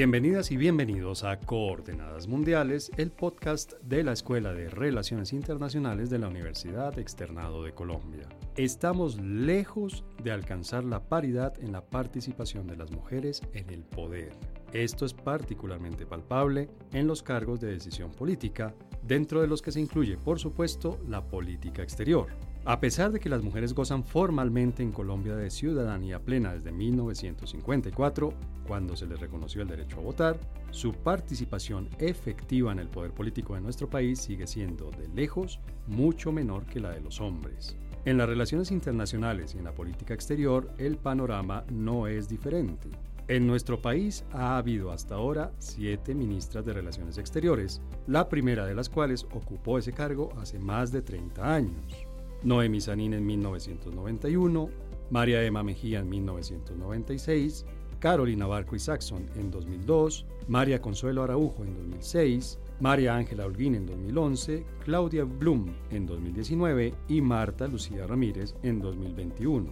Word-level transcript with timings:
Bienvenidas 0.00 0.50
y 0.50 0.56
bienvenidos 0.56 1.24
a 1.24 1.38
Coordenadas 1.38 2.26
Mundiales, 2.26 2.90
el 2.96 3.10
podcast 3.10 3.74
de 3.82 4.02
la 4.02 4.12
Escuela 4.12 4.54
de 4.54 4.70
Relaciones 4.70 5.34
Internacionales 5.34 6.08
de 6.08 6.18
la 6.18 6.28
Universidad 6.28 6.98
Externado 6.98 7.64
de 7.64 7.74
Colombia. 7.74 8.26
Estamos 8.56 9.20
lejos 9.20 10.02
de 10.24 10.32
alcanzar 10.32 10.84
la 10.84 11.06
paridad 11.06 11.52
en 11.62 11.72
la 11.72 11.84
participación 11.84 12.66
de 12.66 12.78
las 12.78 12.90
mujeres 12.92 13.42
en 13.52 13.68
el 13.68 13.82
poder. 13.82 14.32
Esto 14.72 15.04
es 15.04 15.12
particularmente 15.12 16.06
palpable 16.06 16.70
en 16.94 17.06
los 17.06 17.22
cargos 17.22 17.60
de 17.60 17.70
decisión 17.70 18.10
política, 18.10 18.74
dentro 19.02 19.42
de 19.42 19.48
los 19.48 19.60
que 19.60 19.70
se 19.70 19.80
incluye, 19.80 20.16
por 20.16 20.38
supuesto, 20.38 20.98
la 21.08 21.28
política 21.28 21.82
exterior. 21.82 22.28
A 22.66 22.78
pesar 22.78 23.10
de 23.10 23.20
que 23.20 23.30
las 23.30 23.42
mujeres 23.42 23.72
gozan 23.72 24.04
formalmente 24.04 24.82
en 24.82 24.92
Colombia 24.92 25.34
de 25.34 25.50
ciudadanía 25.50 26.20
plena 26.20 26.52
desde 26.52 26.70
1954, 26.70 28.34
cuando 28.66 28.96
se 28.96 29.06
les 29.06 29.18
reconoció 29.18 29.62
el 29.62 29.68
derecho 29.68 29.96
a 29.98 30.02
votar, 30.02 30.38
su 30.70 30.92
participación 30.92 31.88
efectiva 31.98 32.70
en 32.70 32.78
el 32.78 32.88
poder 32.88 33.12
político 33.12 33.54
de 33.54 33.62
nuestro 33.62 33.88
país 33.88 34.20
sigue 34.20 34.46
siendo 34.46 34.90
de 34.90 35.08
lejos 35.08 35.58
mucho 35.86 36.32
menor 36.32 36.66
que 36.66 36.80
la 36.80 36.90
de 36.90 37.00
los 37.00 37.22
hombres. 37.22 37.76
En 38.04 38.18
las 38.18 38.28
relaciones 38.28 38.70
internacionales 38.70 39.54
y 39.54 39.58
en 39.58 39.64
la 39.64 39.74
política 39.74 40.12
exterior, 40.12 40.70
el 40.76 40.98
panorama 40.98 41.64
no 41.70 42.08
es 42.08 42.28
diferente. 42.28 42.90
En 43.26 43.46
nuestro 43.46 43.80
país 43.80 44.24
ha 44.32 44.58
habido 44.58 44.92
hasta 44.92 45.14
ahora 45.14 45.52
siete 45.58 46.14
ministras 46.14 46.64
de 46.66 46.74
Relaciones 46.74 47.16
Exteriores, 47.16 47.80
la 48.06 48.28
primera 48.28 48.66
de 48.66 48.74
las 48.74 48.88
cuales 48.88 49.24
ocupó 49.32 49.78
ese 49.78 49.92
cargo 49.92 50.30
hace 50.38 50.58
más 50.58 50.92
de 50.92 51.00
30 51.00 51.54
años. 51.54 52.09
Noemi 52.42 52.80
Sanín 52.80 53.14
en 53.14 53.26
1991, 53.26 54.70
María 55.10 55.42
Emma 55.42 55.62
Mejía 55.62 56.00
en 56.00 56.08
1996, 56.08 57.66
Carolina 57.98 58.46
Barco 58.46 58.76
y 58.76 58.78
Saxon 58.78 59.26
en 59.36 59.50
2002, 59.50 60.26
María 60.48 60.80
Consuelo 60.80 61.22
Araujo 61.22 61.64
en 61.64 61.74
2006, 61.74 62.58
María 62.80 63.14
Ángela 63.14 63.44
Holguín 63.44 63.74
en 63.74 63.86
2011, 63.86 64.64
Claudia 64.84 65.24
Blum 65.24 65.66
en 65.90 66.06
2019 66.06 66.94
y 67.08 67.20
Marta 67.20 67.68
Lucía 67.68 68.06
Ramírez 68.06 68.54
en 68.62 68.80
2021. 68.80 69.70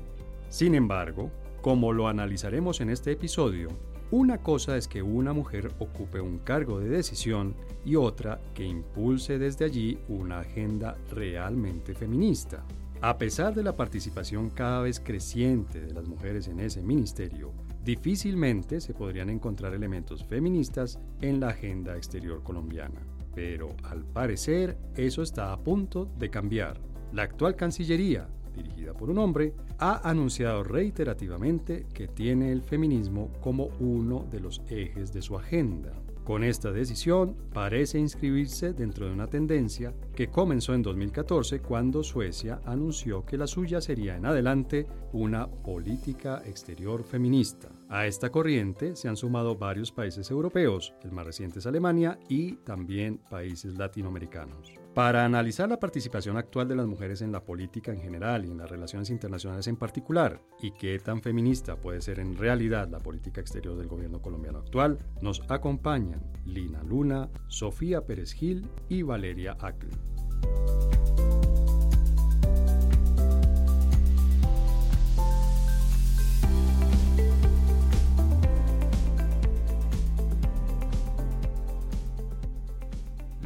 Sin 0.50 0.74
embargo, 0.74 1.30
como 1.62 1.92
lo 1.92 2.06
analizaremos 2.06 2.80
en 2.80 2.90
este 2.90 3.12
episodio, 3.12 3.70
una 4.10 4.38
cosa 4.38 4.76
es 4.76 4.88
que 4.88 5.02
una 5.02 5.34
mujer 5.34 5.70
ocupe 5.78 6.20
un 6.20 6.38
cargo 6.38 6.80
de 6.80 6.88
decisión 6.88 7.54
y 7.84 7.96
otra 7.96 8.40
que 8.54 8.64
impulse 8.64 9.38
desde 9.38 9.66
allí 9.66 9.98
una 10.08 10.40
agenda 10.40 10.96
realmente 11.10 11.94
feminista. 11.94 12.64
A 13.02 13.18
pesar 13.18 13.54
de 13.54 13.62
la 13.62 13.76
participación 13.76 14.48
cada 14.50 14.80
vez 14.80 14.98
creciente 14.98 15.80
de 15.80 15.92
las 15.92 16.08
mujeres 16.08 16.48
en 16.48 16.58
ese 16.60 16.82
ministerio, 16.82 17.52
difícilmente 17.84 18.80
se 18.80 18.94
podrían 18.94 19.28
encontrar 19.28 19.74
elementos 19.74 20.24
feministas 20.24 20.98
en 21.20 21.38
la 21.38 21.48
agenda 21.48 21.96
exterior 21.96 22.42
colombiana. 22.42 23.00
Pero 23.34 23.68
al 23.84 24.04
parecer 24.04 24.78
eso 24.96 25.22
está 25.22 25.52
a 25.52 25.58
punto 25.58 26.10
de 26.18 26.30
cambiar. 26.30 26.80
La 27.12 27.22
actual 27.22 27.56
Cancillería, 27.56 28.28
dirigida 28.62 28.94
por 28.94 29.10
un 29.10 29.18
hombre, 29.18 29.54
ha 29.78 30.08
anunciado 30.08 30.62
reiterativamente 30.62 31.86
que 31.92 32.08
tiene 32.08 32.52
el 32.52 32.62
feminismo 32.62 33.30
como 33.40 33.70
uno 33.80 34.26
de 34.30 34.40
los 34.40 34.60
ejes 34.68 35.12
de 35.12 35.22
su 35.22 35.36
agenda. 35.36 35.92
Con 36.28 36.44
esta 36.44 36.70
decisión 36.70 37.36
parece 37.54 37.98
inscribirse 37.98 38.74
dentro 38.74 39.06
de 39.06 39.14
una 39.14 39.28
tendencia 39.28 39.94
que 40.14 40.28
comenzó 40.28 40.74
en 40.74 40.82
2014 40.82 41.60
cuando 41.60 42.02
Suecia 42.02 42.60
anunció 42.66 43.24
que 43.24 43.38
la 43.38 43.46
suya 43.46 43.80
sería 43.80 44.14
en 44.14 44.26
adelante 44.26 44.86
una 45.14 45.46
política 45.46 46.42
exterior 46.44 47.02
feminista. 47.02 47.70
A 47.88 48.06
esta 48.06 48.28
corriente 48.28 48.94
se 48.94 49.08
han 49.08 49.16
sumado 49.16 49.56
varios 49.56 49.90
países 49.90 50.30
europeos, 50.30 50.92
el 51.02 51.12
más 51.12 51.24
reciente 51.24 51.60
es 51.60 51.66
Alemania 51.66 52.18
y 52.28 52.56
también 52.56 53.22
países 53.30 53.78
latinoamericanos. 53.78 54.74
Para 54.98 55.24
analizar 55.24 55.68
la 55.68 55.78
participación 55.78 56.36
actual 56.38 56.66
de 56.66 56.74
las 56.74 56.88
mujeres 56.88 57.22
en 57.22 57.30
la 57.30 57.44
política 57.44 57.92
en 57.92 58.00
general 58.00 58.44
y 58.44 58.50
en 58.50 58.58
las 58.58 58.68
relaciones 58.68 59.10
internacionales 59.10 59.68
en 59.68 59.76
particular, 59.76 60.42
y 60.60 60.72
qué 60.72 60.98
tan 60.98 61.22
feminista 61.22 61.76
puede 61.76 62.00
ser 62.00 62.18
en 62.18 62.36
realidad 62.36 62.88
la 62.88 62.98
política 62.98 63.40
exterior 63.40 63.76
del 63.76 63.86
gobierno 63.86 64.20
colombiano 64.20 64.58
actual, 64.58 64.98
nos 65.22 65.40
acompañan 65.48 66.20
Lina 66.44 66.82
Luna, 66.82 67.28
Sofía 67.46 68.00
Pérez 68.06 68.32
Gil 68.32 68.66
y 68.88 69.02
Valeria 69.02 69.56
Acl. 69.60 69.86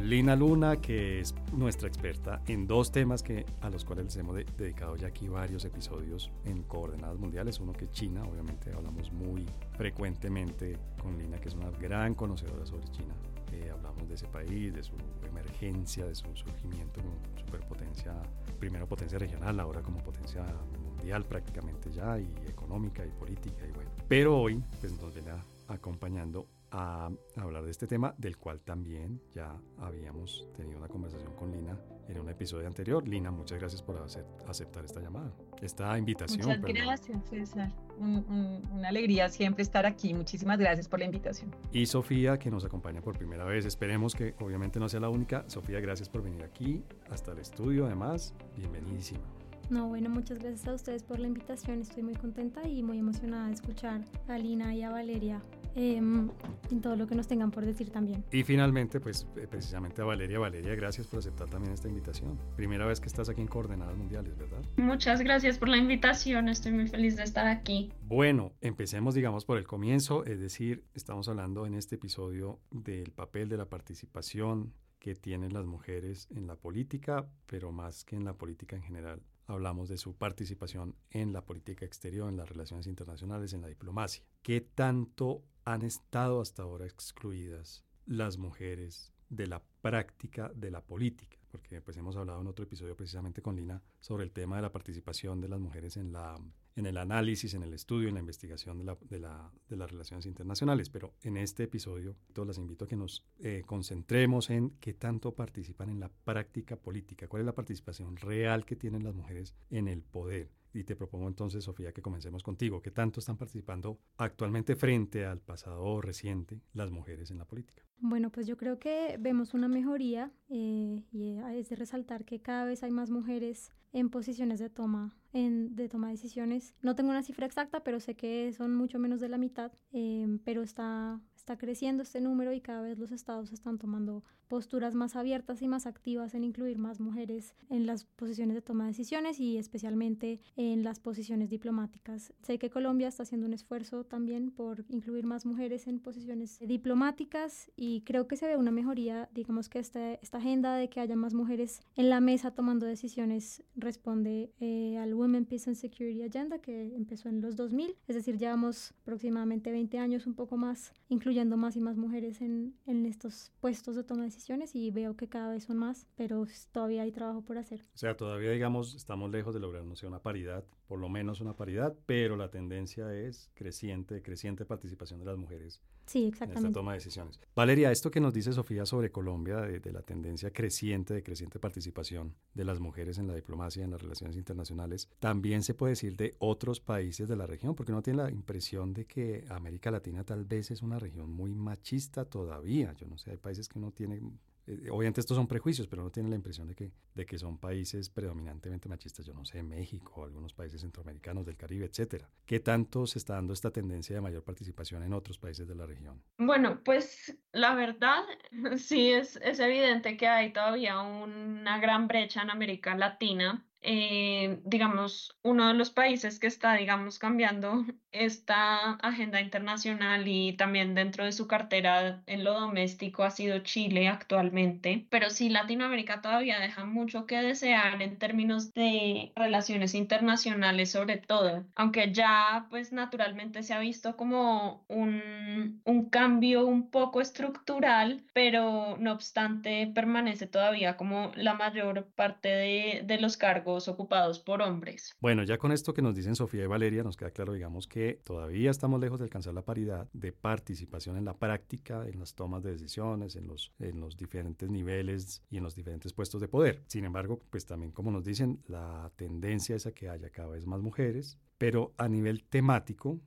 Lina 0.03 0.35
Luna, 0.35 0.81
que 0.81 1.21
es 1.21 1.33
nuestra 1.53 1.87
experta 1.87 2.41
en 2.47 2.67
dos 2.67 2.91
temas 2.91 3.23
que, 3.23 3.45
a 3.61 3.69
los 3.69 3.85
cuales 3.85 4.03
les 4.05 4.17
hemos 4.17 4.35
dedicado 4.35 4.97
ya 4.97 5.07
aquí 5.07 5.29
varios 5.29 5.63
episodios 5.63 6.29
en 6.43 6.63
coordenadas 6.63 7.17
mundiales. 7.17 7.61
Uno 7.61 7.71
que 7.71 7.85
es 7.85 7.91
China, 7.91 8.21
obviamente 8.25 8.73
hablamos 8.73 9.13
muy 9.13 9.45
frecuentemente 9.77 10.77
con 11.01 11.17
Lina, 11.17 11.39
que 11.39 11.47
es 11.47 11.55
una 11.55 11.71
gran 11.71 12.15
conocedora 12.15 12.65
sobre 12.65 12.85
China. 12.89 13.15
Eh, 13.53 13.69
hablamos 13.71 14.09
de 14.09 14.15
ese 14.15 14.27
país, 14.27 14.73
de 14.73 14.83
su 14.83 14.93
emergencia, 15.25 16.05
de 16.05 16.15
su 16.15 16.25
surgimiento 16.35 16.99
como 17.01 17.15
superpotencia, 17.37 18.13
primero 18.59 18.85
potencia 18.85 19.17
regional, 19.17 19.57
ahora 19.61 19.81
como 19.81 19.99
potencia 19.99 20.43
mundial 20.81 21.23
prácticamente 21.23 21.89
ya, 21.93 22.19
y 22.19 22.27
económica 22.49 23.05
y 23.05 23.09
política 23.11 23.65
y 23.65 23.71
bueno. 23.71 23.91
Pero 24.09 24.37
hoy 24.37 24.61
pues 24.81 24.91
nos 25.01 25.13
viene 25.13 25.31
acompañando 25.69 26.45
a 26.73 27.11
hablar 27.37 27.63
de 27.63 27.71
este 27.71 27.85
tema, 27.85 28.15
del 28.17 28.37
cual 28.37 28.59
también 28.61 29.21
ya 29.31 29.55
habíamos 29.77 30.47
tenido 30.57 30.79
una 30.79 30.87
conversación 30.87 31.31
con 31.35 31.51
Lina 31.51 31.77
en 32.09 32.19
un 32.19 32.27
episodio 32.29 32.67
anterior. 32.67 33.07
Lina, 33.07 33.29
muchas 33.29 33.59
gracias 33.59 33.83
por 33.83 34.03
aceptar 34.47 34.83
esta 34.83 34.99
llamada, 34.99 35.31
esta 35.61 35.97
invitación. 35.97 36.47
Muchas 36.47 36.61
gracias, 36.61 37.29
César. 37.29 37.71
una 37.99 38.87
alegría 38.87 39.29
siempre 39.29 39.61
estar 39.61 39.85
aquí. 39.85 40.15
Muchísimas 40.15 40.57
gracias 40.57 40.87
por 40.87 40.99
la 40.99 41.05
invitación. 41.05 41.55
Y 41.71 41.85
Sofía, 41.85 42.39
que 42.39 42.49
nos 42.49 42.65
acompaña 42.65 43.01
por 43.01 43.17
primera 43.17 43.45
vez. 43.45 43.65
Esperemos 43.65 44.15
que 44.15 44.33
obviamente 44.39 44.79
no 44.79 44.89
sea 44.89 44.99
la 44.99 45.09
única. 45.09 45.47
Sofía, 45.47 45.79
gracias 45.79 46.09
por 46.09 46.23
venir 46.23 46.43
aquí 46.43 46.83
hasta 47.11 47.33
el 47.33 47.37
estudio. 47.37 47.85
Además, 47.85 48.33
bienvenidísima. 48.57 49.21
No, 49.69 49.87
bueno, 49.87 50.09
muchas 50.09 50.39
gracias 50.39 50.67
a 50.67 50.73
ustedes 50.73 51.03
por 51.03 51.19
la 51.19 51.27
invitación. 51.27 51.81
Estoy 51.81 52.01
muy 52.01 52.15
contenta 52.15 52.67
y 52.67 52.81
muy 52.81 52.97
emocionada 52.97 53.47
de 53.47 53.53
escuchar 53.53 54.01
a 54.27 54.37
Lina 54.39 54.75
y 54.75 54.81
a 54.81 54.89
Valeria 54.89 55.39
Em, 55.75 56.29
en 56.69 56.81
todo 56.81 56.95
lo 56.95 57.07
que 57.07 57.15
nos 57.15 57.27
tengan 57.27 57.49
por 57.49 57.65
decir 57.65 57.89
también. 57.89 58.23
Y 58.31 58.43
finalmente, 58.43 58.99
pues 58.99 59.27
eh, 59.35 59.47
precisamente 59.49 60.01
a 60.01 60.05
Valeria. 60.05 60.37
Valeria, 60.37 60.75
gracias 60.75 61.07
por 61.07 61.19
aceptar 61.19 61.49
también 61.49 61.73
esta 61.73 61.87
invitación. 61.87 62.37
Primera 62.55 62.85
vez 62.85 62.99
que 62.99 63.07
estás 63.07 63.27
aquí 63.29 63.41
en 63.41 63.47
Coordenadas 63.47 63.97
Mundiales, 63.97 64.37
¿verdad? 64.37 64.61
Muchas 64.77 65.21
gracias 65.21 65.57
por 65.57 65.69
la 65.69 65.77
invitación, 65.77 66.47
estoy 66.47 66.73
muy 66.73 66.87
feliz 66.87 67.15
de 67.15 67.23
estar 67.23 67.47
aquí. 67.47 67.91
Bueno, 68.03 68.53
empecemos 68.61 69.15
digamos 69.15 69.45
por 69.45 69.57
el 69.57 69.65
comienzo, 69.65 70.25
es 70.25 70.39
decir, 70.39 70.83
estamos 70.93 71.27
hablando 71.27 71.65
en 71.65 71.73
este 71.73 71.95
episodio 71.95 72.59
del 72.71 73.11
papel 73.11 73.49
de 73.49 73.57
la 73.57 73.65
participación 73.65 74.73
que 74.99 75.15
tienen 75.15 75.53
las 75.53 75.65
mujeres 75.65 76.27
en 76.35 76.47
la 76.47 76.55
política, 76.55 77.27
pero 77.45 77.71
más 77.71 78.05
que 78.05 78.15
en 78.15 78.25
la 78.25 78.33
política 78.33 78.75
en 78.75 78.83
general 78.83 79.21
hablamos 79.47 79.89
de 79.89 79.97
su 79.97 80.15
participación 80.15 80.95
en 81.09 81.33
la 81.33 81.43
política 81.45 81.85
exterior, 81.85 82.29
en 82.29 82.37
las 82.37 82.47
relaciones 82.47 82.87
internacionales, 82.87 83.53
en 83.53 83.61
la 83.61 83.67
diplomacia. 83.67 84.23
¿Qué 84.41 84.61
tanto 84.61 85.43
han 85.65 85.83
estado 85.83 86.41
hasta 86.41 86.63
ahora 86.63 86.85
excluidas 86.85 87.83
las 88.05 88.37
mujeres 88.37 89.13
de 89.29 89.47
la 89.47 89.61
práctica 89.81 90.51
de 90.55 90.71
la 90.71 90.81
política? 90.81 91.37
Porque 91.51 91.81
pues 91.81 91.97
hemos 91.97 92.15
hablado 92.15 92.41
en 92.41 92.47
otro 92.47 92.65
episodio 92.65 92.95
precisamente 92.95 93.41
con 93.41 93.55
Lina 93.55 93.81
sobre 93.99 94.23
el 94.23 94.31
tema 94.31 94.55
de 94.55 94.63
la 94.63 94.71
participación 94.71 95.39
de 95.41 95.49
las 95.49 95.59
mujeres 95.59 95.97
en 95.97 96.11
la 96.11 96.39
en 96.75 96.85
el 96.85 96.97
análisis, 96.97 97.53
en 97.53 97.63
el 97.63 97.73
estudio, 97.73 98.07
en 98.07 98.15
la 98.15 98.19
investigación 98.19 98.77
de, 98.79 98.83
la, 98.83 98.97
de, 99.01 99.19
la, 99.19 99.51
de 99.69 99.77
las 99.77 99.91
relaciones 99.91 100.25
internacionales. 100.25 100.89
Pero 100.89 101.13
en 101.21 101.37
este 101.37 101.63
episodio, 101.63 102.15
todos 102.33 102.47
las 102.47 102.57
invito 102.57 102.85
a 102.85 102.87
que 102.87 102.95
nos 102.95 103.25
eh, 103.39 103.63
concentremos 103.65 104.49
en 104.49 104.71
qué 104.79 104.93
tanto 104.93 105.33
participan 105.33 105.89
en 105.89 105.99
la 105.99 106.09
práctica 106.09 106.75
política, 106.75 107.27
cuál 107.27 107.41
es 107.41 107.45
la 107.45 107.55
participación 107.55 108.17
real 108.17 108.65
que 108.65 108.75
tienen 108.75 109.03
las 109.03 109.13
mujeres 109.13 109.53
en 109.69 109.87
el 109.87 110.01
poder. 110.01 110.49
Y 110.73 110.83
te 110.83 110.95
propongo 110.95 111.27
entonces, 111.27 111.63
Sofía, 111.63 111.93
que 111.93 112.01
comencemos 112.01 112.43
contigo. 112.43 112.81
¿Qué 112.81 112.91
tanto 112.91 113.19
están 113.19 113.37
participando 113.37 113.99
actualmente 114.17 114.75
frente 114.75 115.25
al 115.25 115.39
pasado 115.39 116.01
reciente 116.01 116.61
las 116.73 116.91
mujeres 116.91 117.29
en 117.31 117.37
la 117.37 117.45
política? 117.45 117.83
Bueno, 117.99 118.31
pues 118.31 118.47
yo 118.47 118.57
creo 118.57 118.79
que 118.79 119.17
vemos 119.19 119.53
una 119.53 119.67
mejoría 119.67 120.31
eh, 120.49 121.03
y 121.11 121.37
es 121.55 121.69
de 121.69 121.75
resaltar 121.75 122.25
que 122.25 122.41
cada 122.41 122.65
vez 122.65 122.83
hay 122.83 122.91
más 122.91 123.09
mujeres 123.09 123.71
en 123.93 124.09
posiciones 124.09 124.59
de 124.59 124.69
toma, 124.69 125.15
en, 125.31 125.75
de 125.75 125.87
toma 125.87 126.07
de 126.07 126.13
decisiones. 126.13 126.73
No 126.81 126.95
tengo 126.95 127.11
una 127.11 127.23
cifra 127.23 127.45
exacta, 127.45 127.83
pero 127.83 127.99
sé 127.99 128.15
que 128.15 128.51
son 128.51 128.75
mucho 128.75 128.99
menos 128.99 129.21
de 129.21 129.29
la 129.29 129.37
mitad, 129.37 129.71
eh, 129.91 130.39
pero 130.43 130.63
está, 130.63 131.21
está 131.35 131.57
creciendo 131.57 132.03
este 132.03 132.19
número 132.19 132.51
y 132.51 132.59
cada 132.59 132.81
vez 132.81 132.97
los 132.97 133.11
estados 133.11 133.53
están 133.53 133.77
tomando 133.77 134.23
posturas 134.47 134.95
más 134.95 135.15
abiertas 135.15 135.61
y 135.61 135.67
más 135.67 135.85
activas 135.85 136.33
en 136.33 136.43
incluir 136.43 136.77
más 136.77 136.99
mujeres 136.99 137.55
en 137.69 137.85
las 137.85 138.05
posiciones 138.05 138.55
de 138.55 138.61
toma 138.61 138.85
de 138.85 138.91
decisiones 138.91 139.39
y 139.39 139.57
especialmente 139.57 140.39
en 140.55 140.83
las 140.83 140.99
posiciones 140.99 141.49
diplomáticas. 141.49 142.33
Sé 142.41 142.59
que 142.59 142.69
Colombia 142.69 143.07
está 143.07 143.23
haciendo 143.23 143.47
un 143.47 143.53
esfuerzo 143.53 144.03
también 144.03 144.51
por 144.51 144.85
incluir 144.89 145.25
más 145.25 145.45
mujeres 145.45 145.87
en 145.87 145.99
posiciones 145.99 146.59
diplomáticas 146.59 147.71
y 147.75 148.01
creo 148.01 148.27
que 148.27 148.35
se 148.35 148.47
ve 148.47 148.57
una 148.57 148.71
mejoría, 148.71 149.29
digamos 149.33 149.69
que 149.69 149.79
esta, 149.79 150.13
esta 150.15 150.37
agenda 150.37 150.75
de 150.75 150.89
que 150.89 150.99
haya 150.99 151.15
más 151.15 151.33
mujeres 151.33 151.81
en 151.95 152.09
la 152.09 152.19
mesa 152.19 152.51
tomando 152.51 152.85
decisiones 152.85 153.63
responde 153.75 154.51
eh, 154.59 154.97
al 154.97 155.13
Women, 155.13 155.45
Peace 155.45 155.69
and 155.69 155.77
Security 155.77 156.23
Agenda 156.23 156.59
que 156.59 156.95
empezó 156.95 157.29
en 157.29 157.41
los 157.41 157.55
2000, 157.55 157.95
es 158.07 158.15
decir, 158.15 158.37
llevamos 158.37 158.93
aproximadamente 159.01 159.71
20 159.71 159.97
años, 159.97 160.27
un 160.27 160.33
poco 160.33 160.57
más, 160.57 160.93
incluyendo 161.09 161.57
más 161.57 161.75
y 161.75 161.81
más 161.81 161.97
mujeres 161.97 162.41
en, 162.41 162.75
en 162.85 163.05
estos 163.05 163.51
puestos 163.59 163.95
de 163.95 164.03
toma 164.03 164.23
de 164.23 164.31
decisiones 164.33 164.75
y 164.75 164.91
veo 164.91 165.15
que 165.15 165.27
cada 165.29 165.51
vez 165.51 165.63
son 165.65 165.77
más, 165.77 166.07
pero 166.15 166.45
todavía 166.71 167.03
hay 167.03 167.11
trabajo 167.11 167.41
por 167.41 167.57
hacer. 167.57 167.85
O 167.93 167.97
sea, 167.97 168.15
todavía, 168.17 168.51
digamos, 168.51 168.95
estamos 168.95 169.31
lejos 169.31 169.53
de 169.53 169.59
lograr, 169.59 169.83
no 169.85 169.95
sé, 169.95 170.07
una 170.07 170.19
paridad, 170.19 170.63
por 170.93 170.99
lo 170.99 171.09
menos 171.09 171.41
una 171.41 171.55
paridad, 171.55 171.97
pero 172.05 172.37
la 172.37 172.51
tendencia 172.51 173.11
es 173.15 173.49
creciente, 173.55 174.21
creciente 174.21 174.63
participación 174.63 175.17
de 175.17 175.25
las 175.25 175.37
mujeres 175.37 175.81
Sí, 176.05 176.27
exactamente. 176.27 176.59
En 176.59 176.65
esta 176.67 176.79
toma 176.79 176.91
de 176.91 176.97
decisiones. 176.97 177.39
Valeria, 177.55 177.91
esto 177.91 178.11
que 178.11 178.19
nos 178.19 178.31
dice 178.31 178.53
Sofía 178.53 178.85
sobre 178.85 179.11
Colombia, 179.11 179.61
de, 179.61 179.91
la 179.91 180.03
tendencia 180.03 180.51
creciente, 180.51 181.15
de 181.15 181.23
creciente 181.23 181.57
participación 181.57 182.35
de 182.53 182.63
las 182.63 182.79
mujeres 182.79 183.17
en 183.17 183.25
la 183.25 183.33
diplomacia 183.33 183.83
en 183.83 183.89
las 183.89 184.03
relaciones 184.03 184.35
internacionales, 184.37 185.09
también 185.17 185.63
se 185.63 185.73
puede 185.73 185.93
decir 185.93 186.15
de 186.15 186.35
otros 186.37 186.79
países 186.79 187.27
de 187.27 187.37
la 187.37 187.47
región, 187.47 187.73
porque 187.73 187.91
uno 187.91 188.03
tiene 188.03 188.21
la 188.21 188.29
impresión 188.29 188.93
de 188.93 189.05
que 189.05 189.45
América 189.49 189.89
Latina 189.89 190.23
tal 190.23 190.45
vez 190.45 190.69
es 190.69 190.83
una 190.83 190.99
región 190.99 191.31
muy 191.31 191.55
machista 191.55 192.25
todavía. 192.25 192.93
Yo 192.93 193.07
no 193.07 193.17
sé, 193.17 193.31
hay 193.31 193.37
países 193.37 193.67
que 193.67 193.79
uno 193.79 193.91
tiene 193.91 194.21
eh, 194.65 194.89
obviamente 194.89 195.19
estos 195.19 195.35
son 195.35 195.47
prejuicios, 195.47 195.87
pero 195.87 196.03
no 196.03 196.09
tiene 196.09 196.29
la 196.29 196.35
impresión 196.35 196.67
de 196.67 196.75
que, 196.75 196.91
de 197.13 197.25
que 197.25 197.37
son 197.37 197.57
países 197.57 198.09
predominantemente 198.09 198.87
machistas, 198.87 199.25
yo 199.25 199.33
no 199.33 199.45
sé, 199.45 199.61
México, 199.63 200.23
algunos 200.23 200.53
países 200.53 200.81
centroamericanos 200.81 201.45
del 201.45 201.57
Caribe, 201.57 201.85
etcétera. 201.85 202.29
¿Qué 202.45 202.59
tanto 202.59 203.05
se 203.05 203.19
está 203.19 203.35
dando 203.35 203.53
esta 203.53 203.71
tendencia 203.71 204.15
de 204.15 204.21
mayor 204.21 204.43
participación 204.43 205.03
en 205.03 205.13
otros 205.13 205.37
países 205.37 205.67
de 205.67 205.75
la 205.75 205.85
región? 205.85 206.21
Bueno, 206.37 206.81
pues 206.83 207.37
la 207.51 207.75
verdad, 207.75 208.23
sí 208.77 209.11
es, 209.11 209.37
es 209.37 209.59
evidente 209.59 210.17
que 210.17 210.27
hay 210.27 210.53
todavía 210.53 211.01
una 211.01 211.79
gran 211.79 212.07
brecha 212.07 212.41
en 212.41 212.49
América 212.49 212.95
Latina 212.95 213.65
eh, 213.85 214.59
digamos, 214.63 215.37
uno 215.43 215.67
de 215.67 215.73
los 215.73 215.91
países 215.91 216.39
que 216.39 216.47
está, 216.47 216.73
digamos, 216.75 217.19
cambiando 217.19 217.85
esta 218.11 218.93
agenda 218.95 219.41
internacional 219.41 220.27
y 220.27 220.53
también 220.53 220.95
dentro 220.95 221.25
de 221.25 221.33
su 221.33 221.47
cartera 221.47 222.23
en 222.27 222.43
lo 222.43 222.53
doméstico 222.53 223.23
ha 223.23 223.31
sido 223.31 223.59
Chile 223.59 224.07
actualmente, 224.07 225.07
pero 225.09 225.29
sí 225.29 225.49
Latinoamérica 225.49 226.21
todavía 226.21 226.59
deja 226.59 226.85
mucho 226.85 227.25
que 227.25 227.41
desear 227.41 228.01
en 228.01 228.17
términos 228.17 228.73
de 228.73 229.33
relaciones 229.35 229.95
internacionales 229.95 230.91
sobre 230.91 231.17
todo, 231.17 231.65
aunque 231.75 232.13
ya 232.13 232.67
pues 232.69 232.93
naturalmente 232.93 233.63
se 233.63 233.73
ha 233.73 233.79
visto 233.79 234.15
como 234.15 234.85
un, 234.87 235.81
un 235.85 236.09
cambio 236.09 236.65
un 236.65 236.89
poco 236.89 237.19
estructural, 237.19 238.23
pero 238.33 238.95
no 238.99 239.11
obstante 239.11 239.91
permanece 239.93 240.47
todavía 240.47 240.95
como 240.97 241.31
la 241.35 241.53
mayor 241.55 242.11
parte 242.15 242.49
de, 242.49 243.01
de 243.03 243.19
los 243.19 243.35
cargos 243.37 243.72
ocupados 243.87 244.39
por 244.39 244.61
hombres. 244.61 245.15
Bueno, 245.19 245.43
ya 245.43 245.57
con 245.57 245.71
esto 245.71 245.93
que 245.93 246.01
nos 246.01 246.15
dicen 246.15 246.35
Sofía 246.35 246.63
y 246.63 246.67
Valeria, 246.67 247.03
nos 247.03 247.17
queda 247.17 247.31
claro, 247.31 247.53
digamos, 247.53 247.87
que 247.87 248.21
todavía 248.23 248.71
estamos 248.71 248.99
lejos 248.99 249.19
de 249.19 249.25
alcanzar 249.25 249.53
la 249.53 249.65
paridad 249.65 250.07
de 250.13 250.31
participación 250.31 251.17
en 251.17 251.25
la 251.25 251.37
práctica, 251.37 252.07
en 252.07 252.19
las 252.19 252.35
tomas 252.35 252.63
de 252.63 252.71
decisiones, 252.71 253.35
en 253.35 253.47
los, 253.47 253.73
en 253.79 253.99
los 253.99 254.17
diferentes 254.17 254.69
niveles 254.69 255.43
y 255.49 255.57
en 255.57 255.63
los 255.63 255.75
diferentes 255.75 256.13
puestos 256.13 256.41
de 256.41 256.47
poder. 256.47 256.83
Sin 256.87 257.05
embargo, 257.05 257.41
pues 257.49 257.65
también 257.65 257.91
como 257.91 258.11
nos 258.11 258.23
dicen, 258.23 258.61
la 258.67 259.11
tendencia 259.15 259.75
es 259.75 259.85
a 259.85 259.91
que 259.91 260.09
haya 260.09 260.29
cada 260.29 260.49
vez 260.49 260.65
más 260.65 260.81
mujeres, 260.81 261.37
pero 261.57 261.93
a 261.97 262.07
nivel 262.07 262.43
temático, 262.43 263.19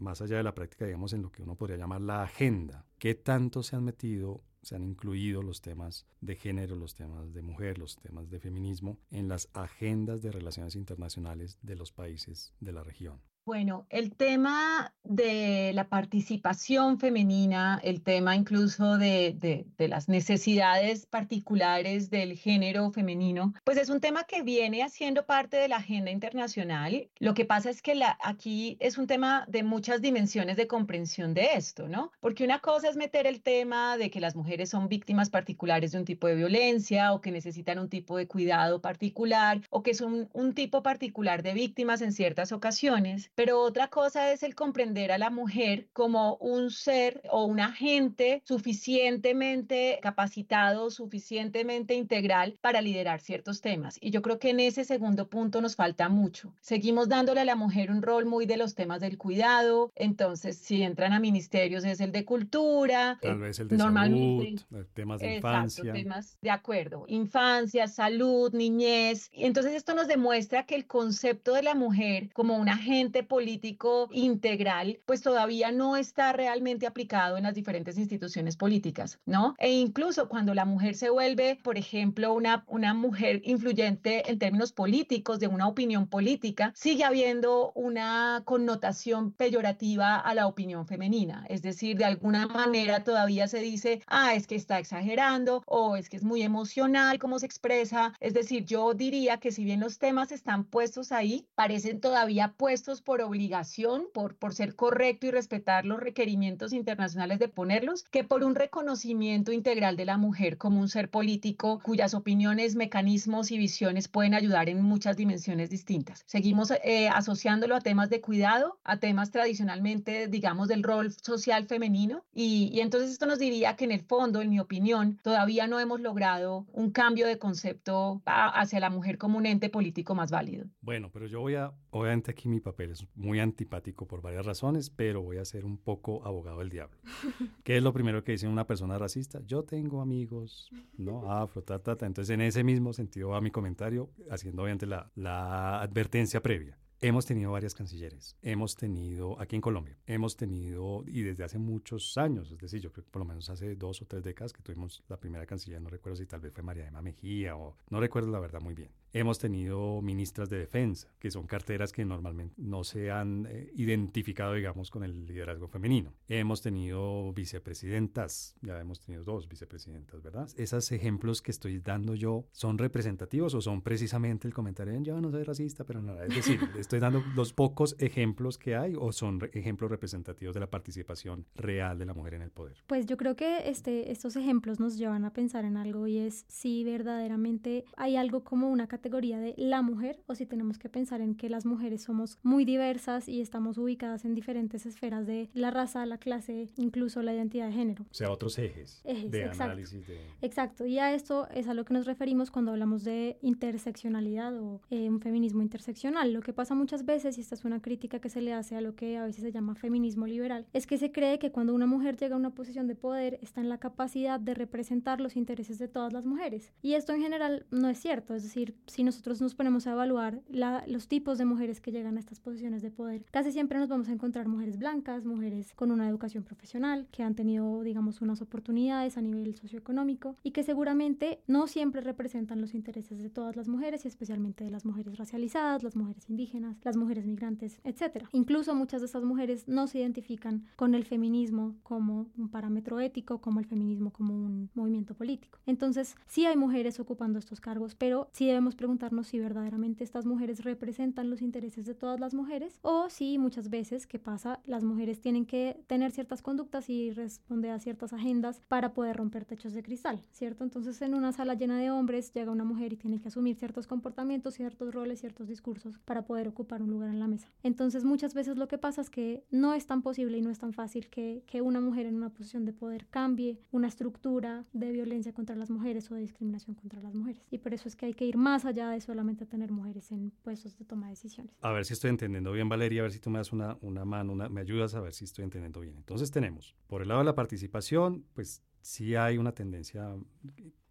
más 0.00 0.22
allá 0.22 0.36
de 0.36 0.42
la 0.42 0.54
práctica, 0.54 0.86
digamos, 0.86 1.12
en 1.12 1.22
lo 1.22 1.32
que 1.32 1.42
uno 1.42 1.56
podría 1.56 1.76
llamar 1.76 2.00
la 2.00 2.22
agenda, 2.22 2.86
¿qué 2.98 3.14
tanto 3.14 3.62
se 3.62 3.76
han 3.76 3.84
metido 3.84 4.42
se 4.62 4.76
han 4.76 4.84
incluido 4.84 5.42
los 5.42 5.60
temas 5.60 6.06
de 6.20 6.36
género, 6.36 6.76
los 6.76 6.94
temas 6.94 7.32
de 7.32 7.42
mujer, 7.42 7.78
los 7.78 7.96
temas 7.96 8.30
de 8.30 8.40
feminismo 8.40 8.98
en 9.10 9.28
las 9.28 9.48
agendas 9.52 10.22
de 10.22 10.30
relaciones 10.30 10.76
internacionales 10.76 11.58
de 11.62 11.76
los 11.76 11.92
países 11.92 12.52
de 12.60 12.72
la 12.72 12.82
región. 12.82 13.20
Bueno, 13.44 13.86
el 13.90 14.14
tema 14.14 14.94
de 15.02 15.72
la 15.74 15.88
participación 15.88 17.00
femenina, 17.00 17.80
el 17.82 18.00
tema 18.00 18.36
incluso 18.36 18.98
de, 18.98 19.66
las 19.78 20.08
necesidades 20.08 21.06
particulares 21.06 22.08
del 22.08 22.38
género 22.38 22.92
femenino, 22.92 23.52
pues 23.64 23.78
es 23.78 23.90
un 23.90 24.00
tema 24.00 24.22
que 24.24 24.44
viene 24.44 24.84
haciendo 24.84 25.26
parte 25.26 25.56
de 25.56 25.66
la 25.66 25.78
agenda 25.78 26.12
internacional. 26.12 27.10
Lo 27.18 27.34
que 27.34 27.44
pasa 27.44 27.68
es 27.68 27.82
que 27.82 27.96
la, 27.96 28.16
aquí 28.22 28.76
es 28.78 28.96
un 28.96 29.08
tema 29.08 29.44
de 29.48 29.64
muchas 29.64 30.00
dimensiones 30.00 30.56
de 30.56 30.68
comprensión 30.68 31.34
de 31.34 31.48
esto, 31.54 31.88
¿no? 31.88 32.12
Porque 32.20 32.44
una 32.44 32.60
cosa 32.60 32.88
es 32.90 32.96
meter 32.96 33.26
el 33.26 33.42
tema 33.42 33.96
de 33.96 34.08
que 34.08 34.20
las 34.20 34.36
mujeres 34.36 34.70
son 34.70 34.88
víctimas 34.88 35.30
particulares 35.30 35.90
de 35.90 35.98
un 35.98 36.04
tipo 36.04 36.28
de 36.28 36.36
violencia 36.36 37.12
o 37.12 37.20
que 37.20 37.32
necesitan 37.32 37.80
un 37.80 37.88
tipo 37.88 38.16
de 38.16 38.28
cuidado 38.28 38.80
particular 38.80 39.62
o 39.68 39.82
que 39.82 39.94
son 39.94 40.28
un 40.32 40.54
tipo 40.54 40.84
particular 40.84 41.42
de 41.42 41.54
víctimas 41.54 42.02
en 42.02 42.12
ciertas 42.12 42.52
ocasiones 42.52 43.31
pero 43.34 43.60
otra 43.60 43.88
cosa 43.88 44.32
es 44.32 44.42
el 44.42 44.54
comprender 44.54 45.12
a 45.12 45.18
la 45.18 45.30
mujer 45.30 45.88
como 45.92 46.36
un 46.36 46.70
ser 46.70 47.22
o 47.30 47.44
un 47.44 47.60
agente 47.60 48.42
suficientemente 48.44 49.98
capacitado, 50.02 50.90
suficientemente 50.90 51.94
integral 51.94 52.58
para 52.60 52.80
liderar 52.80 53.20
ciertos 53.20 53.60
temas. 53.60 53.98
Y 54.00 54.10
yo 54.10 54.22
creo 54.22 54.38
que 54.38 54.50
en 54.50 54.60
ese 54.60 54.84
segundo 54.84 55.28
punto 55.28 55.60
nos 55.60 55.76
falta 55.76 56.08
mucho. 56.08 56.54
Seguimos 56.60 57.08
dándole 57.08 57.40
a 57.40 57.44
la 57.44 57.56
mujer 57.56 57.90
un 57.90 58.02
rol 58.02 58.26
muy 58.26 58.46
de 58.46 58.56
los 58.56 58.74
temas 58.74 59.00
del 59.00 59.18
cuidado, 59.18 59.92
entonces 59.94 60.58
si 60.58 60.82
entran 60.82 61.12
a 61.12 61.20
ministerios 61.20 61.84
es 61.84 62.00
el 62.00 62.12
de 62.12 62.24
cultura, 62.24 63.18
tal 63.20 63.38
vez 63.38 63.58
el 63.58 63.68
de 63.68 63.76
normalmente, 63.76 64.64
salud, 64.68 64.86
temas 64.94 65.20
de 65.20 65.36
infancia. 65.36 65.92
temas 65.92 66.38
de 66.40 66.50
acuerdo, 66.50 67.04
infancia, 67.08 67.86
salud, 67.86 68.52
niñez. 68.52 69.30
Entonces 69.32 69.72
esto 69.74 69.94
nos 69.94 70.08
demuestra 70.08 70.64
que 70.66 70.74
el 70.74 70.86
concepto 70.86 71.54
de 71.54 71.62
la 71.62 71.74
mujer 71.74 72.30
como 72.32 72.56
un 72.56 72.68
agente 72.68 73.21
político 73.22 74.08
integral, 74.12 75.00
pues 75.06 75.22
todavía 75.22 75.72
no 75.72 75.96
está 75.96 76.32
realmente 76.32 76.86
aplicado 76.86 77.36
en 77.36 77.44
las 77.44 77.54
diferentes 77.54 77.98
instituciones 77.98 78.56
políticas, 78.56 79.18
¿no? 79.26 79.54
E 79.58 79.72
incluso 79.72 80.28
cuando 80.28 80.54
la 80.54 80.64
mujer 80.64 80.94
se 80.94 81.10
vuelve, 81.10 81.56
por 81.56 81.78
ejemplo, 81.78 82.32
una, 82.32 82.64
una 82.68 82.94
mujer 82.94 83.40
influyente 83.44 84.30
en 84.30 84.38
términos 84.38 84.72
políticos, 84.72 85.38
de 85.38 85.46
una 85.46 85.68
opinión 85.68 86.08
política, 86.08 86.72
sigue 86.74 87.04
habiendo 87.04 87.72
una 87.74 88.42
connotación 88.44 89.32
peyorativa 89.32 90.16
a 90.16 90.34
la 90.34 90.46
opinión 90.46 90.86
femenina. 90.86 91.44
Es 91.48 91.62
decir, 91.62 91.96
de 91.96 92.04
alguna 92.04 92.46
manera 92.46 93.04
todavía 93.04 93.48
se 93.48 93.60
dice, 93.60 94.00
ah, 94.06 94.34
es 94.34 94.46
que 94.46 94.54
está 94.54 94.78
exagerando 94.78 95.62
o 95.66 95.96
es 95.96 96.08
que 96.08 96.16
es 96.16 96.24
muy 96.24 96.42
emocional 96.42 97.18
cómo 97.18 97.38
se 97.38 97.46
expresa. 97.46 98.14
Es 98.20 98.34
decir, 98.34 98.64
yo 98.64 98.94
diría 98.94 99.38
que 99.38 99.52
si 99.52 99.64
bien 99.64 99.80
los 99.80 99.98
temas 99.98 100.32
están 100.32 100.64
puestos 100.64 101.12
ahí, 101.12 101.46
parecen 101.54 102.00
todavía 102.00 102.54
puestos 102.56 103.02
por 103.02 103.11
obligación, 103.20 104.04
por, 104.14 104.36
por 104.36 104.54
ser 104.54 104.74
correcto 104.74 105.26
y 105.26 105.30
respetar 105.30 105.84
los 105.84 106.00
requerimientos 106.00 106.72
internacionales 106.72 107.38
de 107.38 107.48
ponerlos, 107.48 108.04
que 108.04 108.24
por 108.24 108.42
un 108.42 108.54
reconocimiento 108.54 109.52
integral 109.52 109.96
de 109.96 110.04
la 110.04 110.16
mujer 110.16 110.56
como 110.56 110.80
un 110.80 110.88
ser 110.88 111.10
político 111.10 111.80
cuyas 111.82 112.14
opiniones, 112.14 112.74
mecanismos 112.74 113.50
y 113.50 113.58
visiones 113.58 114.08
pueden 114.08 114.34
ayudar 114.34 114.68
en 114.68 114.82
muchas 114.82 115.16
dimensiones 115.16 115.70
distintas. 115.70 116.22
Seguimos 116.26 116.70
eh, 116.70 117.08
asociándolo 117.08 117.76
a 117.76 117.80
temas 117.80 118.08
de 118.10 118.20
cuidado, 118.20 118.78
a 118.84 118.98
temas 118.98 119.30
tradicionalmente, 119.30 120.28
digamos, 120.28 120.68
del 120.68 120.82
rol 120.82 121.12
social 121.12 121.66
femenino, 121.66 122.24
y, 122.32 122.70
y 122.72 122.80
entonces 122.80 123.10
esto 123.10 123.26
nos 123.26 123.38
diría 123.38 123.76
que 123.76 123.84
en 123.84 123.92
el 123.92 124.00
fondo, 124.00 124.40
en 124.40 124.50
mi 124.50 124.60
opinión, 124.60 125.18
todavía 125.22 125.66
no 125.66 125.80
hemos 125.80 126.00
logrado 126.00 126.66
un 126.72 126.90
cambio 126.90 127.26
de 127.26 127.38
concepto 127.38 128.22
hacia 128.24 128.80
la 128.80 128.90
mujer 128.90 129.18
como 129.18 129.38
un 129.38 129.46
ente 129.46 129.68
político 129.68 130.14
más 130.14 130.30
válido. 130.30 130.66
Bueno, 130.80 131.10
pero 131.12 131.26
yo 131.26 131.40
voy 131.40 131.56
a, 131.56 131.72
obviamente 131.90 132.30
aquí 132.30 132.48
mi 132.48 132.60
papel 132.60 132.90
es 132.90 133.01
muy 133.14 133.40
antipático 133.40 134.06
por 134.06 134.22
varias 134.22 134.46
razones, 134.46 134.90
pero 134.90 135.22
voy 135.22 135.38
a 135.38 135.44
ser 135.44 135.64
un 135.64 135.78
poco 135.78 136.24
abogado 136.24 136.60
del 136.60 136.70
diablo. 136.70 136.98
¿Qué 137.64 137.76
es 137.76 137.82
lo 137.82 137.92
primero 137.92 138.24
que 138.24 138.32
dice 138.32 138.48
una 138.48 138.66
persona 138.66 138.98
racista? 138.98 139.40
Yo 139.46 139.64
tengo 139.64 140.00
amigos, 140.00 140.70
¿no? 140.96 141.30
Afro, 141.30 141.62
ta, 141.62 141.78
ta, 141.78 141.96
ta. 141.96 142.06
Entonces, 142.06 142.32
en 142.32 142.40
ese 142.40 142.64
mismo 142.64 142.92
sentido 142.92 143.30
va 143.30 143.40
mi 143.40 143.50
comentario, 143.50 144.10
haciendo 144.30 144.62
obviamente 144.62 144.86
la, 144.86 145.10
la 145.14 145.80
advertencia 145.80 146.42
previa. 146.42 146.78
Hemos 147.04 147.26
tenido 147.26 147.50
varias 147.50 147.74
cancilleres, 147.74 148.36
hemos 148.42 148.76
tenido 148.76 149.40
aquí 149.40 149.56
en 149.56 149.60
Colombia, 149.60 149.98
hemos 150.06 150.36
tenido 150.36 151.02
y 151.04 151.22
desde 151.22 151.42
hace 151.42 151.58
muchos 151.58 152.16
años, 152.16 152.52
es 152.52 152.58
decir, 152.58 152.80
yo 152.80 152.92
creo 152.92 153.04
que 153.04 153.10
por 153.10 153.18
lo 153.22 153.26
menos 153.26 153.50
hace 153.50 153.74
dos 153.74 154.02
o 154.02 154.06
tres 154.06 154.22
décadas 154.22 154.52
que 154.52 154.62
tuvimos 154.62 155.02
la 155.08 155.16
primera 155.16 155.44
canciller, 155.44 155.82
no 155.82 155.90
recuerdo 155.90 156.14
si 156.14 156.26
tal 156.26 156.38
vez 156.38 156.52
fue 156.52 156.62
María 156.62 156.86
Emma 156.86 157.02
Mejía 157.02 157.56
o 157.56 157.76
no 157.90 157.98
recuerdo 157.98 158.30
la 158.30 158.38
verdad 158.38 158.60
muy 158.60 158.74
bien. 158.74 158.92
Hemos 159.14 159.38
tenido 159.38 160.00
ministras 160.00 160.48
de 160.48 160.56
defensa, 160.56 161.06
que 161.18 161.30
son 161.30 161.46
carteras 161.46 161.92
que 161.92 162.02
normalmente 162.02 162.54
no 162.56 162.82
se 162.82 163.10
han 163.10 163.46
eh, 163.46 163.70
identificado, 163.74 164.54
digamos, 164.54 164.90
con 164.90 165.04
el 165.04 165.26
liderazgo 165.26 165.68
femenino. 165.68 166.14
Hemos 166.28 166.62
tenido 166.62 167.30
vicepresidentas, 167.34 168.56
ya 168.62 168.80
hemos 168.80 169.00
tenido 169.00 169.22
dos 169.22 169.50
vicepresidentas, 169.50 170.22
¿verdad? 170.22 170.48
Esos 170.56 170.90
ejemplos 170.92 171.42
que 171.42 171.50
estoy 171.50 171.78
dando 171.78 172.14
yo 172.14 172.46
son 172.52 172.78
representativos 172.78 173.52
o 173.52 173.60
son 173.60 173.82
precisamente 173.82 174.48
el 174.48 174.54
comentario 174.54 174.94
de 174.94 175.02
yo 175.02 175.20
no 175.20 175.30
soy 175.30 175.42
racista, 175.42 175.84
pero 175.84 176.00
nada, 176.00 176.24
es 176.24 176.34
decir, 176.34 176.60
estoy 176.78 176.98
dando 176.98 177.22
los 177.36 177.52
pocos 177.52 177.96
ejemplos 177.98 178.56
que 178.56 178.76
hay 178.76 178.94
o 178.98 179.12
son 179.12 179.40
ejemplos 179.52 179.90
representativos 179.90 180.54
de 180.54 180.60
la 180.60 180.70
participación 180.70 181.44
real 181.54 181.98
de 181.98 182.06
la 182.06 182.14
mujer 182.14 182.34
en 182.34 182.42
el 182.42 182.50
poder. 182.50 182.78
Pues 182.86 183.04
yo 183.04 183.18
creo 183.18 183.36
que 183.36 183.68
este, 183.68 184.10
estos 184.10 184.36
ejemplos 184.36 184.80
nos 184.80 184.96
llevan 184.96 185.26
a 185.26 185.34
pensar 185.34 185.66
en 185.66 185.76
algo 185.76 186.06
y 186.06 186.16
es 186.16 186.46
si 186.48 186.82
verdaderamente 186.82 187.84
hay 187.96 188.16
algo 188.16 188.42
como 188.42 188.70
una 188.70 188.86
categoría 188.86 189.01
de 189.10 189.54
la 189.56 189.82
mujer 189.82 190.20
o 190.26 190.34
si 190.34 190.46
tenemos 190.46 190.78
que 190.78 190.88
pensar 190.88 191.20
en 191.20 191.34
que 191.34 191.48
las 191.48 191.66
mujeres 191.66 192.02
somos 192.02 192.38
muy 192.42 192.64
diversas 192.64 193.28
y 193.28 193.40
estamos 193.40 193.78
ubicadas 193.78 194.24
en 194.24 194.34
diferentes 194.34 194.86
esferas 194.86 195.26
de 195.26 195.50
la 195.54 195.70
raza, 195.70 196.04
la 196.06 196.18
clase, 196.18 196.68
incluso 196.76 197.22
la 197.22 197.34
identidad 197.34 197.66
de 197.66 197.72
género. 197.72 198.04
O 198.10 198.14
sea, 198.14 198.30
otros 198.30 198.58
ejes, 198.58 199.02
de 199.04 199.44
análisis. 199.44 200.06
De... 200.06 200.18
Exacto, 200.40 200.86
y 200.86 200.98
a 200.98 201.14
esto 201.14 201.48
es 201.50 201.68
a 201.68 201.74
lo 201.74 201.84
que 201.84 201.94
nos 201.94 202.06
referimos 202.06 202.50
cuando 202.50 202.72
hablamos 202.72 203.04
de 203.04 203.38
interseccionalidad 203.42 204.58
o 204.58 204.80
eh, 204.90 205.08
un 205.08 205.20
feminismo 205.20 205.62
interseccional. 205.62 206.32
Lo 206.32 206.40
que 206.40 206.52
pasa 206.52 206.74
muchas 206.74 207.04
veces, 207.04 207.38
y 207.38 207.40
esta 207.40 207.54
es 207.54 207.64
una 207.64 207.80
crítica 207.80 208.20
que 208.20 208.28
se 208.28 208.40
le 208.40 208.52
hace 208.52 208.76
a 208.76 208.80
lo 208.80 208.94
que 208.94 209.18
a 209.18 209.24
veces 209.24 209.42
se 209.42 209.52
llama 209.52 209.74
feminismo 209.74 210.26
liberal, 210.26 210.66
es 210.72 210.86
que 210.86 210.98
se 210.98 211.12
cree 211.12 211.38
que 211.38 211.52
cuando 211.52 211.74
una 211.74 211.86
mujer 211.86 212.16
llega 212.16 212.34
a 212.34 212.38
una 212.38 212.54
posición 212.54 212.86
de 212.86 212.94
poder 212.94 213.38
está 213.42 213.60
en 213.60 213.68
la 213.68 213.78
capacidad 213.78 214.40
de 214.40 214.54
representar 214.54 215.20
los 215.20 215.36
intereses 215.36 215.78
de 215.78 215.88
todas 215.88 216.12
las 216.12 216.24
mujeres. 216.24 216.72
Y 216.82 216.94
esto 216.94 217.12
en 217.12 217.22
general 217.22 217.66
no 217.70 217.88
es 217.88 217.98
cierto, 217.98 218.34
es 218.34 218.42
decir, 218.42 218.74
si 218.92 219.04
nosotros 219.04 219.40
nos 219.40 219.54
ponemos 219.54 219.86
a 219.86 219.92
evaluar 219.92 220.42
los 220.86 221.08
tipos 221.08 221.38
de 221.38 221.46
mujeres 221.46 221.80
que 221.80 221.92
llegan 221.92 222.18
a 222.18 222.20
estas 222.20 222.40
posiciones 222.40 222.82
de 222.82 222.90
poder, 222.90 223.24
casi 223.30 223.50
siempre 223.50 223.78
nos 223.78 223.88
vamos 223.88 224.10
a 224.10 224.12
encontrar 224.12 224.48
mujeres 224.48 224.78
blancas, 224.78 225.24
mujeres 225.24 225.72
con 225.74 225.90
una 225.90 226.06
educación 226.06 226.44
profesional, 226.44 227.08
que 227.10 227.22
han 227.22 227.34
tenido, 227.34 227.82
digamos, 227.82 228.20
unas 228.20 228.42
oportunidades 228.42 229.16
a 229.16 229.22
nivel 229.22 229.54
socioeconómico 229.54 230.36
y 230.42 230.50
que 230.50 230.62
seguramente 230.62 231.40
no 231.46 231.68
siempre 231.68 232.02
representan 232.02 232.60
los 232.60 232.74
intereses 232.74 233.22
de 233.22 233.30
todas 233.30 233.56
las 233.56 233.66
mujeres 233.66 234.04
y 234.04 234.08
especialmente 234.08 234.62
de 234.62 234.70
las 234.70 234.84
mujeres 234.84 235.16
racializadas, 235.16 235.82
las 235.82 235.96
mujeres 235.96 236.28
indígenas, 236.28 236.76
las 236.82 236.98
mujeres 236.98 237.24
migrantes, 237.24 237.80
etc. 237.84 238.26
Incluso 238.32 238.74
muchas 238.74 239.00
de 239.00 239.06
estas 239.06 239.24
mujeres 239.24 239.66
no 239.68 239.86
se 239.86 240.00
identifican 240.00 240.66
con 240.76 240.94
el 240.94 241.04
feminismo 241.04 241.76
como 241.82 242.26
un 242.36 242.50
parámetro 242.50 243.00
ético, 243.00 243.40
como 243.40 243.58
el 243.58 243.66
feminismo 243.66 244.12
como 244.12 244.34
un 244.34 244.68
movimiento 244.74 245.14
político. 245.14 245.60
Entonces, 245.64 246.14
sí 246.26 246.44
hay 246.44 246.58
mujeres 246.58 247.00
ocupando 247.00 247.38
estos 247.38 247.62
cargos, 247.62 247.94
pero 247.94 248.28
sí 248.32 248.46
debemos 248.46 248.76
preguntarnos 248.82 249.28
si 249.28 249.38
verdaderamente 249.38 250.02
estas 250.02 250.26
mujeres 250.26 250.64
representan 250.64 251.30
los 251.30 251.40
intereses 251.40 251.86
de 251.86 251.94
todas 251.94 252.18
las 252.18 252.34
mujeres 252.34 252.80
o 252.82 253.08
si 253.10 253.38
muchas 253.38 253.70
veces, 253.70 254.08
¿qué 254.08 254.18
pasa? 254.18 254.58
Las 254.64 254.82
mujeres 254.82 255.20
tienen 255.20 255.46
que 255.46 255.80
tener 255.86 256.10
ciertas 256.10 256.42
conductas 256.42 256.90
y 256.90 257.12
responder 257.12 257.70
a 257.70 257.78
ciertas 257.78 258.12
agendas 258.12 258.60
para 258.66 258.92
poder 258.92 259.18
romper 259.18 259.44
techos 259.44 259.72
de 259.72 259.84
cristal, 259.84 260.24
¿cierto? 260.32 260.64
Entonces, 260.64 261.00
en 261.00 261.14
una 261.14 261.30
sala 261.30 261.54
llena 261.54 261.78
de 261.78 261.92
hombres 261.92 262.32
llega 262.32 262.50
una 262.50 262.64
mujer 262.64 262.92
y 262.92 262.96
tiene 262.96 263.20
que 263.20 263.28
asumir 263.28 263.54
ciertos 263.54 263.86
comportamientos, 263.86 264.54
ciertos 264.54 264.92
roles, 264.92 265.20
ciertos 265.20 265.46
discursos 265.46 266.00
para 266.00 266.24
poder 266.24 266.48
ocupar 266.48 266.82
un 266.82 266.90
lugar 266.90 267.10
en 267.10 267.20
la 267.20 267.28
mesa. 267.28 267.52
Entonces, 267.62 268.02
muchas 268.04 268.34
veces 268.34 268.56
lo 268.56 268.66
que 268.66 268.78
pasa 268.78 269.00
es 269.00 269.10
que 269.10 269.44
no 269.52 269.74
es 269.74 269.86
tan 269.86 270.02
posible 270.02 270.38
y 270.38 270.42
no 270.42 270.50
es 270.50 270.58
tan 270.58 270.72
fácil 270.72 271.08
que, 271.08 271.44
que 271.46 271.62
una 271.62 271.80
mujer 271.80 272.06
en 272.06 272.16
una 272.16 272.30
posición 272.30 272.64
de 272.64 272.72
poder 272.72 273.06
cambie 273.10 273.60
una 273.70 273.86
estructura 273.86 274.64
de 274.72 274.90
violencia 274.90 275.32
contra 275.32 275.54
las 275.54 275.70
mujeres 275.70 276.10
o 276.10 276.16
de 276.16 276.22
discriminación 276.22 276.74
contra 276.74 277.00
las 277.00 277.14
mujeres. 277.14 277.46
Y 277.52 277.58
por 277.58 277.72
eso 277.74 277.86
es 277.86 277.94
que 277.94 278.06
hay 278.06 278.14
que 278.14 278.26
ir 278.26 278.36
más 278.36 278.64
allá 278.64 278.71
de 278.72 279.00
solamente 279.00 279.46
tener 279.46 279.70
mujeres 279.70 280.10
en 280.12 280.30
puestos 280.42 280.76
de 280.78 280.84
toma 280.84 281.06
de 281.06 281.12
decisiones. 281.12 281.54
A 281.60 281.72
ver 281.72 281.84
si 281.84 281.92
estoy 281.92 282.10
entendiendo 282.10 282.52
bien, 282.52 282.68
Valeria, 282.68 283.02
a 283.02 283.04
ver 283.04 283.12
si 283.12 283.18
tú 283.18 283.30
me 283.30 283.38
das 283.38 283.52
una, 283.52 283.76
una 283.80 284.04
mano, 284.04 284.32
una, 284.32 284.48
me 284.48 284.60
ayudas 284.60 284.94
a 284.94 285.00
ver 285.00 285.12
si 285.12 285.24
estoy 285.24 285.44
entendiendo 285.44 285.80
bien. 285.80 285.96
Entonces 285.96 286.30
tenemos, 286.30 286.74
por 286.86 287.02
el 287.02 287.08
lado 287.08 287.20
de 287.20 287.26
la 287.26 287.34
participación, 287.34 288.24
pues 288.34 288.62
sí 288.80 289.14
hay 289.14 289.38
una 289.38 289.52
tendencia 289.52 290.14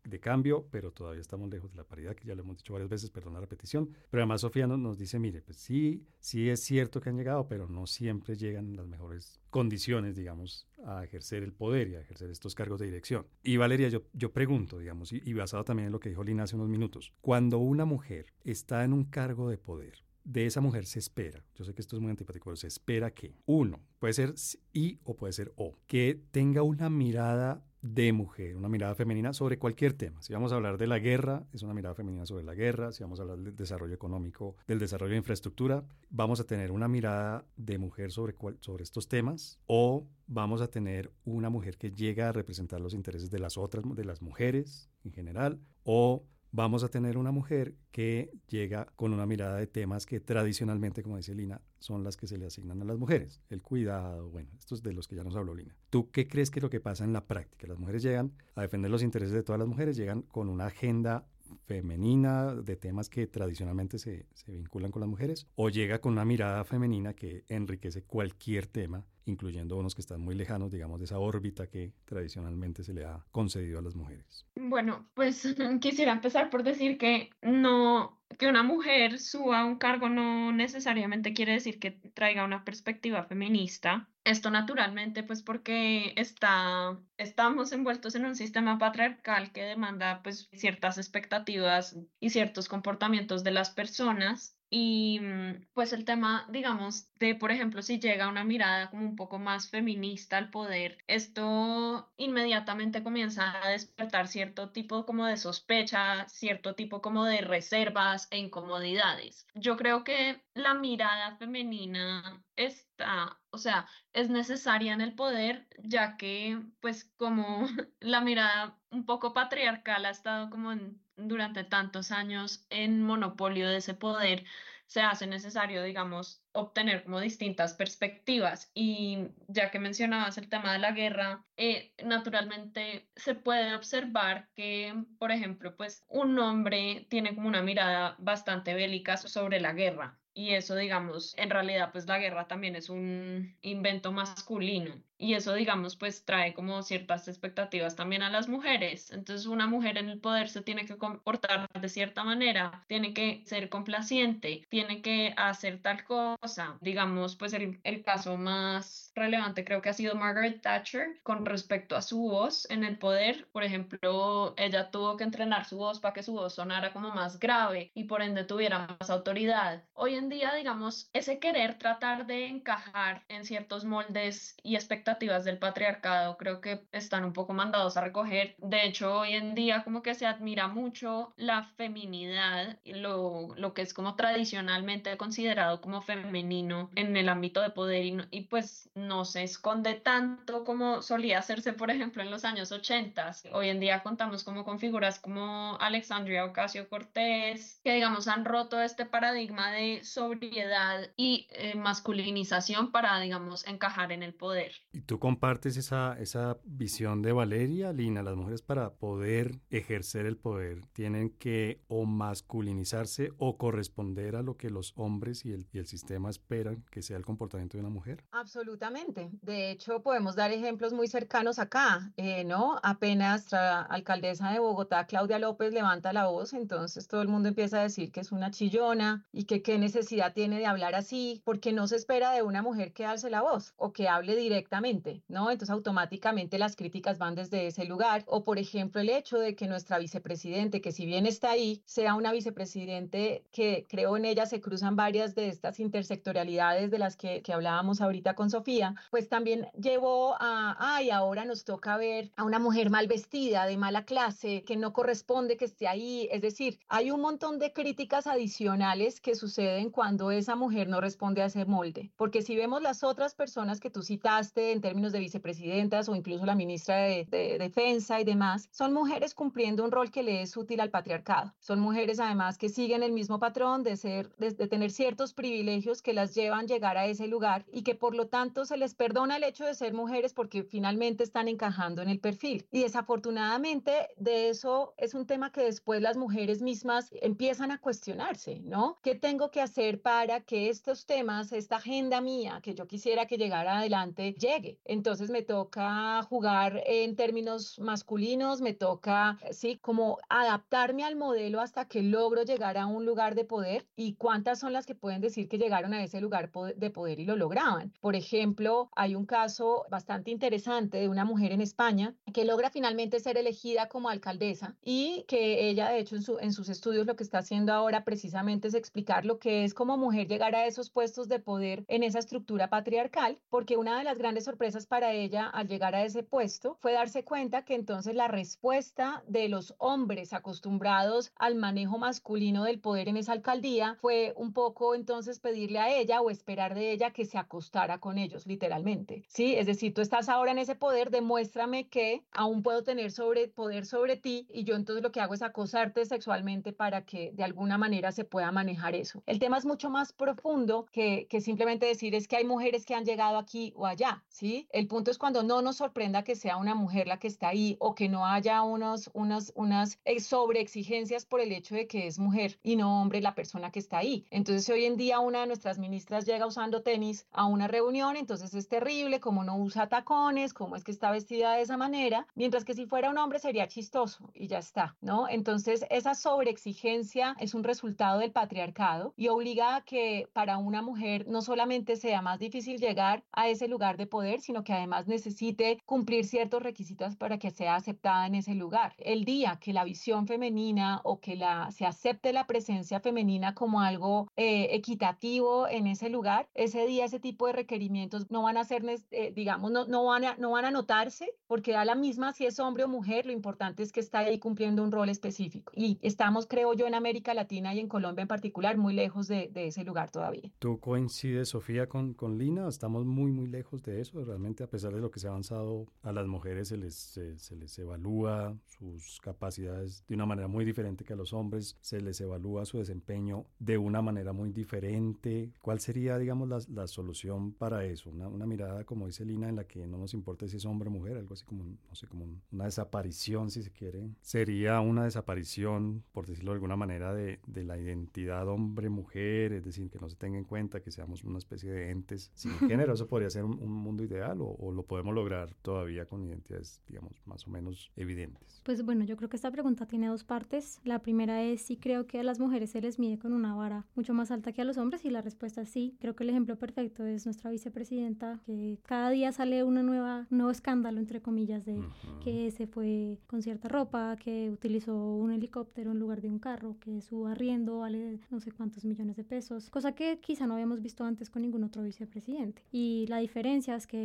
de 0.03 0.19
cambio, 0.19 0.67
pero 0.71 0.91
todavía 0.91 1.21
estamos 1.21 1.49
lejos 1.49 1.71
de 1.71 1.77
la 1.77 1.83
paridad, 1.83 2.15
que 2.15 2.27
ya 2.27 2.35
lo 2.35 2.41
hemos 2.41 2.57
dicho 2.57 2.73
varias 2.73 2.89
veces, 2.89 3.09
perdón 3.09 3.33
la 3.33 3.39
repetición. 3.39 3.89
Pero 4.09 4.23
además 4.23 4.41
Sofía 4.41 4.67
nos, 4.67 4.79
nos 4.79 4.97
dice, 4.97 5.19
mire, 5.19 5.41
pues 5.41 5.57
sí, 5.57 6.05
sí 6.19 6.49
es 6.49 6.61
cierto 6.61 7.01
que 7.01 7.09
han 7.09 7.17
llegado, 7.17 7.47
pero 7.47 7.67
no 7.67 7.87
siempre 7.87 8.35
llegan 8.35 8.75
las 8.75 8.87
mejores 8.87 9.39
condiciones, 9.49 10.15
digamos, 10.15 10.67
a 10.85 11.03
ejercer 11.03 11.43
el 11.43 11.53
poder 11.53 11.89
y 11.89 11.95
a 11.95 12.01
ejercer 12.01 12.29
estos 12.31 12.55
cargos 12.55 12.79
de 12.79 12.87
dirección. 12.87 13.27
Y 13.43 13.57
Valeria, 13.57 13.89
yo, 13.89 14.03
yo 14.13 14.31
pregunto, 14.31 14.79
digamos, 14.79 15.11
y, 15.13 15.21
y 15.23 15.33
basado 15.33 15.63
también 15.63 15.87
en 15.87 15.91
lo 15.91 15.99
que 15.99 16.09
dijo 16.09 16.23
Lina 16.23 16.43
hace 16.43 16.55
unos 16.55 16.69
minutos, 16.69 17.13
cuando 17.21 17.59
una 17.59 17.85
mujer 17.85 18.33
está 18.43 18.83
en 18.83 18.93
un 18.93 19.05
cargo 19.05 19.49
de 19.49 19.57
poder, 19.57 20.03
de 20.23 20.45
esa 20.45 20.61
mujer 20.61 20.85
se 20.85 20.99
espera, 20.99 21.43
yo 21.55 21.65
sé 21.65 21.73
que 21.73 21.81
esto 21.81 21.95
es 21.95 22.01
muy 22.01 22.11
antipático, 22.11 22.45
pero 22.45 22.55
se 22.55 22.67
espera 22.67 23.11
que, 23.11 23.33
uno, 23.45 23.79
puede 23.99 24.13
ser 24.13 24.33
y 24.71 24.99
o 25.03 25.15
puede 25.15 25.33
ser 25.33 25.51
o, 25.55 25.77
que 25.87 26.21
tenga 26.31 26.61
una 26.63 26.89
mirada 26.89 27.63
de 27.81 28.13
mujer, 28.13 28.55
una 28.55 28.69
mirada 28.69 28.95
femenina 28.95 29.33
sobre 29.33 29.57
cualquier 29.57 29.93
tema. 29.93 30.21
Si 30.21 30.33
vamos 30.33 30.51
a 30.51 30.55
hablar 30.55 30.77
de 30.77 30.87
la 30.87 30.99
guerra, 30.99 31.45
es 31.51 31.63
una 31.63 31.73
mirada 31.73 31.95
femenina 31.95 32.25
sobre 32.25 32.43
la 32.43 32.53
guerra. 32.53 32.91
Si 32.91 33.03
vamos 33.03 33.19
a 33.19 33.23
hablar 33.23 33.39
del 33.39 33.55
desarrollo 33.55 33.93
económico, 33.93 34.55
del 34.67 34.79
desarrollo 34.79 35.11
de 35.11 35.17
infraestructura, 35.17 35.83
vamos 36.09 36.39
a 36.39 36.43
tener 36.43 36.71
una 36.71 36.87
mirada 36.87 37.45
de 37.57 37.77
mujer 37.77 38.11
sobre, 38.11 38.35
sobre 38.59 38.83
estos 38.83 39.07
temas 39.07 39.59
o 39.65 40.07
vamos 40.27 40.61
a 40.61 40.67
tener 40.67 41.11
una 41.25 41.49
mujer 41.49 41.77
que 41.77 41.91
llega 41.91 42.29
a 42.29 42.31
representar 42.31 42.79
los 42.79 42.93
intereses 42.93 43.31
de 43.31 43.39
las 43.39 43.57
otras, 43.57 43.83
de 43.95 44.05
las 44.05 44.21
mujeres 44.21 44.89
en 45.03 45.11
general 45.11 45.59
o 45.83 46.23
vamos 46.51 46.83
a 46.83 46.89
tener 46.89 47.17
una 47.17 47.31
mujer 47.31 47.75
que 47.91 48.31
llega 48.47 48.85
con 48.95 49.13
una 49.13 49.25
mirada 49.25 49.57
de 49.57 49.67
temas 49.67 50.05
que 50.05 50.19
tradicionalmente, 50.19 51.03
como 51.03 51.17
dice 51.17 51.33
Lina, 51.33 51.61
son 51.79 52.03
las 52.03 52.17
que 52.17 52.27
se 52.27 52.37
le 52.37 52.45
asignan 52.45 52.81
a 52.81 52.85
las 52.85 52.97
mujeres. 52.97 53.41
El 53.49 53.61
cuidado, 53.61 54.29
bueno, 54.29 54.49
estos 54.57 54.83
de 54.83 54.93
los 54.93 55.07
que 55.07 55.15
ya 55.15 55.23
nos 55.23 55.35
habló 55.35 55.55
Lina. 55.55 55.75
¿Tú 55.89 56.11
qué 56.11 56.27
crees 56.27 56.51
que 56.51 56.59
es 56.59 56.63
lo 56.63 56.69
que 56.69 56.79
pasa 56.79 57.03
en 57.03 57.13
la 57.13 57.25
práctica? 57.25 57.67
Las 57.67 57.79
mujeres 57.79 58.03
llegan 58.03 58.33
a 58.55 58.61
defender 58.61 58.91
los 58.91 59.03
intereses 59.03 59.33
de 59.33 59.43
todas 59.43 59.59
las 59.59 59.67
mujeres, 59.67 59.95
llegan 59.95 60.21
con 60.23 60.49
una 60.49 60.67
agenda 60.67 61.25
femenina 61.65 62.55
de 62.55 62.75
temas 62.75 63.09
que 63.09 63.27
tradicionalmente 63.27 63.99
se, 63.99 64.25
se, 64.33 64.51
vinculan 64.53 64.89
con 64.91 65.01
las 65.01 65.09
mujeres 65.09 65.47
o 65.55 65.69
llega 65.69 65.99
con 65.99 66.13
una 66.13 66.23
mirada 66.23 66.63
femenina 66.63 67.13
que 67.13 67.43
enriquece 67.49 68.03
cualquier 68.03 68.67
tema, 68.67 69.05
incluyendo 69.31 69.77
unos 69.77 69.95
que 69.95 70.01
están 70.01 70.21
muy 70.21 70.35
lejanos, 70.35 70.71
digamos, 70.71 70.99
de 70.99 71.05
esa 71.05 71.19
órbita 71.19 71.67
que 71.67 71.93
tradicionalmente 72.05 72.83
se 72.83 72.93
le 72.93 73.05
ha 73.05 73.25
concedido 73.31 73.79
a 73.79 73.81
las 73.81 73.95
mujeres. 73.95 74.45
Bueno, 74.55 75.09
pues 75.13 75.55
quisiera 75.81 76.11
empezar 76.11 76.49
por 76.49 76.63
decir 76.63 76.97
que 76.97 77.29
no, 77.41 78.21
que 78.37 78.47
una 78.47 78.63
mujer 78.63 79.19
suba 79.19 79.61
a 79.61 79.65
un 79.65 79.77
cargo 79.77 80.09
no 80.09 80.51
necesariamente 80.51 81.33
quiere 81.33 81.53
decir 81.53 81.79
que 81.79 81.91
traiga 81.91 82.45
una 82.45 82.63
perspectiva 82.63 83.23
feminista. 83.23 84.09
Esto 84.23 84.51
naturalmente, 84.51 85.23
pues 85.23 85.41
porque 85.41 86.13
está, 86.15 86.99
estamos 87.17 87.71
envueltos 87.71 88.13
en 88.15 88.25
un 88.25 88.35
sistema 88.35 88.77
patriarcal 88.77 89.51
que 89.51 89.63
demanda 89.63 90.21
pues 90.23 90.47
ciertas 90.53 90.97
expectativas 90.99 91.97
y 92.19 92.29
ciertos 92.29 92.69
comportamientos 92.69 93.43
de 93.43 93.51
las 93.51 93.71
personas 93.71 94.55
y 94.73 95.19
mm, 95.19 95.67
pues 95.73 95.91
el 95.91 96.05
tema, 96.05 96.47
digamos, 96.49 97.13
de, 97.19 97.35
por 97.35 97.51
ejemplo, 97.51 97.81
si 97.81 97.99
llega 97.99 98.29
una 98.29 98.45
mirada 98.45 98.89
como 98.89 99.05
un 99.05 99.17
poco 99.17 99.37
más 99.37 99.69
feminista 99.69 100.37
al 100.37 100.49
poder, 100.49 100.97
esto 101.07 102.09
inmediatamente 102.15 103.03
comienza 103.03 103.61
a 103.61 103.69
despertar 103.69 104.29
cierto 104.29 104.71
tipo 104.71 105.05
como 105.05 105.25
de 105.25 105.35
sospecha, 105.35 106.25
cierto 106.29 106.73
tipo 106.73 107.01
como 107.01 107.25
de 107.25 107.41
reservas 107.41 108.29
e 108.31 108.37
incomodidades. 108.37 109.45
Yo 109.55 109.75
creo 109.75 110.05
que 110.05 110.41
la 110.53 110.73
mirada 110.73 111.35
femenina 111.35 112.41
está, 112.55 113.41
o 113.49 113.57
sea, 113.57 113.87
es 114.13 114.29
necesaria 114.29 114.93
en 114.93 115.01
el 115.01 115.15
poder, 115.15 115.67
ya 115.83 116.15
que 116.15 116.61
pues 116.79 117.11
como 117.17 117.67
la 117.99 118.21
mirada 118.21 118.79
un 118.89 119.05
poco 119.05 119.33
patriarcal 119.33 120.05
ha 120.05 120.11
estado 120.11 120.49
como 120.49 120.71
en 120.71 121.01
durante 121.27 121.63
tantos 121.63 122.11
años 122.11 122.65
en 122.69 123.01
monopolio 123.01 123.69
de 123.69 123.77
ese 123.77 123.93
poder, 123.93 124.45
se 124.91 124.99
hace 124.99 125.25
necesario, 125.25 125.83
digamos, 125.83 126.43
obtener 126.51 127.05
como 127.05 127.21
distintas 127.21 127.73
perspectivas. 127.75 128.71
Y 128.73 129.29
ya 129.47 129.71
que 129.71 129.79
mencionabas 129.79 130.37
el 130.37 130.49
tema 130.49 130.73
de 130.73 130.79
la 130.79 130.91
guerra, 130.91 131.45
eh, 131.55 131.93
naturalmente 132.03 133.09
se 133.15 133.33
puede 133.35 133.73
observar 133.73 134.49
que, 134.53 134.93
por 135.17 135.31
ejemplo, 135.31 135.77
pues 135.77 136.03
un 136.09 136.37
hombre 136.39 137.07
tiene 137.09 137.33
como 137.35 137.47
una 137.47 137.61
mirada 137.61 138.17
bastante 138.19 138.73
bélica 138.73 139.15
sobre 139.15 139.61
la 139.61 139.71
guerra. 139.71 140.19
Y 140.33 140.55
eso, 140.55 140.75
digamos, 140.75 141.37
en 141.37 141.51
realidad, 141.51 141.93
pues 141.93 142.05
la 142.05 142.19
guerra 142.19 142.47
también 142.49 142.75
es 142.75 142.89
un 142.89 143.57
invento 143.61 144.11
masculino. 144.11 145.01
Y 145.21 145.35
eso, 145.35 145.53
digamos, 145.53 145.95
pues 145.95 146.25
trae 146.25 146.55
como 146.55 146.81
ciertas 146.81 147.27
expectativas 147.27 147.95
también 147.95 148.23
a 148.23 148.31
las 148.31 148.49
mujeres. 148.49 149.11
Entonces, 149.11 149.45
una 149.45 149.67
mujer 149.67 149.99
en 149.99 150.09
el 150.09 150.19
poder 150.19 150.49
se 150.49 150.63
tiene 150.63 150.85
que 150.85 150.97
comportar 150.97 151.69
de 151.79 151.89
cierta 151.89 152.23
manera, 152.23 152.83
tiene 152.87 153.13
que 153.13 153.43
ser 153.45 153.69
complaciente, 153.69 154.65
tiene 154.69 155.03
que 155.03 155.35
hacer 155.37 155.79
tal 155.79 156.03
cosa. 156.05 156.77
Digamos, 156.81 157.35
pues 157.35 157.53
el, 157.53 157.79
caso 158.03 158.35
más 158.35 159.11
relevante 159.13 159.63
creo 159.63 159.83
que 159.83 159.89
ha 159.89 159.93
sido 159.93 160.15
Margaret 160.15 160.59
Thatcher 160.59 161.19
con 161.21 161.45
respecto 161.45 161.95
a 161.95 162.01
su 162.01 162.19
voz 162.19 162.67
en 162.71 162.83
el 162.83 162.97
poder. 162.97 163.47
Por 163.51 163.63
ejemplo, 163.63 164.55
ella 164.57 164.89
tuvo 164.89 165.17
que 165.17 165.23
entrenar 165.23 165.65
su 165.65 165.77
voz 165.77 165.99
para 165.99 166.15
que 166.15 166.23
su 166.23 166.33
voz 166.33 166.55
sonara 166.55 166.93
como 166.93 167.11
más 167.11 167.39
grave 167.39 167.91
y 167.93 168.05
por 168.05 168.23
ende 168.23 168.43
tuviera 168.43 168.97
más 168.99 169.11
autoridad. 169.11 169.83
Hoy 169.93 170.15
en 170.15 170.29
día, 170.29 170.55
digamos, 170.55 171.11
ese 171.13 171.37
querer 171.37 171.77
tratar 171.77 172.25
de 172.25 172.47
encajar 172.47 173.23
en 173.27 173.45
ciertos 173.45 173.85
moldes 173.85 174.55
y 174.63 174.73
expectativas 174.73 175.10
del 175.19 175.57
patriarcado 175.57 176.37
creo 176.37 176.61
que 176.61 176.81
están 176.91 177.25
un 177.25 177.33
poco 177.33 177.53
mandados 177.53 177.97
a 177.97 178.01
recoger. 178.01 178.55
De 178.57 178.85
hecho, 178.85 179.19
hoy 179.19 179.33
en 179.33 179.55
día 179.55 179.83
como 179.83 180.01
que 180.01 180.15
se 180.15 180.25
admira 180.25 180.67
mucho 180.67 181.33
la 181.37 181.63
feminidad, 181.77 182.77
lo, 182.85 183.53
lo 183.55 183.73
que 183.73 183.81
es 183.81 183.93
como 183.93 184.15
tradicionalmente 184.15 185.17
considerado 185.17 185.81
como 185.81 186.01
femenino 186.01 186.89
en 186.95 187.15
el 187.15 187.29
ámbito 187.29 187.61
de 187.61 187.69
poder 187.69 187.91
y, 188.31 188.41
pues 188.41 188.89
no 188.95 189.25
se 189.25 189.43
esconde 189.43 189.95
tanto 189.95 190.63
como 190.63 191.01
solía 191.01 191.39
hacerse, 191.39 191.73
por 191.73 191.91
ejemplo, 191.91 192.21
en 192.21 192.31
los 192.31 192.45
años 192.45 192.71
80. 192.71 193.31
Hoy 193.53 193.69
en 193.69 193.79
día 193.79 194.03
contamos 194.03 194.43
como 194.43 194.63
con 194.63 194.79
figuras 194.79 195.19
como 195.19 195.77
Alexandria 195.79 196.45
Ocasio 196.45 196.89
Cortés, 196.89 197.79
que 197.83 197.93
digamos 197.93 198.27
han 198.27 198.45
roto 198.45 198.81
este 198.81 199.05
paradigma 199.05 199.71
de 199.71 200.03
sobriedad 200.03 201.09
y 201.15 201.47
eh, 201.51 201.75
masculinización 201.75 202.91
para, 202.91 203.19
digamos, 203.19 203.67
encajar 203.67 204.11
en 204.11 204.23
el 204.23 204.33
poder. 204.33 204.73
¿Y 205.01 205.03
tú 205.05 205.17
compartes 205.17 205.77
esa, 205.77 206.15
esa 206.19 206.59
visión 206.63 207.23
de 207.23 207.31
Valeria, 207.31 207.91
Lina? 207.91 208.21
Las 208.21 208.35
mujeres 208.35 208.61
para 208.61 208.93
poder 208.93 209.59
ejercer 209.71 210.27
el 210.27 210.37
poder 210.37 210.83
tienen 210.93 211.31
que 211.31 211.81
o 211.87 212.05
masculinizarse 212.05 213.31
o 213.39 213.57
corresponder 213.57 214.35
a 214.35 214.43
lo 214.43 214.57
que 214.57 214.69
los 214.69 214.93
hombres 214.95 215.43
y 215.43 215.53
el, 215.53 215.65
y 215.73 215.79
el 215.79 215.87
sistema 215.87 216.29
esperan 216.29 216.85
que 216.91 217.01
sea 217.01 217.17
el 217.17 217.25
comportamiento 217.25 217.77
de 217.77 217.81
una 217.81 217.89
mujer. 217.89 218.23
Absolutamente. 218.31 219.31
De 219.41 219.71
hecho, 219.71 220.03
podemos 220.03 220.35
dar 220.35 220.51
ejemplos 220.51 220.93
muy 220.93 221.07
cercanos 221.07 221.57
acá, 221.57 222.13
eh, 222.15 222.43
¿no? 222.43 222.79
Apenas 222.83 223.51
la 223.51 223.81
alcaldesa 223.81 224.51
de 224.51 224.59
Bogotá, 224.59 225.07
Claudia 225.07 225.39
López, 225.39 225.73
levanta 225.73 226.13
la 226.13 226.27
voz, 226.27 226.53
entonces 226.53 227.07
todo 227.07 227.23
el 227.23 227.27
mundo 227.27 227.49
empieza 227.49 227.79
a 227.79 227.83
decir 227.83 228.11
que 228.11 228.19
es 228.19 228.31
una 228.31 228.51
chillona 228.51 229.25
y 229.31 229.45
que 229.45 229.63
qué 229.63 229.79
necesidad 229.79 230.35
tiene 230.35 230.59
de 230.59 230.67
hablar 230.67 230.93
así, 230.93 231.41
porque 231.43 231.73
no 231.73 231.87
se 231.87 231.95
espera 231.95 232.33
de 232.33 232.43
una 232.43 232.61
mujer 232.61 232.93
que 232.93 233.05
alce 233.05 233.31
la 233.31 233.41
voz 233.41 233.73
o 233.77 233.93
que 233.93 234.07
hable 234.07 234.35
directamente, 234.35 234.90
¿no? 235.27 235.49
Entonces 235.49 235.69
automáticamente 235.69 236.59
las 236.59 236.75
críticas 236.75 237.17
van 237.17 237.35
desde 237.35 237.67
ese 237.67 237.85
lugar. 237.85 238.23
O 238.27 238.43
por 238.43 238.59
ejemplo 238.59 238.99
el 239.01 239.09
hecho 239.09 239.37
de 239.37 239.55
que 239.55 239.67
nuestra 239.67 239.97
vicepresidente, 239.99 240.81
que 240.81 240.91
si 240.91 241.05
bien 241.05 241.25
está 241.25 241.51
ahí, 241.51 241.81
sea 241.85 242.15
una 242.15 242.31
vicepresidente 242.33 243.45
que 243.51 243.85
creo 243.87 244.17
en 244.17 244.25
ella 244.25 244.45
se 244.45 244.59
cruzan 244.59 244.95
varias 244.95 245.33
de 245.35 245.47
estas 245.47 245.79
intersectorialidades 245.79 246.91
de 246.91 246.99
las 246.99 247.15
que, 247.15 247.41
que 247.41 247.53
hablábamos 247.53 248.01
ahorita 248.01 248.35
con 248.35 248.49
Sofía, 248.49 248.95
pues 249.11 249.29
también 249.29 249.67
llevó 249.79 250.35
a, 250.39 250.75
ay, 250.79 251.09
ahora 251.09 251.45
nos 251.45 251.63
toca 251.63 251.97
ver 251.97 252.31
a 252.35 252.43
una 252.43 252.59
mujer 252.59 252.89
mal 252.89 253.07
vestida, 253.07 253.65
de 253.65 253.77
mala 253.77 254.03
clase, 254.05 254.63
que 254.63 254.75
no 254.75 254.93
corresponde 254.93 255.57
que 255.57 255.65
esté 255.65 255.87
ahí. 255.87 256.27
Es 256.31 256.41
decir, 256.41 256.79
hay 256.87 257.11
un 257.11 257.21
montón 257.21 257.59
de 257.59 257.71
críticas 257.71 258.27
adicionales 258.27 259.21
que 259.21 259.35
suceden 259.35 259.89
cuando 259.89 260.31
esa 260.31 260.55
mujer 260.55 260.89
no 260.89 261.01
responde 261.01 261.41
a 261.41 261.45
ese 261.45 261.65
molde. 261.65 262.11
Porque 262.17 262.41
si 262.41 262.55
vemos 262.55 262.81
las 262.81 263.03
otras 263.03 263.35
personas 263.35 263.79
que 263.79 263.89
tú 263.89 264.01
citaste 264.03 264.71
en 264.81 264.89
términos 264.89 265.11
de 265.11 265.19
vicepresidentas 265.19 266.09
o 266.09 266.15
incluso 266.15 266.43
la 266.45 266.55
ministra 266.55 266.95
de, 266.97 267.25
de 267.25 267.59
Defensa 267.59 268.19
y 268.19 268.23
demás, 268.23 268.67
son 268.71 268.93
mujeres 268.93 269.35
cumpliendo 269.35 269.83
un 269.83 269.91
rol 269.91 270.09
que 270.09 270.23
le 270.23 270.41
es 270.41 270.57
útil 270.57 270.79
al 270.79 270.89
patriarcado. 270.89 271.53
Son 271.59 271.79
mujeres 271.79 272.19
además 272.19 272.57
que 272.57 272.69
siguen 272.69 273.03
el 273.03 273.11
mismo 273.11 273.37
patrón 273.39 273.83
de 273.83 273.95
ser, 273.95 274.35
de, 274.37 274.51
de 274.51 274.67
tener 274.67 274.89
ciertos 274.89 275.33
privilegios 275.33 276.01
que 276.01 276.13
las 276.13 276.33
llevan 276.33 276.61
a 276.61 276.67
llegar 276.67 276.97
a 276.97 277.05
ese 277.05 277.27
lugar 277.27 277.65
y 277.71 277.83
que 277.83 277.93
por 277.93 278.15
lo 278.15 278.27
tanto 278.27 278.65
se 278.65 278.77
les 278.77 278.95
perdona 278.95 279.37
el 279.37 279.43
hecho 279.43 279.65
de 279.65 279.75
ser 279.75 279.93
mujeres 279.93 280.33
porque 280.33 280.63
finalmente 280.63 281.23
están 281.23 281.47
encajando 281.47 282.01
en 282.01 282.09
el 282.09 282.19
perfil. 282.19 282.65
Y 282.71 282.81
desafortunadamente 282.81 283.91
de 284.17 284.49
eso 284.49 284.95
es 284.97 285.13
un 285.13 285.27
tema 285.27 285.51
que 285.51 285.61
después 285.61 286.01
las 286.01 286.17
mujeres 286.17 286.61
mismas 286.63 287.11
empiezan 287.21 287.69
a 287.69 287.79
cuestionarse, 287.79 288.61
¿no? 288.63 288.97
¿Qué 289.03 289.13
tengo 289.13 289.51
que 289.51 289.61
hacer 289.61 290.01
para 290.01 290.41
que 290.41 290.69
estos 290.69 291.05
temas, 291.05 291.51
esta 291.51 291.75
agenda 291.75 292.19
mía 292.21 292.59
que 292.63 292.73
yo 292.73 292.87
quisiera 292.87 293.27
que 293.27 293.37
llegara 293.37 293.77
adelante, 293.77 294.33
llegue? 294.33 294.60
Entonces 294.85 295.29
me 295.29 295.41
toca 295.41 296.21
jugar 296.23 296.83
en 296.85 297.15
términos 297.15 297.79
masculinos, 297.79 298.61
me 298.61 298.73
toca, 298.73 299.37
sí, 299.51 299.77
como 299.77 300.17
adaptarme 300.29 301.03
al 301.03 301.15
modelo 301.15 301.61
hasta 301.61 301.87
que 301.87 302.01
logro 302.01 302.43
llegar 302.43 302.77
a 302.77 302.85
un 302.85 303.05
lugar 303.05 303.35
de 303.35 303.45
poder 303.45 303.87
y 303.95 304.15
cuántas 304.15 304.59
son 304.59 304.73
las 304.73 304.85
que 304.85 304.95
pueden 304.95 305.21
decir 305.21 305.47
que 305.47 305.57
llegaron 305.57 305.93
a 305.93 306.03
ese 306.03 306.21
lugar 306.21 306.51
de 306.75 306.89
poder 306.89 307.19
y 307.19 307.25
lo 307.25 307.35
lograban. 307.35 307.93
Por 308.01 308.15
ejemplo, 308.15 308.89
hay 308.95 309.15
un 309.15 309.25
caso 309.25 309.85
bastante 309.89 310.31
interesante 310.31 310.97
de 310.97 311.09
una 311.09 311.25
mujer 311.25 311.51
en 311.51 311.61
España 311.61 312.15
que 312.33 312.45
logra 312.45 312.69
finalmente 312.69 313.19
ser 313.19 313.37
elegida 313.37 313.87
como 313.87 314.09
alcaldesa 314.09 314.77
y 314.81 315.25
que 315.27 315.69
ella, 315.69 315.89
de 315.89 315.99
hecho, 315.99 316.15
en, 316.15 316.23
en 316.41 316.53
sus 316.53 316.69
estudios 316.69 317.05
lo 317.05 317.15
que 317.15 317.23
está 317.23 317.39
haciendo 317.39 317.73
ahora 317.73 318.03
precisamente 318.03 318.67
es 318.67 318.73
explicar 318.73 319.25
lo 319.25 319.39
que 319.39 319.63
es 319.63 319.73
como 319.73 319.97
mujer 319.97 320.27
llegar 320.27 320.55
a 320.55 320.65
esos 320.65 320.89
puestos 320.89 321.27
de 321.27 321.39
poder 321.39 321.83
en 321.87 322.03
esa 322.03 322.19
estructura 322.19 322.69
patriarcal, 322.69 323.39
porque 323.49 323.77
una 323.77 323.97
de 323.97 324.03
las 324.03 324.17
grandes 324.17 324.47
sorpresas 324.51 324.85
para 324.85 325.13
ella 325.13 325.47
al 325.47 325.69
llegar 325.69 325.95
a 325.95 326.03
ese 326.03 326.23
puesto 326.23 326.75
fue 326.81 326.91
darse 326.91 327.23
cuenta 327.23 327.63
que 327.63 327.73
entonces 327.73 328.15
la 328.15 328.27
respuesta 328.27 329.23
de 329.25 329.47
los 329.47 329.73
hombres 329.77 330.33
acostumbrados 330.33 331.31
al 331.37 331.55
manejo 331.55 331.97
masculino 331.97 332.65
del 332.65 332.81
poder 332.81 333.07
en 333.07 333.15
esa 333.15 333.31
alcaldía 333.31 333.97
fue 334.01 334.33
un 334.35 334.51
poco 334.51 334.93
entonces 334.93 335.39
pedirle 335.39 335.79
a 335.79 335.89
ella 335.89 336.19
o 336.19 336.29
esperar 336.29 336.75
de 336.75 336.91
ella 336.91 337.11
que 337.11 337.23
se 337.23 337.37
acostara 337.37 337.99
con 337.99 338.17
ellos, 338.17 338.45
literalmente. 338.45 339.23
Sí, 339.29 339.55
es 339.55 339.67
decir, 339.67 339.93
tú 339.93 340.01
estás 340.01 340.27
ahora 340.27 340.51
en 340.51 340.57
ese 340.57 340.75
poder, 340.75 341.11
demuéstrame 341.11 341.87
que 341.87 342.25
aún 342.33 342.61
puedo 342.61 342.83
tener 342.83 343.11
sobre, 343.11 343.47
poder 343.47 343.85
sobre 343.85 344.17
ti 344.17 344.47
y 344.49 344.65
yo 344.65 344.75
entonces 344.75 345.01
lo 345.01 345.13
que 345.13 345.21
hago 345.21 345.33
es 345.33 345.43
acosarte 345.43 346.05
sexualmente 346.05 346.73
para 346.73 347.05
que 347.05 347.31
de 347.31 347.45
alguna 347.45 347.77
manera 347.77 348.11
se 348.11 348.25
pueda 348.25 348.51
manejar 348.51 348.95
eso. 348.95 349.23
El 349.27 349.39
tema 349.39 349.57
es 349.57 349.65
mucho 349.65 349.89
más 349.89 350.11
profundo 350.11 350.87
que, 350.91 351.25
que 351.29 351.39
simplemente 351.39 351.85
decir 351.85 352.15
es 352.15 352.27
que 352.27 352.35
hay 352.35 352.43
mujeres 352.43 352.85
que 352.85 352.95
han 352.95 353.05
llegado 353.05 353.37
aquí 353.37 353.71
o 353.77 353.85
allá, 353.85 354.21
¿sí? 354.41 354.67
El 354.71 354.87
punto 354.87 355.11
es 355.11 355.19
cuando 355.19 355.43
no 355.43 355.61
nos 355.61 355.75
sorprenda 355.75 356.23
que 356.23 356.35
sea 356.35 356.57
una 356.57 356.73
mujer 356.73 357.05
la 357.05 357.19
que 357.19 357.27
está 357.27 357.49
ahí 357.49 357.77
o 357.79 357.93
que 357.93 358.09
no 358.09 358.25
haya 358.25 358.63
unos, 358.63 359.11
unos, 359.13 359.53
unas 359.55 359.99
sobreexigencias 360.19 361.25
por 361.25 361.41
el 361.41 361.51
hecho 361.51 361.75
de 361.75 361.85
que 361.85 362.07
es 362.07 362.17
mujer 362.17 362.57
y 362.63 362.75
no 362.75 363.03
hombre 363.03 363.21
la 363.21 363.35
persona 363.35 363.71
que 363.71 363.77
está 363.77 363.99
ahí. 363.99 364.25
Entonces, 364.31 364.67
hoy 364.69 364.85
en 364.85 364.97
día 364.97 365.19
una 365.19 365.41
de 365.41 365.45
nuestras 365.45 365.77
ministras 365.77 366.25
llega 366.25 366.47
usando 366.47 366.81
tenis 366.81 367.27
a 367.31 367.45
una 367.45 367.67
reunión, 367.67 368.15
entonces 368.15 368.55
es 368.55 368.67
terrible, 368.67 369.19
como 369.19 369.43
no 369.43 369.57
usa 369.57 369.89
tacones, 369.89 370.55
cómo 370.55 370.75
es 370.75 370.83
que 370.83 370.91
está 370.91 371.11
vestida 371.11 371.53
de 371.53 371.61
esa 371.61 371.77
manera, 371.77 372.25
mientras 372.33 372.65
que 372.65 372.73
si 372.73 372.87
fuera 372.87 373.11
un 373.11 373.19
hombre 373.19 373.37
sería 373.37 373.67
chistoso 373.67 374.31
y 374.33 374.47
ya 374.47 374.57
está, 374.57 374.97
¿no? 375.01 375.29
Entonces, 375.29 375.85
esa 375.91 376.15
sobreexigencia 376.15 377.35
es 377.39 377.53
un 377.53 377.63
resultado 377.63 378.17
del 378.17 378.31
patriarcado 378.31 379.13
y 379.15 379.27
obliga 379.27 379.75
a 379.75 379.81
que 379.81 380.27
para 380.33 380.57
una 380.57 380.81
mujer 380.81 381.27
no 381.27 381.43
solamente 381.43 381.95
sea 381.95 382.23
más 382.23 382.39
difícil 382.39 382.79
llegar 382.79 383.23
a 383.31 383.47
ese 383.47 383.67
lugar 383.67 383.97
de 383.97 384.07
poder, 384.07 384.30
sino 384.39 384.63
que 384.63 384.73
además 384.73 385.07
necesite 385.07 385.79
cumplir 385.85 386.25
ciertos 386.25 386.63
requisitos 386.63 387.15
para 387.15 387.37
que 387.37 387.51
sea 387.51 387.75
aceptada 387.75 388.27
en 388.27 388.35
ese 388.35 388.55
lugar. 388.55 388.93
El 388.97 389.25
día 389.25 389.57
que 389.59 389.73
la 389.73 389.83
visión 389.83 390.27
femenina 390.27 391.01
o 391.03 391.19
que 391.19 391.35
la, 391.35 391.71
se 391.71 391.85
acepte 391.85 392.31
la 392.31 392.47
presencia 392.47 392.99
femenina 392.99 393.53
como 393.53 393.81
algo 393.81 394.27
eh, 394.35 394.69
equitativo 394.71 395.67
en 395.67 395.87
ese 395.87 396.09
lugar, 396.09 396.47
ese 396.53 396.85
día 396.85 397.05
ese 397.05 397.19
tipo 397.19 397.47
de 397.47 397.53
requerimientos 397.53 398.29
no 398.31 398.43
van 398.43 398.57
a 398.57 398.63
ser, 398.63 398.83
eh, 399.11 399.31
digamos, 399.35 399.71
no, 399.71 400.05
van 400.05 400.23
a, 400.23 400.35
no 400.37 400.51
van 400.51 400.65
a 400.65 400.71
notarse 400.71 401.33
porque 401.47 401.73
da 401.73 401.83
la 401.83 401.95
misma 401.95 402.33
si 402.33 402.45
es 402.45 402.59
hombre 402.59 402.83
o 402.83 402.87
mujer, 402.87 403.25
lo 403.25 403.31
importante 403.31 403.83
es 403.83 403.91
que 403.91 403.99
está 403.99 404.19
ahí 404.19 404.39
cumpliendo 404.39 404.83
un 404.83 404.91
rol 404.91 405.09
específico. 405.09 405.73
Y 405.75 405.99
estamos, 406.01 406.47
creo 406.47 406.73
yo, 406.73 406.87
en 406.87 406.95
América 406.95 407.33
Latina 407.33 407.73
y 407.73 407.79
en 407.79 407.87
Colombia 407.87 408.21
en 408.21 408.27
particular, 408.27 408.77
muy 408.77 408.93
lejos 408.93 409.27
de, 409.27 409.51
ese 409.53 409.83
lugar 409.83 410.11
todavía. 410.11 410.51
¿Tú 410.59 410.79
coincides, 410.79 411.49
Sofía, 411.49 411.87
con 411.87 412.37
Lina? 412.37 412.67
Estamos 412.67 413.05
muy, 413.05 413.31
muy 413.31 413.47
lejos 413.47 413.83
de 413.83 414.01
eso. 414.01 414.20
Realmente, 414.25 414.63
a 414.63 414.69
pesar 414.69 414.93
de 414.93 415.01
lo 415.01 415.11
que 415.11 415.19
se 415.19 415.27
ha 415.27 415.31
avanzado, 415.31 415.87
a 416.03 416.11
las 416.11 416.27
mujeres 416.27 416.69
se 416.69 416.77
les, 416.77 416.95
se, 416.95 417.37
se 417.37 417.55
les 417.55 417.77
evalúa 417.79 418.55
sus 418.65 419.19
capacidades 419.21 420.03
de 420.07 420.15
una 420.15 420.25
manera 420.25 420.47
muy 420.47 420.65
diferente 420.65 421.03
que 421.03 421.13
a 421.13 421.15
los 421.15 421.33
hombres, 421.33 421.77
se 421.81 422.01
les 422.01 422.19
evalúa 422.21 422.65
su 422.65 422.77
desempeño 422.79 423.45
de 423.59 423.77
una 423.77 424.01
manera 424.01 424.33
muy 424.33 424.51
diferente. 424.51 425.51
¿Cuál 425.61 425.79
sería, 425.79 426.17
digamos, 426.17 426.49
la, 426.49 426.59
la 426.73 426.87
solución 426.87 427.53
para 427.53 427.85
eso? 427.85 428.09
Una, 428.09 428.27
una, 428.27 428.45
mirada, 428.45 428.83
como 428.83 429.07
dice 429.07 429.25
Lina, 429.25 429.49
en 429.49 429.55
la 429.55 429.65
que 429.65 429.85
no 429.87 429.97
nos 429.97 430.13
importa 430.13 430.47
si 430.47 430.57
es 430.57 430.65
hombre 430.65 430.89
o 430.89 430.91
mujer, 430.91 431.17
algo 431.17 431.33
así 431.33 431.45
como, 431.45 431.63
no 431.63 431.95
sé, 431.95 432.07
como 432.07 432.25
una 432.51 432.65
desaparición, 432.65 433.51
si 433.51 433.63
se 433.63 433.71
quiere. 433.71 434.09
Sería 434.21 434.79
una 434.81 435.05
desaparición, 435.05 436.03
por 436.11 436.25
decirlo 436.25 436.51
de 436.51 436.55
alguna 436.55 436.75
manera, 436.75 437.13
de, 437.13 437.39
de 437.47 437.63
la 437.63 437.77
identidad 437.77 438.47
hombre-mujer, 438.47 439.53
es 439.53 439.63
decir, 439.63 439.89
que 439.89 439.99
no 439.99 440.09
se 440.09 440.15
tenga 440.15 440.37
en 440.37 440.45
cuenta 440.45 440.81
que 440.81 440.91
seamos 440.91 441.23
una 441.23 441.37
especie 441.37 441.71
de 441.71 441.91
entes 441.91 442.31
sin 442.35 442.53
género. 442.59 442.93
Eso 442.93 443.07
podría 443.07 443.29
ser 443.29 443.43
un, 443.43 443.59
un 443.61 443.71
mundo 443.71 444.03
ideal 444.11 444.39
o, 444.41 444.71
lo 444.71 444.83
podemos 444.83 445.13
lograr 445.13 445.53
todavía 445.61 446.05
con 446.05 446.23
identidades, 446.23 446.81
digamos, 446.87 447.13
más 447.25 447.47
o 447.47 447.49
menos 447.49 447.91
evidentes? 447.95 448.61
Pues 448.63 448.83
bueno, 448.83 449.03
yo 449.03 449.17
creo 449.17 449.29
que 449.29 449.35
esta 449.35 449.51
pregunta 449.51 449.85
tiene 449.85 450.07
dos 450.07 450.23
partes. 450.23 450.79
La 450.83 450.99
primera 450.99 451.43
es 451.43 451.61
si 451.61 451.77
creo 451.77 452.07
que 452.07 452.19
a 452.19 452.23
las 452.23 452.39
mujeres 452.39 452.71
se 452.71 452.81
les 452.81 452.99
mide 452.99 453.17
con 453.17 453.33
una 453.33 453.55
vara 453.55 453.85
mucho 453.95 454.13
más 454.13 454.31
alta 454.31 454.51
que 454.51 454.61
a 454.61 454.65
los 454.65 454.77
hombres 454.77 455.03
y 455.05 455.09
la 455.09 455.21
respuesta 455.21 455.61
es 455.61 455.69
sí. 455.69 455.95
Creo 455.99 456.15
que 456.15 456.23
el 456.23 456.29
ejemplo 456.29 456.57
perfecto 456.57 457.05
es 457.05 457.25
nuestra 457.25 457.51
vicepresidenta, 457.51 458.39
que 458.45 458.79
cada 458.83 459.09
día 459.09 459.31
sale 459.31 459.63
una 459.63 459.83
nueva, 459.83 460.27
un 460.29 460.37
nuevo 460.37 460.51
escándalo, 460.51 460.99
entre 460.99 461.21
comillas, 461.21 461.65
de 461.65 461.81
que 462.23 462.51
se 462.51 462.67
fue 462.67 463.17
con 463.27 463.41
cierta 463.41 463.67
ropa, 463.67 464.15
que 464.17 464.49
utilizó 464.49 464.95
un 464.95 465.31
helicóptero 465.31 465.91
en 465.91 465.99
lugar 465.99 466.21
de 466.21 466.29
un 466.29 466.39
carro, 466.39 466.77
que 466.79 467.01
su 467.01 467.27
arriendo 467.27 467.79
vale 467.79 468.19
no 468.29 468.39
sé 468.39 468.51
cuántos 468.51 468.85
millones 468.85 469.15
de 469.15 469.23
pesos, 469.23 469.69
cosa 469.69 469.93
que 469.93 470.19
quizá 470.19 470.47
no 470.47 470.53
habíamos 470.53 470.81
visto 470.81 471.03
antes 471.03 471.29
con 471.29 471.41
ningún 471.41 471.63
otro 471.63 471.83
vicepresidente. 471.83 472.63
Y 472.71 473.05
la 473.07 473.17
diferencia 473.17 473.75
es 473.75 473.87
que 473.87 474.00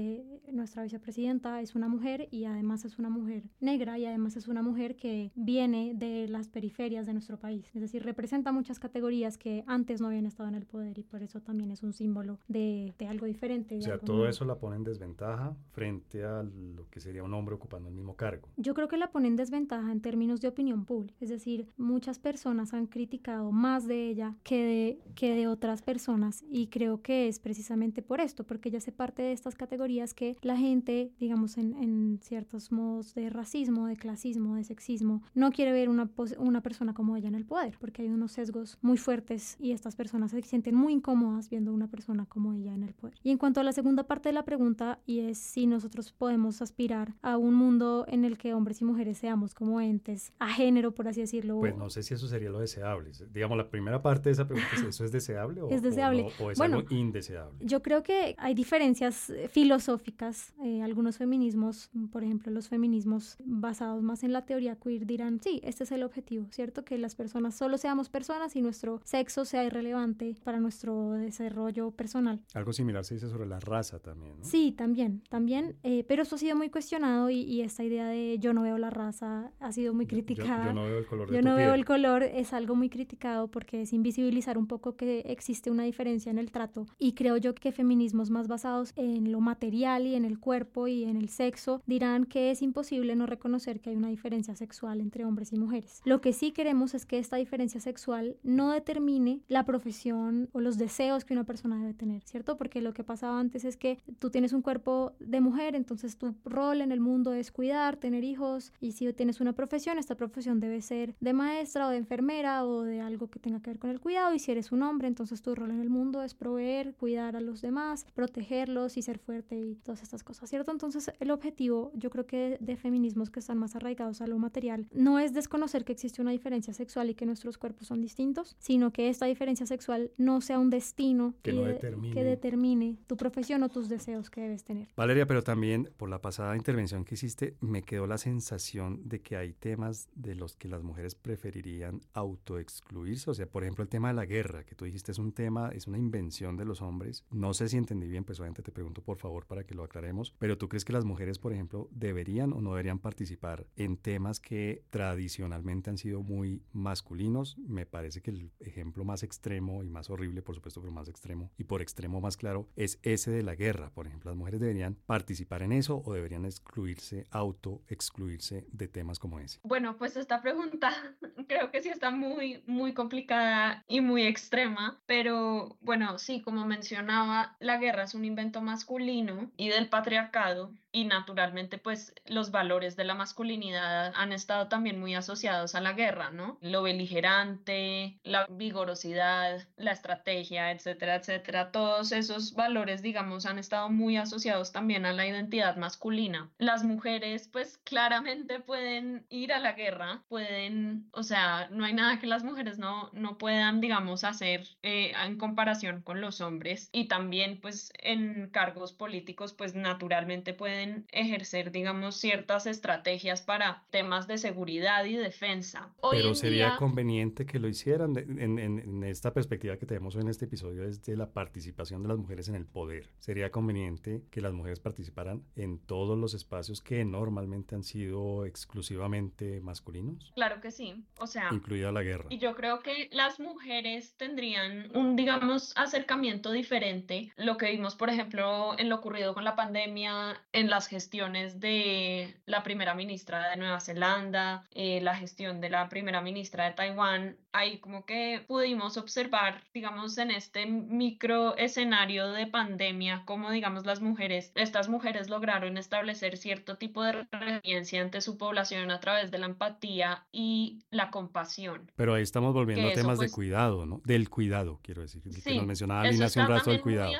nuestra 0.52 0.82
vicepresidenta 0.82 1.60
es 1.60 1.74
una 1.74 1.88
mujer 1.88 2.28
y 2.30 2.44
además 2.44 2.84
es 2.84 2.98
una 2.98 3.08
mujer 3.08 3.44
negra 3.60 3.98
y 3.98 4.06
además 4.06 4.36
es 4.36 4.48
una 4.48 4.62
mujer 4.62 4.96
que 4.96 5.32
viene 5.34 5.92
de 5.94 6.28
las 6.28 6.48
periferias 6.48 7.06
de 7.06 7.12
nuestro 7.12 7.38
país. 7.38 7.70
Es 7.74 7.80
decir, 7.80 8.02
representa 8.02 8.52
muchas 8.52 8.78
categorías 8.78 9.38
que 9.38 9.64
antes 9.66 10.00
no 10.00 10.08
habían 10.08 10.26
estado 10.26 10.48
en 10.48 10.54
el 10.54 10.66
poder 10.66 10.98
y 10.98 11.02
por 11.02 11.22
eso 11.22 11.40
también 11.40 11.70
es 11.70 11.82
un 11.82 11.92
símbolo 11.92 12.38
de, 12.48 12.94
de 12.98 13.06
algo 13.06 13.26
diferente. 13.26 13.78
O 13.78 13.82
sea, 13.82 13.98
todo 13.98 14.28
eso 14.28 14.44
la 14.44 14.56
pone 14.56 14.76
en 14.76 14.84
desventaja 14.84 15.56
frente 15.72 16.24
a 16.24 16.42
lo 16.42 16.88
que 16.90 17.00
sería 17.00 17.22
un 17.22 17.34
hombre 17.34 17.54
ocupando 17.54 17.88
el 17.88 17.94
mismo 17.94 18.14
cargo. 18.16 18.48
Yo 18.56 18.74
creo 18.74 18.88
que 18.88 18.96
la 18.96 19.10
pone 19.10 19.28
en 19.28 19.36
desventaja 19.36 19.90
en 19.90 20.00
términos 20.00 20.40
de 20.40 20.48
opinión 20.48 20.84
pública. 20.84 21.16
Es 21.20 21.30
decir, 21.30 21.68
muchas 21.76 22.18
personas 22.18 22.74
han 22.74 22.86
criticado 22.86 23.52
más 23.52 23.86
de 23.86 24.08
ella 24.08 24.34
que 24.42 24.64
de, 24.64 24.98
que 25.14 25.34
de 25.34 25.46
otras 25.48 25.82
personas 25.82 26.44
y 26.48 26.68
creo 26.68 27.02
que 27.02 27.28
es 27.28 27.38
precisamente 27.38 28.02
por 28.02 28.20
esto, 28.20 28.44
porque 28.44 28.68
ella 28.68 28.78
hace 28.78 28.92
parte 28.92 29.22
de 29.22 29.32
estas 29.32 29.54
categorías 29.54 29.85
que 30.14 30.36
la 30.42 30.56
gente, 30.56 31.12
digamos, 31.18 31.58
en, 31.58 31.74
en 31.74 32.18
ciertos 32.22 32.72
modos 32.72 33.14
de 33.14 33.30
racismo, 33.30 33.86
de 33.86 33.96
clasismo, 33.96 34.56
de 34.56 34.64
sexismo, 34.64 35.22
no 35.34 35.52
quiere 35.52 35.72
ver 35.72 35.88
una, 35.88 36.10
una 36.38 36.60
persona 36.60 36.92
como 36.92 37.16
ella 37.16 37.28
en 37.28 37.34
el 37.34 37.44
poder, 37.44 37.76
porque 37.78 38.02
hay 38.02 38.08
unos 38.08 38.32
sesgos 38.32 38.78
muy 38.82 38.96
fuertes 38.96 39.56
y 39.60 39.72
estas 39.72 39.94
personas 39.94 40.32
se 40.32 40.42
sienten 40.42 40.74
muy 40.74 40.92
incómodas 40.92 41.48
viendo 41.48 41.72
una 41.72 41.88
persona 41.88 42.26
como 42.26 42.52
ella 42.52 42.74
en 42.74 42.82
el 42.82 42.94
poder. 42.94 43.16
Y 43.22 43.30
en 43.30 43.38
cuanto 43.38 43.60
a 43.60 43.62
la 43.62 43.72
segunda 43.72 44.04
parte 44.04 44.28
de 44.28 44.32
la 44.32 44.44
pregunta, 44.44 44.98
y 45.06 45.20
es 45.20 45.38
si 45.38 45.66
nosotros 45.66 46.12
podemos 46.12 46.62
aspirar 46.62 47.14
a 47.22 47.36
un 47.36 47.54
mundo 47.54 48.04
en 48.08 48.24
el 48.24 48.38
que 48.38 48.54
hombres 48.54 48.80
y 48.80 48.84
mujeres 48.84 49.18
seamos 49.18 49.54
como 49.54 49.80
entes 49.80 50.32
a 50.38 50.48
género, 50.48 50.92
por 50.92 51.08
así 51.08 51.20
decirlo. 51.20 51.60
Pues 51.60 51.76
no 51.76 51.90
sé 51.90 52.02
si 52.02 52.14
eso 52.14 52.26
sería 52.26 52.50
lo 52.50 52.58
deseable. 52.58 53.12
Digamos, 53.32 53.56
la 53.56 53.70
primera 53.70 54.02
parte 54.02 54.28
de 54.28 54.32
esa 54.32 54.46
pregunta 54.46 54.68
es, 54.74 54.82
¿eso 54.82 55.04
es 55.04 55.12
deseable 55.12 55.62
o, 55.62 55.68
es, 55.70 55.82
deseable. 55.82 56.26
O, 56.40 56.50
es 56.50 56.60
algo 56.60 56.82
indeseable? 56.90 57.58
Yo 57.60 57.82
creo 57.82 58.02
que 58.02 58.34
hay 58.38 58.54
diferencias 58.54 59.30
eh, 59.30 59.48
filosóficas. 59.66 60.54
Eh, 60.64 60.80
algunos 60.82 61.18
feminismos, 61.18 61.90
por 62.12 62.22
ejemplo, 62.22 62.52
los 62.52 62.68
feminismos 62.68 63.36
basados 63.44 64.00
más 64.00 64.22
en 64.22 64.32
la 64.32 64.46
teoría 64.46 64.76
queer 64.76 65.06
dirán, 65.06 65.40
sí, 65.42 65.60
este 65.64 65.82
es 65.82 65.90
el 65.90 66.04
objetivo, 66.04 66.46
¿cierto? 66.50 66.84
Que 66.84 66.98
las 66.98 67.16
personas 67.16 67.56
solo 67.56 67.76
seamos 67.76 68.08
personas 68.08 68.54
y 68.54 68.62
nuestro 68.62 69.00
sexo 69.02 69.44
sea 69.44 69.64
irrelevante 69.64 70.36
para 70.44 70.60
nuestro 70.60 71.12
desarrollo 71.12 71.90
personal. 71.90 72.40
Algo 72.54 72.72
similar 72.72 73.04
se 73.04 73.14
dice 73.14 73.28
sobre 73.28 73.48
la 73.48 73.58
raza 73.58 73.98
también, 73.98 74.38
¿no? 74.38 74.44
Sí, 74.44 74.70
también, 74.70 75.22
también, 75.28 75.76
eh, 75.82 76.04
pero 76.06 76.22
eso 76.22 76.36
ha 76.36 76.38
sido 76.38 76.54
muy 76.54 76.70
cuestionado 76.70 77.28
y, 77.30 77.56
esta 77.56 77.82
idea 77.82 78.06
de 78.06 78.38
yo 78.38 78.52
no 78.52 78.62
veo 78.62 78.78
la 78.78 78.90
raza 78.90 79.50
ha 79.58 79.72
sido 79.72 79.92
muy 79.92 80.06
criticada. 80.06 80.66
Yo, 80.66 80.72
no 80.74 80.84
veo 80.84 80.98
el 80.98 81.06
color. 81.06 81.32
yo 81.32 81.42
no 81.42 81.56
veo 81.56 81.74
el 81.74 81.84
color 81.84 82.22
es 82.22 82.52
algo 82.52 82.76
muy 82.76 82.88
criticado 82.88 83.48
porque 83.48 83.82
es 83.82 83.92
invisibilizar 83.92 84.58
un 84.58 84.66
poco 84.66 84.94
que 84.94 85.20
existe 85.26 85.70
una 85.70 85.82
diferencia 85.82 86.30
en 86.30 86.38
el 86.38 86.52
trato 86.52 86.86
y 86.98 87.14
creo 87.14 87.36
yo 87.38 87.54
que 87.54 87.72
feminismos 87.72 88.30
más 88.30 88.46
basados 88.46 88.92
en 88.94 89.32
lo 89.32 89.40
material 89.40 89.55
y 89.60 90.14
en 90.14 90.24
el 90.24 90.38
cuerpo 90.38 90.88
y 90.88 91.04
en 91.04 91.16
el 91.16 91.28
sexo 91.28 91.82
dirán 91.86 92.24
que 92.24 92.50
es 92.50 92.62
imposible 92.62 93.14
no 93.16 93.26
reconocer 93.26 93.80
que 93.80 93.90
hay 93.90 93.96
una 93.96 94.08
diferencia 94.08 94.54
sexual 94.54 95.00
entre 95.00 95.24
hombres 95.24 95.52
y 95.52 95.56
mujeres. 95.56 96.02
Lo 96.04 96.20
que 96.20 96.32
sí 96.32 96.52
queremos 96.52 96.94
es 96.94 97.06
que 97.06 97.18
esta 97.18 97.36
diferencia 97.36 97.80
sexual 97.80 98.36
no 98.42 98.70
determine 98.70 99.40
la 99.48 99.64
profesión 99.64 100.48
o 100.52 100.60
los 100.60 100.78
deseos 100.78 101.24
que 101.24 101.34
una 101.34 101.44
persona 101.44 101.78
debe 101.78 101.94
tener, 101.94 102.22
¿cierto? 102.24 102.56
Porque 102.56 102.80
lo 102.80 102.92
que 102.92 103.04
pasaba 103.04 103.38
antes 103.38 103.64
es 103.64 103.76
que 103.76 103.98
tú 104.18 104.30
tienes 104.30 104.52
un 104.52 104.62
cuerpo 104.62 105.12
de 105.20 105.40
mujer, 105.40 105.74
entonces 105.74 106.16
tu 106.16 106.34
rol 106.44 106.80
en 106.80 106.92
el 106.92 107.00
mundo 107.00 107.32
es 107.32 107.52
cuidar, 107.52 107.96
tener 107.96 108.24
hijos 108.24 108.72
y 108.80 108.92
si 108.92 109.12
tienes 109.12 109.40
una 109.40 109.52
profesión, 109.52 109.98
esta 109.98 110.16
profesión 110.16 110.60
debe 110.60 110.80
ser 110.82 111.14
de 111.20 111.32
maestra 111.32 111.86
o 111.86 111.90
de 111.90 111.98
enfermera 111.98 112.64
o 112.64 112.82
de 112.82 113.00
algo 113.00 113.28
que 113.28 113.38
tenga 113.38 113.60
que 113.60 113.70
ver 113.70 113.78
con 113.78 113.90
el 113.90 114.00
cuidado 114.00 114.34
y 114.34 114.38
si 114.38 114.52
eres 114.52 114.72
un 114.72 114.82
hombre, 114.82 115.08
entonces 115.08 115.42
tu 115.42 115.54
rol 115.54 115.70
en 115.70 115.80
el 115.80 115.90
mundo 115.90 116.22
es 116.22 116.34
proveer, 116.34 116.94
cuidar 116.94 117.36
a 117.36 117.40
los 117.40 117.60
demás, 117.60 118.06
protegerlos 118.14 118.96
y 118.96 119.02
ser 119.02 119.18
fuerte 119.18 119.45
y 119.54 119.76
todas 119.76 120.02
estas 120.02 120.22
cosas, 120.24 120.48
¿cierto? 120.50 120.72
Entonces 120.72 121.12
el 121.20 121.30
objetivo 121.30 121.92
yo 121.94 122.10
creo 122.10 122.26
que 122.26 122.58
de 122.60 122.76
feminismos 122.76 123.30
que 123.30 123.40
están 123.40 123.58
más 123.58 123.76
arraigados 123.76 124.20
a 124.20 124.26
lo 124.26 124.38
material 124.38 124.88
no 124.92 125.18
es 125.18 125.32
desconocer 125.32 125.84
que 125.84 125.92
existe 125.92 126.22
una 126.22 126.30
diferencia 126.30 126.72
sexual 126.74 127.10
y 127.10 127.14
que 127.14 127.26
nuestros 127.26 127.58
cuerpos 127.58 127.88
son 127.88 128.00
distintos, 128.00 128.56
sino 128.58 128.92
que 128.92 129.08
esta 129.08 129.26
diferencia 129.26 129.66
sexual 129.66 130.10
no 130.16 130.40
sea 130.40 130.58
un 130.58 130.70
destino 130.70 131.34
que, 131.42 131.52
determine. 131.52 132.14
que 132.14 132.24
determine 132.24 132.96
tu 133.06 133.16
profesión 133.16 133.62
o 133.62 133.68
tus 133.68 133.88
deseos 133.88 134.30
que 134.30 134.40
debes 134.40 134.64
tener. 134.64 134.88
Valeria, 134.96 135.26
pero 135.26 135.42
también 135.42 135.90
por 135.96 136.08
la 136.08 136.20
pasada 136.20 136.56
intervención 136.56 137.04
que 137.04 137.14
hiciste, 137.14 137.56
me 137.60 137.82
quedó 137.82 138.06
la 138.06 138.18
sensación 138.18 139.08
de 139.08 139.20
que 139.20 139.36
hay 139.36 139.52
temas 139.52 140.08
de 140.14 140.34
los 140.34 140.56
que 140.56 140.68
las 140.68 140.82
mujeres 140.82 141.14
preferirían 141.14 142.00
autoexcluirse. 142.12 143.30
O 143.30 143.34
sea, 143.34 143.46
por 143.46 143.62
ejemplo, 143.62 143.82
el 143.82 143.88
tema 143.88 144.08
de 144.08 144.14
la 144.14 144.26
guerra, 144.26 144.64
que 144.64 144.74
tú 144.74 144.84
dijiste 144.84 145.12
es 145.12 145.18
un 145.18 145.32
tema, 145.32 145.70
es 145.70 145.86
una 145.86 145.98
invención 145.98 146.56
de 146.56 146.64
los 146.64 146.82
hombres. 146.82 147.24
No 147.30 147.54
sé 147.54 147.68
si 147.68 147.76
entendí 147.76 148.06
bien, 148.06 148.24
pues 148.24 148.40
obviamente 148.40 148.62
te 148.62 148.72
pregunto 148.72 149.02
por 149.02 149.18
favor 149.18 149.35
para 149.44 149.64
que 149.64 149.74
lo 149.74 149.84
aclaremos. 149.84 150.32
Pero 150.38 150.56
tú 150.56 150.70
crees 150.70 150.86
que 150.86 150.94
las 150.94 151.04
mujeres, 151.04 151.38
por 151.38 151.52
ejemplo, 151.52 151.88
deberían 151.90 152.54
o 152.54 152.62
no 152.62 152.70
deberían 152.70 152.98
participar 152.98 153.66
en 153.76 153.98
temas 153.98 154.40
que 154.40 154.84
tradicionalmente 154.88 155.90
han 155.90 155.98
sido 155.98 156.22
muy 156.22 156.62
masculinos? 156.72 157.58
Me 157.58 157.84
parece 157.84 158.22
que 158.22 158.30
el 158.30 158.50
ejemplo 158.60 159.04
más 159.04 159.22
extremo 159.22 159.82
y 159.82 159.88
más 159.88 160.08
horrible, 160.08 160.42
por 160.42 160.54
supuesto, 160.54 160.80
pero 160.80 160.92
más 160.92 161.08
extremo 161.08 161.50
y 161.58 161.64
por 161.64 161.82
extremo 161.82 162.20
más 162.20 162.36
claro, 162.36 162.68
es 162.76 162.98
ese 163.02 163.30
de 163.30 163.42
la 163.42 163.54
guerra. 163.54 163.90
Por 163.90 164.06
ejemplo, 164.06 164.30
las 164.30 164.38
mujeres 164.38 164.60
deberían 164.60 164.96
participar 165.06 165.62
en 165.62 165.72
eso 165.72 166.02
o 166.04 166.14
deberían 166.14 166.44
excluirse, 166.44 167.26
auto 167.30 167.82
excluirse 167.88 168.66
de 168.72 168.88
temas 168.88 169.18
como 169.18 169.40
ese. 169.40 169.60
Bueno, 169.62 169.96
pues 169.96 170.16
esta 170.16 170.40
pregunta 170.40 170.92
creo 171.48 171.70
que 171.70 171.82
sí 171.82 171.88
está 171.88 172.10
muy, 172.10 172.62
muy 172.66 172.94
complicada 172.94 173.84
y 173.88 174.00
muy 174.00 174.22
extrema, 174.22 175.00
pero 175.06 175.76
bueno, 175.80 176.18
sí, 176.18 176.40
como 176.42 176.66
mencionaba, 176.66 177.56
la 177.60 177.78
guerra 177.78 178.04
es 178.04 178.14
un 178.14 178.24
invento 178.24 178.60
masculino 178.60 179.25
y 179.56 179.68
del 179.68 179.88
patriarcado 179.88 180.72
y 180.96 181.04
naturalmente 181.04 181.76
pues 181.76 182.14
los 182.24 182.50
valores 182.50 182.96
de 182.96 183.04
la 183.04 183.12
masculinidad 183.14 184.14
han 184.16 184.32
estado 184.32 184.68
también 184.68 184.98
muy 184.98 185.14
asociados 185.14 185.74
a 185.74 185.82
la 185.82 185.92
guerra, 185.92 186.30
¿no? 186.30 186.56
Lo 186.62 186.82
beligerante, 186.82 188.18
la 188.24 188.46
vigorosidad, 188.48 189.68
la 189.76 189.92
estrategia, 189.92 190.70
etcétera, 190.70 191.16
etcétera. 191.16 191.70
Todos 191.70 192.12
esos 192.12 192.54
valores, 192.54 193.02
digamos, 193.02 193.44
han 193.44 193.58
estado 193.58 193.90
muy 193.90 194.16
asociados 194.16 194.72
también 194.72 195.04
a 195.04 195.12
la 195.12 195.26
identidad 195.26 195.76
masculina. 195.76 196.50
Las 196.56 196.82
mujeres 196.82 197.48
pues 197.48 197.76
claramente 197.84 198.60
pueden 198.60 199.26
ir 199.28 199.52
a 199.52 199.58
la 199.58 199.72
guerra, 199.72 200.22
pueden, 200.28 201.10
o 201.12 201.22
sea, 201.22 201.68
no 201.70 201.84
hay 201.84 201.92
nada 201.92 202.18
que 202.18 202.26
las 202.26 202.42
mujeres 202.42 202.78
no, 202.78 203.10
no 203.12 203.36
puedan, 203.36 203.82
digamos, 203.82 204.24
hacer 204.24 204.66
eh, 204.82 205.12
en 205.22 205.36
comparación 205.36 206.00
con 206.00 206.22
los 206.22 206.40
hombres 206.40 206.88
y 206.90 207.06
también 207.08 207.60
pues 207.60 207.92
en 207.98 208.48
cargos 208.48 208.94
políticos 208.94 209.15
pues 209.56 209.74
naturalmente 209.74 210.54
pueden 210.54 211.06
ejercer, 211.12 211.70
digamos, 211.70 212.16
ciertas 212.16 212.66
estrategias 212.66 213.42
para 213.42 213.84
temas 213.90 214.26
de 214.26 214.38
seguridad 214.38 215.04
y 215.04 215.16
defensa. 215.16 215.90
Pero 216.10 216.34
sería 216.34 216.76
conveniente 216.76 217.46
que 217.46 217.58
lo 217.58 217.68
hicieran 217.68 218.16
en, 218.16 219.02
esta 219.04 219.32
perspectiva 219.32 219.76
que 219.76 219.86
tenemos 219.86 220.16
en 220.16 220.28
este 220.28 220.46
episodio 220.46 220.84
es 220.84 221.02
de 221.02 221.16
la 221.16 221.30
participación 221.30 222.02
de 222.02 222.08
las 222.08 222.18
mujeres 222.18 222.48
en 222.48 222.54
el 222.54 222.66
poder. 222.66 223.10
Sería 223.18 223.50
conveniente 223.50 224.22
que 224.30 224.40
las 224.40 224.52
mujeres 224.52 224.80
participaran 224.80 225.42
en 225.54 225.78
todos 225.78 226.18
los 226.18 226.34
espacios 226.34 226.80
que 226.80 227.04
normalmente 227.04 227.74
han 227.74 227.82
sido 227.82 228.46
exclusivamente 228.46 229.60
masculinos. 229.60 230.32
Claro 230.34 230.60
que 230.60 230.70
sí, 230.70 231.04
o 231.18 231.26
sea, 231.26 231.48
incluida 231.52 231.92
la 231.92 232.02
guerra. 232.02 232.26
Y 232.30 232.38
yo 232.38 232.54
creo 232.54 232.80
que 232.80 233.08
las 233.12 233.38
mujeres 233.40 234.14
tendrían 234.16 234.90
un, 234.96 235.16
digamos, 235.16 235.72
acercamiento 235.76 236.52
diferente. 236.52 237.32
Lo 237.36 237.56
que 237.56 237.70
vimos, 237.70 237.94
por 237.94 238.10
ejemplo, 238.10 238.78
en 238.78 238.88
lo 238.88 239.00
ocurrido 239.06 239.34
con 239.34 239.44
la 239.44 239.56
pandemia, 239.56 240.40
en 240.52 240.70
la 240.70 240.76
las 240.76 240.88
gestiones 240.88 241.58
de 241.58 242.36
la 242.44 242.62
primera 242.62 242.94
ministra 242.94 243.48
de 243.48 243.56
Nueva 243.56 243.80
Zelanda, 243.80 244.66
eh, 244.72 245.00
la 245.00 245.16
gestión 245.16 245.62
de 245.62 245.70
la 245.70 245.88
primera 245.88 246.20
ministra 246.20 246.66
de 246.66 246.72
Taiwán, 246.72 247.38
ahí 247.52 247.78
como 247.78 248.04
que 248.04 248.44
pudimos 248.46 248.98
observar, 248.98 249.62
digamos, 249.72 250.18
en 250.18 250.30
este 250.30 250.66
micro 250.66 251.56
escenario 251.56 252.30
de 252.32 252.46
pandemia, 252.46 253.22
cómo, 253.24 253.50
digamos, 253.50 253.86
las 253.86 254.02
mujeres, 254.02 254.52
estas 254.54 254.90
mujeres 254.90 255.30
lograron 255.30 255.78
establecer 255.78 256.36
cierto 256.36 256.76
tipo 256.76 257.02
de 257.02 257.26
resiliencia 257.32 258.02
ante 258.02 258.20
su 258.20 258.36
población 258.36 258.90
a 258.90 259.00
través 259.00 259.30
de 259.30 259.38
la 259.38 259.46
empatía 259.46 260.26
y 260.30 260.80
la 260.90 261.10
compasión. 261.10 261.90
Pero 261.96 262.12
ahí 262.12 262.22
estamos 262.22 262.52
volviendo 262.52 262.88
a 262.88 262.92
temas 262.92 263.18
de 263.18 263.26
pues 263.26 263.32
cuidado, 263.32 263.86
¿no? 263.86 264.02
Del 264.04 264.28
cuidado, 264.28 264.78
quiero 264.82 265.00
decir. 265.00 265.22
que 265.22 265.54
nos 265.54 265.66
mencionaba 265.66 266.04
Lina 266.04 266.26
hace 266.26 266.40
un 266.40 266.48
rato 266.48 266.70
del 266.70 266.82
cuidado. 266.82 267.12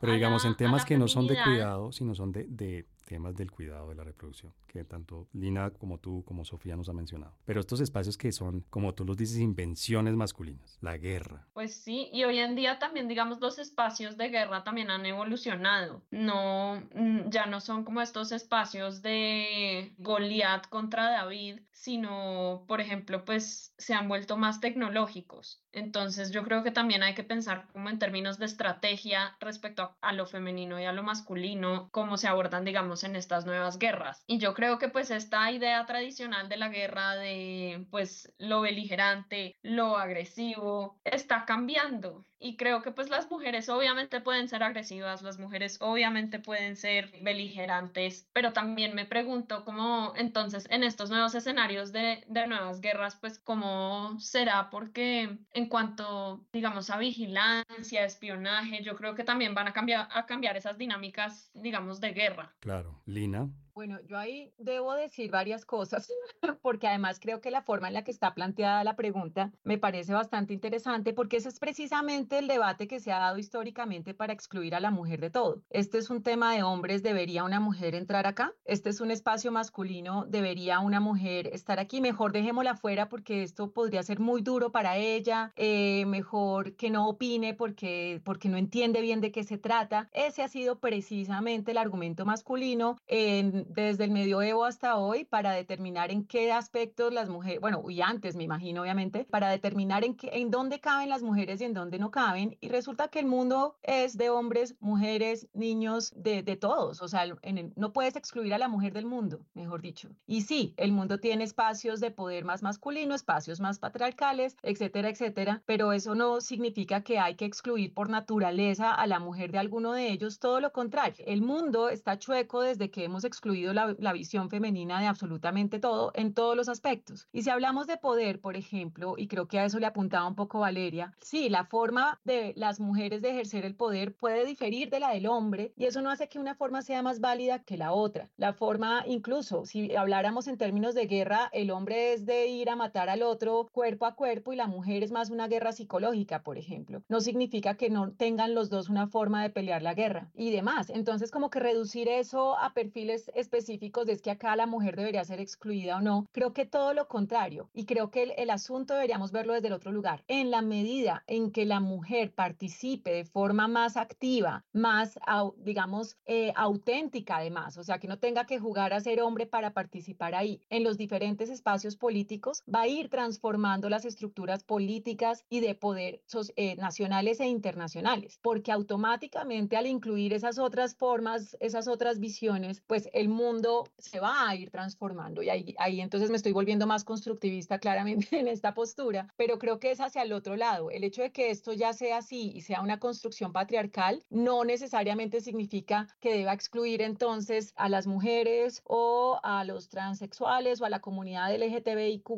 Pero 0.00 0.12
digamos, 0.12 0.44
en 0.44 0.56
temas 0.56 0.84
que 0.84 0.98
no 0.98 1.06
son 1.10 1.26
de 1.26 1.36
cuidado, 1.42 1.92
sino 1.92 2.14
son 2.14 2.32
de, 2.32 2.46
de 2.48 2.86
temas 3.10 3.34
del 3.34 3.50
cuidado 3.50 3.88
de 3.88 3.96
la 3.96 4.04
reproducción, 4.04 4.54
que 4.68 4.84
tanto 4.84 5.26
Lina 5.32 5.70
como 5.70 5.98
tú, 5.98 6.22
como 6.24 6.44
Sofía 6.44 6.76
nos 6.76 6.88
ha 6.88 6.92
mencionado. 6.92 7.34
Pero 7.44 7.58
estos 7.58 7.80
espacios 7.80 8.16
que 8.16 8.30
son, 8.30 8.64
como 8.70 8.94
tú 8.94 9.04
los 9.04 9.16
dices, 9.16 9.38
invenciones 9.38 10.14
masculinas, 10.14 10.78
la 10.80 10.96
guerra. 10.96 11.48
Pues 11.52 11.74
sí, 11.74 12.08
y 12.12 12.22
hoy 12.22 12.38
en 12.38 12.54
día 12.54 12.78
también, 12.78 13.08
digamos, 13.08 13.40
los 13.40 13.58
espacios 13.58 14.16
de 14.16 14.28
guerra 14.28 14.62
también 14.62 14.92
han 14.92 15.04
evolucionado. 15.06 16.04
No, 16.12 16.80
mm, 16.94 17.30
ya 17.30 17.46
no 17.46 17.60
son 17.60 17.82
como 17.82 18.00
estos 18.00 18.30
espacios 18.30 19.02
de 19.02 19.92
Goliat 19.98 20.68
contra 20.68 21.10
David, 21.10 21.58
sino, 21.72 22.64
por 22.68 22.80
ejemplo, 22.80 23.24
pues 23.24 23.74
se 23.78 23.94
han 23.94 24.06
vuelto 24.06 24.36
más 24.36 24.60
tecnológicos. 24.60 25.64
Entonces 25.72 26.30
yo 26.30 26.42
creo 26.42 26.62
que 26.62 26.72
también 26.72 27.02
hay 27.02 27.14
que 27.14 27.24
pensar 27.24 27.68
como 27.72 27.88
en 27.88 27.98
términos 27.98 28.38
de 28.38 28.44
estrategia 28.44 29.36
respecto 29.40 29.96
a, 30.00 30.12
lo 30.12 30.26
femenino 30.26 30.78
y 30.78 30.84
a 30.84 30.92
lo 30.92 31.02
masculino, 31.02 31.88
cómo 31.90 32.18
se 32.18 32.28
abordan, 32.28 32.64
digamos, 32.64 32.99
en 33.04 33.16
estas 33.16 33.46
nuevas 33.46 33.78
guerras. 33.78 34.22
Y 34.26 34.38
yo 34.38 34.54
creo 34.54 34.78
que 34.78 34.88
pues 34.88 35.10
esta 35.10 35.50
idea 35.50 35.84
tradicional 35.86 36.48
de 36.48 36.56
la 36.56 36.68
guerra, 36.68 37.16
de 37.16 37.86
pues 37.90 38.32
lo 38.38 38.60
beligerante, 38.60 39.56
lo 39.62 39.96
agresivo, 39.96 41.00
está 41.04 41.44
cambiando 41.44 42.26
y 42.40 42.56
creo 42.56 42.82
que 42.82 42.90
pues 42.90 43.10
las 43.10 43.30
mujeres 43.30 43.68
obviamente 43.68 44.20
pueden 44.20 44.48
ser 44.48 44.62
agresivas, 44.62 45.22
las 45.22 45.38
mujeres 45.38 45.76
obviamente 45.80 46.38
pueden 46.38 46.74
ser 46.74 47.12
beligerantes, 47.22 48.28
pero 48.32 48.52
también 48.52 48.94
me 48.94 49.04
pregunto 49.04 49.64
cómo 49.64 50.12
entonces 50.16 50.66
en 50.70 50.82
estos 50.82 51.10
nuevos 51.10 51.34
escenarios 51.34 51.92
de, 51.92 52.24
de 52.26 52.46
nuevas 52.46 52.80
guerras, 52.80 53.16
pues 53.20 53.38
cómo 53.38 54.18
será, 54.18 54.70
porque 54.70 55.38
en 55.52 55.68
cuanto 55.68 56.46
digamos 56.52 56.90
a 56.90 56.96
vigilancia, 56.98 58.04
espionaje, 58.04 58.82
yo 58.82 58.96
creo 58.96 59.14
que 59.14 59.24
también 59.24 59.54
van 59.54 59.68
a 59.68 59.72
cambiar, 59.72 60.08
a 60.10 60.26
cambiar 60.26 60.56
esas 60.56 60.78
dinámicas, 60.78 61.50
digamos, 61.54 62.00
de 62.00 62.12
guerra. 62.12 62.52
Claro, 62.60 63.02
Lina. 63.06 63.48
Bueno, 63.74 63.98
yo 64.06 64.18
ahí 64.18 64.52
debo 64.58 64.94
decir 64.94 65.30
varias 65.30 65.64
cosas, 65.64 66.12
porque 66.62 66.88
además 66.88 67.20
creo 67.20 67.40
que 67.40 67.50
la 67.50 67.62
forma 67.62 67.88
en 67.88 67.94
la 67.94 68.02
que 68.02 68.10
está 68.10 68.34
planteada 68.34 68.84
la 68.84 68.96
pregunta 68.96 69.52
me 69.62 69.78
parece 69.78 70.12
bastante 70.12 70.52
interesante, 70.52 71.12
porque 71.12 71.36
ese 71.36 71.48
es 71.48 71.58
precisamente 71.58 72.38
el 72.38 72.48
debate 72.48 72.88
que 72.88 73.00
se 73.00 73.12
ha 73.12 73.18
dado 73.18 73.38
históricamente 73.38 74.12
para 74.14 74.32
excluir 74.32 74.74
a 74.74 74.80
la 74.80 74.90
mujer 74.90 75.20
de 75.20 75.30
todo. 75.30 75.62
Este 75.70 75.98
es 75.98 76.10
un 76.10 76.22
tema 76.22 76.54
de 76.54 76.62
hombres, 76.62 77.02
¿debería 77.02 77.44
una 77.44 77.60
mujer 77.60 77.94
entrar 77.94 78.26
acá? 78.26 78.52
Este 78.64 78.90
es 78.90 79.00
un 79.00 79.10
espacio 79.10 79.52
masculino, 79.52 80.26
¿debería 80.26 80.80
una 80.80 81.00
mujer 81.00 81.46
estar 81.48 81.78
aquí? 81.78 82.00
Mejor 82.00 82.32
dejémosla 82.32 82.76
fuera 82.76 83.08
porque 83.08 83.42
esto 83.42 83.72
podría 83.72 84.02
ser 84.02 84.18
muy 84.18 84.42
duro 84.42 84.72
para 84.72 84.96
ella, 84.96 85.52
eh, 85.56 86.04
mejor 86.06 86.74
que 86.76 86.90
no 86.90 87.08
opine 87.08 87.54
porque, 87.54 88.20
porque 88.24 88.48
no 88.48 88.56
entiende 88.56 89.00
bien 89.00 89.20
de 89.20 89.30
qué 89.30 89.44
se 89.44 89.58
trata. 89.58 90.08
Ese 90.12 90.42
ha 90.42 90.48
sido 90.48 90.80
precisamente 90.80 91.70
el 91.70 91.78
argumento 91.78 92.24
masculino 92.24 92.96
en 93.06 93.59
desde 93.68 94.04
el 94.04 94.10
medioevo 94.10 94.64
hasta 94.64 94.96
hoy 94.96 95.24
para 95.24 95.52
determinar 95.52 96.10
en 96.10 96.24
qué 96.24 96.52
aspectos 96.52 97.12
las 97.12 97.28
mujeres, 97.28 97.60
bueno, 97.60 97.82
y 97.88 98.00
antes 98.02 98.36
me 98.36 98.44
imagino 98.44 98.82
obviamente, 98.82 99.24
para 99.24 99.48
determinar 99.50 100.04
en, 100.04 100.16
qué, 100.16 100.30
en 100.32 100.50
dónde 100.50 100.80
caben 100.80 101.08
las 101.08 101.22
mujeres 101.22 101.60
y 101.60 101.64
en 101.64 101.74
dónde 101.74 101.98
no 101.98 102.10
caben. 102.10 102.56
Y 102.60 102.68
resulta 102.68 103.08
que 103.08 103.20
el 103.20 103.26
mundo 103.26 103.76
es 103.82 104.16
de 104.16 104.30
hombres, 104.30 104.76
mujeres, 104.80 105.48
niños, 105.52 106.12
de, 106.16 106.42
de 106.42 106.56
todos. 106.56 107.02
O 107.02 107.08
sea, 107.08 107.24
en 107.42 107.72
no 107.76 107.92
puedes 107.92 108.16
excluir 108.16 108.54
a 108.54 108.58
la 108.58 108.68
mujer 108.68 108.92
del 108.92 109.06
mundo, 109.06 109.46
mejor 109.54 109.82
dicho. 109.82 110.10
Y 110.26 110.42
sí, 110.42 110.74
el 110.76 110.92
mundo 110.92 111.18
tiene 111.18 111.44
espacios 111.44 112.00
de 112.00 112.10
poder 112.10 112.44
más 112.44 112.62
masculino, 112.62 113.14
espacios 113.14 113.60
más 113.60 113.78
patriarcales, 113.78 114.56
etcétera, 114.62 115.10
etcétera. 115.10 115.62
Pero 115.66 115.92
eso 115.92 116.14
no 116.14 116.40
significa 116.40 117.02
que 117.02 117.18
hay 117.18 117.34
que 117.34 117.44
excluir 117.44 117.92
por 117.94 118.08
naturaleza 118.08 118.92
a 118.94 119.06
la 119.06 119.18
mujer 119.18 119.52
de 119.52 119.58
alguno 119.58 119.92
de 119.92 120.10
ellos. 120.10 120.38
Todo 120.38 120.60
lo 120.60 120.72
contrario. 120.72 121.24
El 121.26 121.42
mundo 121.42 121.88
está 121.88 122.18
chueco 122.18 122.60
desde 122.60 122.90
que 122.90 123.04
hemos 123.04 123.24
excluido 123.24 123.49
la, 123.54 124.12
visión 124.12 124.50
femenina 124.50 125.00
de 125.00 125.06
absolutamente 125.06 125.78
todo 125.78 126.10
en 126.14 126.34
todos 126.34 126.56
los 126.56 126.68
aspectos. 126.68 127.28
Y 127.32 127.42
si 127.42 127.50
hablamos 127.50 127.86
de 127.86 127.96
poder, 127.96 128.40
por 128.40 128.56
ejemplo, 128.56 129.14
y 129.16 129.28
creo 129.28 129.46
que 129.46 129.58
a 129.58 129.64
eso 129.64 129.78
le 129.78 129.86
apuntaba 129.86 130.26
un 130.26 130.34
poco 130.34 130.60
Valeria, 130.60 131.14
sí, 131.20 131.48
la 131.48 131.64
forma 131.64 132.20
de 132.24 132.52
las 132.56 132.80
mujeres 132.80 133.22
de 133.22 133.30
ejercer 133.30 133.64
el 133.64 133.74
poder 133.74 134.14
puede 134.14 134.44
diferir 134.44 134.90
de 134.90 135.00
la 135.00 135.10
del 135.10 135.26
hombre 135.26 135.72
y 135.76 135.84
eso 135.86 136.02
no 136.02 136.10
hace 136.10 136.28
que 136.28 136.38
una 136.38 136.54
forma 136.54 136.82
sea 136.82 137.02
más 137.02 137.20
válida 137.20 137.60
que 137.60 137.76
la 137.76 137.92
otra. 137.92 138.28
La 138.36 138.52
forma, 138.52 139.04
incluso, 139.06 139.64
si 139.64 139.94
habláramos 139.94 140.48
en 140.48 140.58
términos 140.58 140.94
de 140.94 141.06
guerra, 141.06 141.48
el 141.52 141.70
hombre 141.70 142.12
es 142.12 142.26
de 142.26 142.46
ir 142.48 142.70
a 142.70 142.76
matar 142.76 143.08
al 143.08 143.22
otro 143.22 143.68
cuerpo 143.72 144.06
a 144.06 144.14
cuerpo 144.14 144.52
y 144.52 144.56
la 144.56 144.66
mujer 144.66 145.02
es 145.02 145.12
más 145.12 145.30
una 145.30 145.48
guerra 145.48 145.72
psicológica, 145.72 146.42
por 146.42 146.58
ejemplo. 146.58 147.02
No 147.08 147.20
significa 147.20 147.76
que 147.76 147.90
no 147.90 148.12
tengan 148.12 148.54
los 148.54 148.70
dos 148.70 148.88
una 148.88 149.06
forma 149.06 149.42
de 149.42 149.50
pelear 149.50 149.82
la 149.82 149.94
guerra 149.94 150.30
y 150.34 150.50
demás. 150.50 150.90
Entonces, 150.90 151.30
como 151.30 151.50
que 151.50 151.60
reducir 151.60 152.08
eso 152.08 152.58
a 152.58 152.72
perfiles 152.74 153.30
específicos 153.40 154.06
de 154.06 154.12
es 154.12 154.22
que 154.22 154.30
acá 154.30 154.54
la 154.56 154.66
mujer 154.66 154.96
debería 154.96 155.24
ser 155.24 155.40
excluida 155.40 155.96
o 155.96 156.00
no. 156.00 156.26
Creo 156.32 156.52
que 156.52 156.66
todo 156.66 156.94
lo 156.94 157.08
contrario 157.08 157.70
y 157.72 157.86
creo 157.86 158.10
que 158.10 158.34
el, 158.36 158.50
asunto 158.50 158.94
deberíamos 158.94 159.32
verlo 159.32 159.54
desde 159.54 159.68
el 159.68 159.72
otro 159.74 159.92
lugar. 159.92 160.24
En 160.28 160.50
la 160.50 160.62
medida 160.62 161.24
en 161.26 161.50
que 161.50 161.64
la 161.64 161.80
mujer 161.80 162.32
participe 162.32 163.12
de 163.12 163.24
forma 163.24 163.68
más 163.68 163.96
activa, 163.96 164.64
más, 164.72 165.18
digamos, 165.56 166.16
eh, 166.26 166.52
auténtica 166.56 167.38
además, 167.38 167.78
o 167.78 167.84
sea, 167.84 167.98
que 167.98 168.08
no 168.08 168.18
tenga 168.18 168.44
que 168.44 168.58
jugar 168.58 168.92
a 168.92 169.00
ser 169.00 169.22
hombre 169.22 169.46
para 169.46 169.72
participar 169.72 170.34
ahí 170.34 170.60
en 170.68 170.84
los 170.84 170.98
diferentes 170.98 171.48
espacios 171.48 171.96
políticos, 171.96 172.62
va 172.72 172.82
a 172.82 172.88
ir 172.88 173.08
transformando 173.08 173.88
las 173.88 174.04
estructuras 174.04 174.64
políticas 174.64 175.44
y 175.48 175.60
de 175.60 175.74
poder 175.74 176.22
eh, 176.56 176.76
nacionales 176.76 177.40
e 177.40 177.46
internacionales, 177.46 178.38
porque 178.42 178.72
automáticamente 178.72 179.76
al 179.76 179.86
incluir 179.86 180.34
esas 180.34 180.58
otras 180.58 180.94
formas, 180.94 181.56
esas 181.60 181.88
otras 181.88 182.18
visiones, 182.18 182.82
pues 182.86 183.08
el 183.12 183.29
mundo 183.30 183.88
se 183.98 184.20
va 184.20 184.48
a 184.48 184.54
ir 184.54 184.70
transformando 184.70 185.42
y 185.42 185.50
ahí, 185.50 185.74
ahí 185.78 186.00
entonces 186.00 186.30
me 186.30 186.36
estoy 186.36 186.52
volviendo 186.52 186.86
más 186.86 187.04
constructivista 187.04 187.78
claramente 187.78 188.28
en 188.38 188.48
esta 188.48 188.74
postura, 188.74 189.28
pero 189.36 189.58
creo 189.58 189.78
que 189.78 189.90
es 189.90 190.00
hacia 190.00 190.22
el 190.22 190.32
otro 190.32 190.56
lado. 190.56 190.90
El 190.90 191.04
hecho 191.04 191.22
de 191.22 191.32
que 191.32 191.50
esto 191.50 191.72
ya 191.72 191.92
sea 191.92 192.18
así 192.18 192.52
y 192.54 192.62
sea 192.62 192.80
una 192.80 192.98
construcción 192.98 193.52
patriarcal 193.52 194.22
no 194.30 194.64
necesariamente 194.64 195.40
significa 195.40 196.08
que 196.20 196.32
deba 196.32 196.52
excluir 196.52 197.02
entonces 197.02 197.72
a 197.76 197.88
las 197.88 198.06
mujeres 198.06 198.82
o 198.84 199.40
a 199.42 199.64
los 199.64 199.88
transexuales 199.88 200.80
o 200.80 200.84
a 200.84 200.90
la 200.90 201.00
comunidad 201.00 201.54
LGTBIQ 201.54 202.30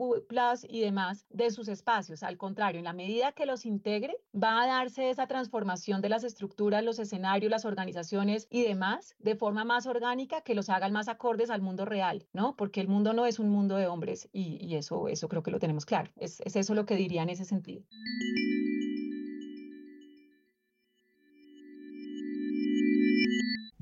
y 0.69 0.81
demás 0.81 1.27
de 1.31 1.51
sus 1.51 1.69
espacios. 1.69 2.23
Al 2.23 2.37
contrario, 2.37 2.79
en 2.79 2.85
la 2.85 2.93
medida 2.93 3.33
que 3.33 3.47
los 3.47 3.65
integre, 3.67 4.17
va 4.35 4.63
a 4.63 4.67
darse 4.67 5.11
esa 5.11 5.27
transformación 5.27 6.01
de 6.01 6.09
las 6.09 6.25
estructuras, 6.25 6.83
los 6.83 6.99
escenarios, 6.99 7.51
las 7.51 7.65
organizaciones 7.65 8.47
y 8.51 8.63
demás 8.63 9.15
de 9.19 9.37
forma 9.37 9.65
más 9.65 9.87
orgánica 9.87 10.41
que 10.41 10.55
los 10.55 10.69
haga 10.69 10.82
más 10.91 11.07
acordes 11.07 11.51
al 11.51 11.63
mundo 11.63 11.85
real, 11.85 12.27
¿no? 12.33 12.57
Porque 12.57 12.81
el 12.81 12.89
mundo 12.89 13.13
no 13.13 13.27
es 13.27 13.39
un 13.39 13.51
mundo 13.51 13.77
de 13.77 13.87
hombres 13.87 14.29
y, 14.33 14.75
eso, 14.75 15.07
eso 15.09 15.29
creo 15.29 15.43
que 15.45 15.53
lo 15.53 15.61
tenemos 15.61 15.87
claro. 15.87 16.11
Es 16.17 16.41
eso 16.45 16.75
lo 16.75 16.87
que 16.87 16.97
diría 16.97 17.23
en 17.23 17.29
ese 17.29 17.45
sentido. 17.45 17.85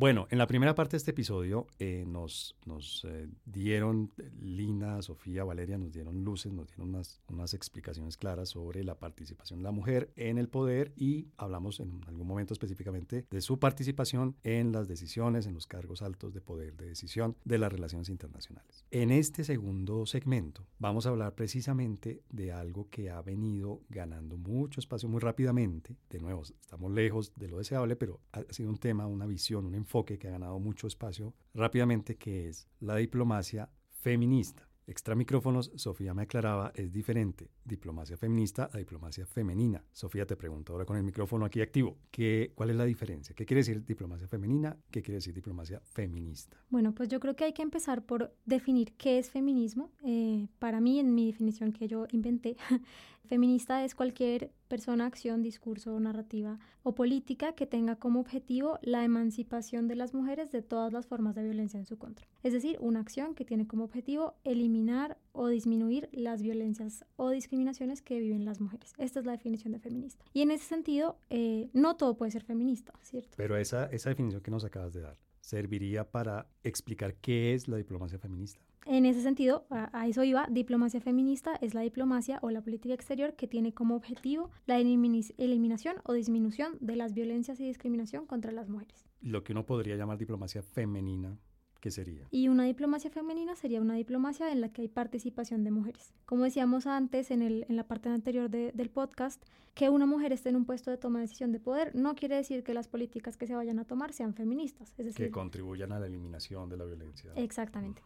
Bueno, 0.01 0.27
en 0.31 0.39
la 0.39 0.47
primera 0.47 0.75
parte 0.75 0.93
de 0.93 0.97
este 0.97 1.11
episodio 1.11 1.67
eh, 1.79 2.07
nos, 2.07 2.57
nos 2.65 3.05
eh, 3.05 3.29
dieron, 3.45 4.11
Lina, 4.41 5.03
Sofía, 5.03 5.45
Valeria, 5.45 5.77
nos 5.77 5.93
dieron 5.93 6.25
luces, 6.25 6.55
nos 6.55 6.69
dieron 6.69 6.89
unas, 6.89 7.21
unas 7.29 7.53
explicaciones 7.53 8.17
claras 8.17 8.49
sobre 8.49 8.83
la 8.83 8.99
participación 8.99 9.59
de 9.59 9.65
la 9.65 9.73
mujer 9.73 10.11
en 10.17 10.39
el 10.39 10.49
poder 10.49 10.95
y 10.97 11.29
hablamos 11.37 11.81
en 11.81 12.01
algún 12.07 12.27
momento 12.27 12.55
específicamente 12.55 13.27
de 13.31 13.41
su 13.43 13.59
participación 13.59 14.37
en 14.43 14.73
las 14.73 14.89
decisiones, 14.89 15.45
en 15.47 15.53
los 15.53 15.67
cargos 15.67 16.01
altos 16.01 16.33
de 16.33 16.41
poder 16.41 16.79
de 16.79 16.87
decisión 16.87 17.37
de 17.45 17.59
las 17.59 17.71
relaciones 17.71 18.09
internacionales. 18.09 18.87
En 18.91 19.11
este 19.11 19.45
segundo 19.45 20.07
segmento 20.07 20.67
vamos 20.79 21.05
a 21.05 21.11
hablar 21.11 21.35
precisamente 21.35 22.23
de 22.31 22.53
algo 22.53 22.89
que 22.89 23.11
ha 23.11 23.21
venido 23.21 23.83
ganando 23.91 24.39
mucho 24.39 24.81
espacio 24.81 25.11
muy 25.11 25.21
rápidamente. 25.21 25.95
De 26.09 26.21
nuevo, 26.21 26.41
estamos 26.41 26.91
lejos 26.91 27.35
de 27.37 27.49
lo 27.49 27.59
deseable, 27.59 27.97
pero 27.97 28.19
ha 28.33 28.43
sido 28.49 28.71
un 28.71 28.79
tema, 28.79 29.07
una 29.07 29.27
visión, 29.27 29.67
un 29.67 29.75
enfoque 29.75 29.90
que 29.91 30.29
ha 30.29 30.31
ganado 30.31 30.59
mucho 30.61 30.87
espacio 30.87 31.35
rápidamente, 31.53 32.17
que 32.17 32.49
es 32.49 32.69
la 32.79 32.97
diplomacia 32.97 33.69
feminista. 33.89 34.69
Extra 34.87 35.15
micrófonos, 35.15 35.71
Sofía 35.77 36.15
me 36.15 36.23
aclaraba, 36.23 36.73
es 36.75 36.93
diferente 36.93 37.51
diplomacia 37.65 38.17
feminista 38.17 38.71
a 38.73 38.79
diplomacia 38.79 39.27
femenina. 39.27 39.85
Sofía, 39.93 40.27
te 40.27 40.37
pregunto 40.37 40.73
ahora 40.73 40.85
con 40.85 40.97
el 40.97 41.05
micrófono 41.05 41.45
aquí 41.45 41.61
activo, 41.61 41.99
¿qué, 42.11 42.53
¿cuál 42.55 42.71
es 42.71 42.77
la 42.77 42.85
diferencia? 42.85 43.35
¿Qué 43.35 43.47
quiere 43.47 43.61
decir 43.61 43.85
diplomacia 43.85 44.27
femenina? 44.27 44.77
¿Qué 44.91 45.03
quiere 45.03 45.17
decir 45.17 45.35
diplomacia 45.35 45.81
feminista? 45.85 46.57
Bueno, 46.71 46.93
pues 46.93 47.09
yo 47.09 47.21
creo 47.21 47.37
que 47.37 47.45
hay 47.45 47.53
que 47.53 47.63
empezar 47.63 48.05
por 48.05 48.35
definir 48.47 48.93
qué 48.95 49.19
es 49.19 49.31
feminismo. 49.31 49.93
Eh, 50.05 50.49
para 50.59 50.81
mí, 50.81 50.99
en 50.99 51.15
mi 51.15 51.27
definición 51.27 51.73
que 51.73 51.87
yo 51.87 52.07
inventé, 52.11 52.57
feminista 53.27 53.85
es 53.85 53.95
cualquier 53.95 54.53
persona, 54.69 55.07
acción, 55.07 55.43
discurso, 55.43 55.99
narrativa 56.01 56.59
o 56.83 56.95
política 56.95 57.55
que 57.55 57.67
tenga 57.67 57.97
como 57.97 58.21
objetivo 58.21 58.79
la 58.83 59.05
emancipación 59.05 59.89
de 59.89 59.97
las 59.97 60.15
mujeres 60.15 60.51
de 60.53 60.63
todas 60.63 60.93
las 60.93 61.07
formas 61.07 61.35
de 61.35 61.45
violencia 61.45 61.79
en 61.79 61.87
su 61.87 61.99
contra. 61.99 62.27
Es 62.43 62.53
decir, 62.53 62.77
una 62.81 63.01
acción 63.01 63.35
que 63.35 63.45
tiene 63.45 63.67
como 63.67 63.85
objetivo 63.85 64.35
eliminar 64.45 65.19
o 65.33 65.49
disminuir 65.49 66.09
las 66.13 66.43
violencias 66.43 67.05
o 67.17 67.31
discriminaciones 67.31 68.03
que 68.03 68.21
viven 68.21 68.45
las 68.45 68.61
mujeres. 68.61 68.93
Esta 68.99 69.21
es 69.21 69.27
la 69.27 69.33
definición 69.33 69.73
de 69.73 69.81
feminista. 69.81 70.25
Y 70.33 70.43
en 70.43 70.51
ese 70.51 70.65
sentido, 70.65 71.19
eh, 71.31 71.69
no 71.73 71.97
todo 71.97 72.17
puede 72.17 72.33
ser 72.33 72.43
feminista, 72.43 72.93
¿cierto? 73.03 73.31
Pero 73.37 73.57
esa, 73.57 73.87
esa 73.87 74.11
definición 74.11 74.43
que 74.43 74.51
nos 74.51 74.65
acabas 74.65 74.93
de 74.93 75.03
dar 75.03 75.19
serviría 75.41 76.09
para 76.11 76.47
explicar 76.63 77.17
qué 77.17 77.55
es 77.55 77.67
la 77.67 77.77
diplomacia 77.77 78.19
feminista. 78.19 78.61
En 78.87 79.05
ese 79.05 79.23
sentido, 79.23 79.67
a, 79.71 80.09
eso 80.09 80.25
iba, 80.25 80.47
diplomacia 80.51 81.01
feminista 81.01 81.55
es 81.61 81.75
la 81.75 81.83
diplomacia 81.83 82.39
o 82.43 82.51
la 82.51 82.63
política 82.63 82.95
exterior 82.95 83.35
que 83.35 83.47
tiene 83.47 83.75
como 83.75 83.95
objetivo 83.95 84.51
la 84.67 84.79
eliminación 84.79 85.97
o 86.05 86.15
disminución 86.15 86.79
de 86.81 86.97
las 86.97 87.13
violencias 87.13 87.61
y 87.61 87.67
discriminación 87.67 88.27
contra 88.27 88.53
las 88.53 88.69
mujeres. 88.69 89.07
Lo 89.21 89.45
que 89.45 89.53
uno 89.53 89.67
podría 89.67 89.97
llamar 89.97 90.17
diplomacia 90.17 90.63
femenina 90.63 91.39
¿Qué 91.81 91.91
sería? 91.91 92.27
Y 92.31 92.49
una 92.49 92.65
diplomacia 92.65 93.11
femenina 93.11 93.57
sería 93.57 93.81
una 93.81 93.95
diplomacia 93.95 94.53
en 94.53 94.61
la 94.61 94.69
que 94.71 94.83
hay 94.83 94.89
participación 94.89 95.65
de 95.65 95.71
mujeres. 95.71 96.13
Como 96.27 96.45
decíamos 96.45 96.87
antes 96.87 97.31
en, 97.31 97.43
el, 97.43 97.65
en 97.69 97.77
la 97.77 97.85
parte 97.85 98.09
anterior 98.11 98.51
del 98.51 98.91
podcast, 98.91 99.43
que 99.75 99.89
una 99.89 100.05
mujer 100.05 100.33
esté 100.33 100.51
en 100.51 100.57
un 100.57 100.65
puesto 100.65 100.91
de 100.91 100.99
toma 100.99 101.21
de 101.21 101.25
decisión 101.25 101.53
de 101.53 101.61
poder 101.61 101.95
no 101.95 102.15
quiere 102.15 102.37
decir 102.37 102.65
que 102.65 102.75
las 102.75 102.89
políticas 102.89 103.37
que 103.37 103.47
se 103.47 103.55
vayan 103.55 103.79
a 103.79 103.85
tomar 103.85 104.13
sean 104.13 104.35
feministas. 104.35 104.91
Es 104.99 105.07
decir, 105.07 105.27
que 105.27 105.31
contribuyan 105.31 105.93
a 105.93 106.01
la 106.01 106.07
eliminación 106.07 106.69
de 106.69 106.77
la 106.77 106.85
violencia. 106.85 107.33
Exactamente. 107.37 108.03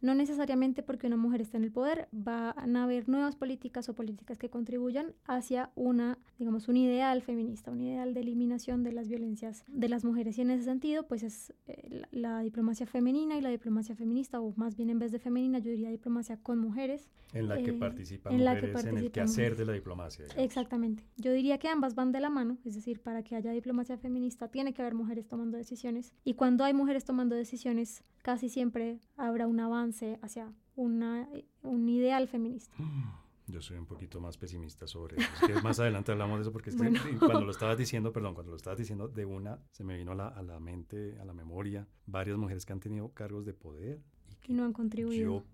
No 0.00 0.14
necesariamente 0.14 0.82
porque 0.82 1.06
una 1.06 1.16
mujer 1.16 1.40
esté 1.40 1.56
en 1.56 1.64
el 1.64 1.72
poder 1.72 2.08
van 2.12 2.76
a 2.76 2.84
haber 2.84 3.08
nuevas 3.08 3.36
políticas 3.36 3.88
o 3.88 3.94
políticas 3.94 4.38
que 4.38 4.50
contribuyan 4.50 5.14
hacia 5.26 5.70
una, 5.76 6.18
digamos, 6.38 6.68
un 6.68 6.76
ideal 6.76 7.22
feminista, 7.22 7.70
un 7.70 7.80
ideal 7.80 8.12
de 8.12 8.20
eliminación 8.20 8.82
de 8.82 8.92
las 8.92 9.08
violencias 9.08 9.64
de 9.68 9.88
las 9.88 10.04
mujeres. 10.04 10.36
Y 10.38 10.42
en 10.42 10.50
ese 10.50 10.64
sentido, 10.64 11.06
pues 11.06 11.22
es 11.22 11.54
eh, 11.68 12.02
la 12.10 12.40
diplomacia 12.40 12.86
femenina 12.86 13.13
y 13.14 13.40
la 13.40 13.50
diplomacia 13.50 13.94
feminista, 13.94 14.40
o 14.40 14.52
más 14.56 14.76
bien 14.76 14.90
en 14.90 14.98
vez 14.98 15.12
de 15.12 15.18
femenina, 15.18 15.58
yo 15.58 15.70
diría 15.70 15.90
diplomacia 15.90 16.36
con 16.36 16.58
mujeres. 16.58 17.10
En 17.32 17.48
la 17.48 17.56
que 17.62 17.70
eh, 17.70 17.74
participan 17.74 18.34
en 18.34 18.40
mujeres 18.40 18.84
en 18.84 18.98
el 18.98 19.10
quehacer 19.10 19.56
de 19.56 19.64
la 19.64 19.72
diplomacia. 19.72 20.26
Exactamente. 20.36 21.04
Yo 21.16 21.32
diría 21.32 21.58
que 21.58 21.68
ambas 21.68 21.94
van 21.94 22.12
de 22.12 22.20
la 22.20 22.30
mano, 22.30 22.58
es 22.64 22.74
decir, 22.74 23.00
para 23.00 23.22
que 23.22 23.36
haya 23.36 23.52
diplomacia 23.52 23.96
feminista 23.96 24.48
tiene 24.48 24.72
que 24.72 24.82
haber 24.82 24.94
mujeres 24.94 25.28
tomando 25.28 25.56
decisiones, 25.56 26.12
y 26.24 26.34
cuando 26.34 26.64
hay 26.64 26.74
mujeres 26.74 27.04
tomando 27.04 27.34
decisiones, 27.34 28.04
casi 28.22 28.48
siempre 28.48 28.98
habrá 29.16 29.46
un 29.46 29.60
avance 29.60 30.18
hacia 30.22 30.52
una, 30.76 31.28
un 31.62 31.88
ideal 31.88 32.28
feminista. 32.28 32.74
Yo 33.46 33.60
soy 33.60 33.76
un 33.76 33.86
poquito 33.86 34.20
más 34.20 34.38
pesimista 34.38 34.86
sobre 34.86 35.20
eso. 35.20 35.28
Es 35.34 35.52
que 35.52 35.62
más 35.62 35.78
adelante 35.78 36.12
hablamos 36.12 36.38
de 36.38 36.42
eso 36.42 36.52
porque 36.52 36.70
cuando 37.18 37.44
lo 37.44 37.50
estabas 37.50 37.76
diciendo, 37.76 38.12
perdón, 38.12 38.34
cuando 38.34 38.52
lo 38.52 38.56
estabas 38.56 38.78
diciendo 38.78 39.08
de 39.08 39.26
una, 39.26 39.58
se 39.70 39.84
me 39.84 39.96
vino 39.96 40.12
a 40.12 40.14
la, 40.14 40.28
a 40.28 40.42
la 40.42 40.58
mente, 40.60 41.18
a 41.20 41.24
la 41.24 41.34
memoria, 41.34 41.86
varias 42.06 42.38
mujeres 42.38 42.64
que 42.64 42.72
han 42.72 42.80
tenido 42.80 43.10
cargos 43.12 43.44
de 43.44 43.52
poder 43.52 44.00
y 44.30 44.36
que 44.36 44.52
no 44.54 44.64
han 44.64 44.72
contribuido. 44.72 45.40
Yo 45.40 45.44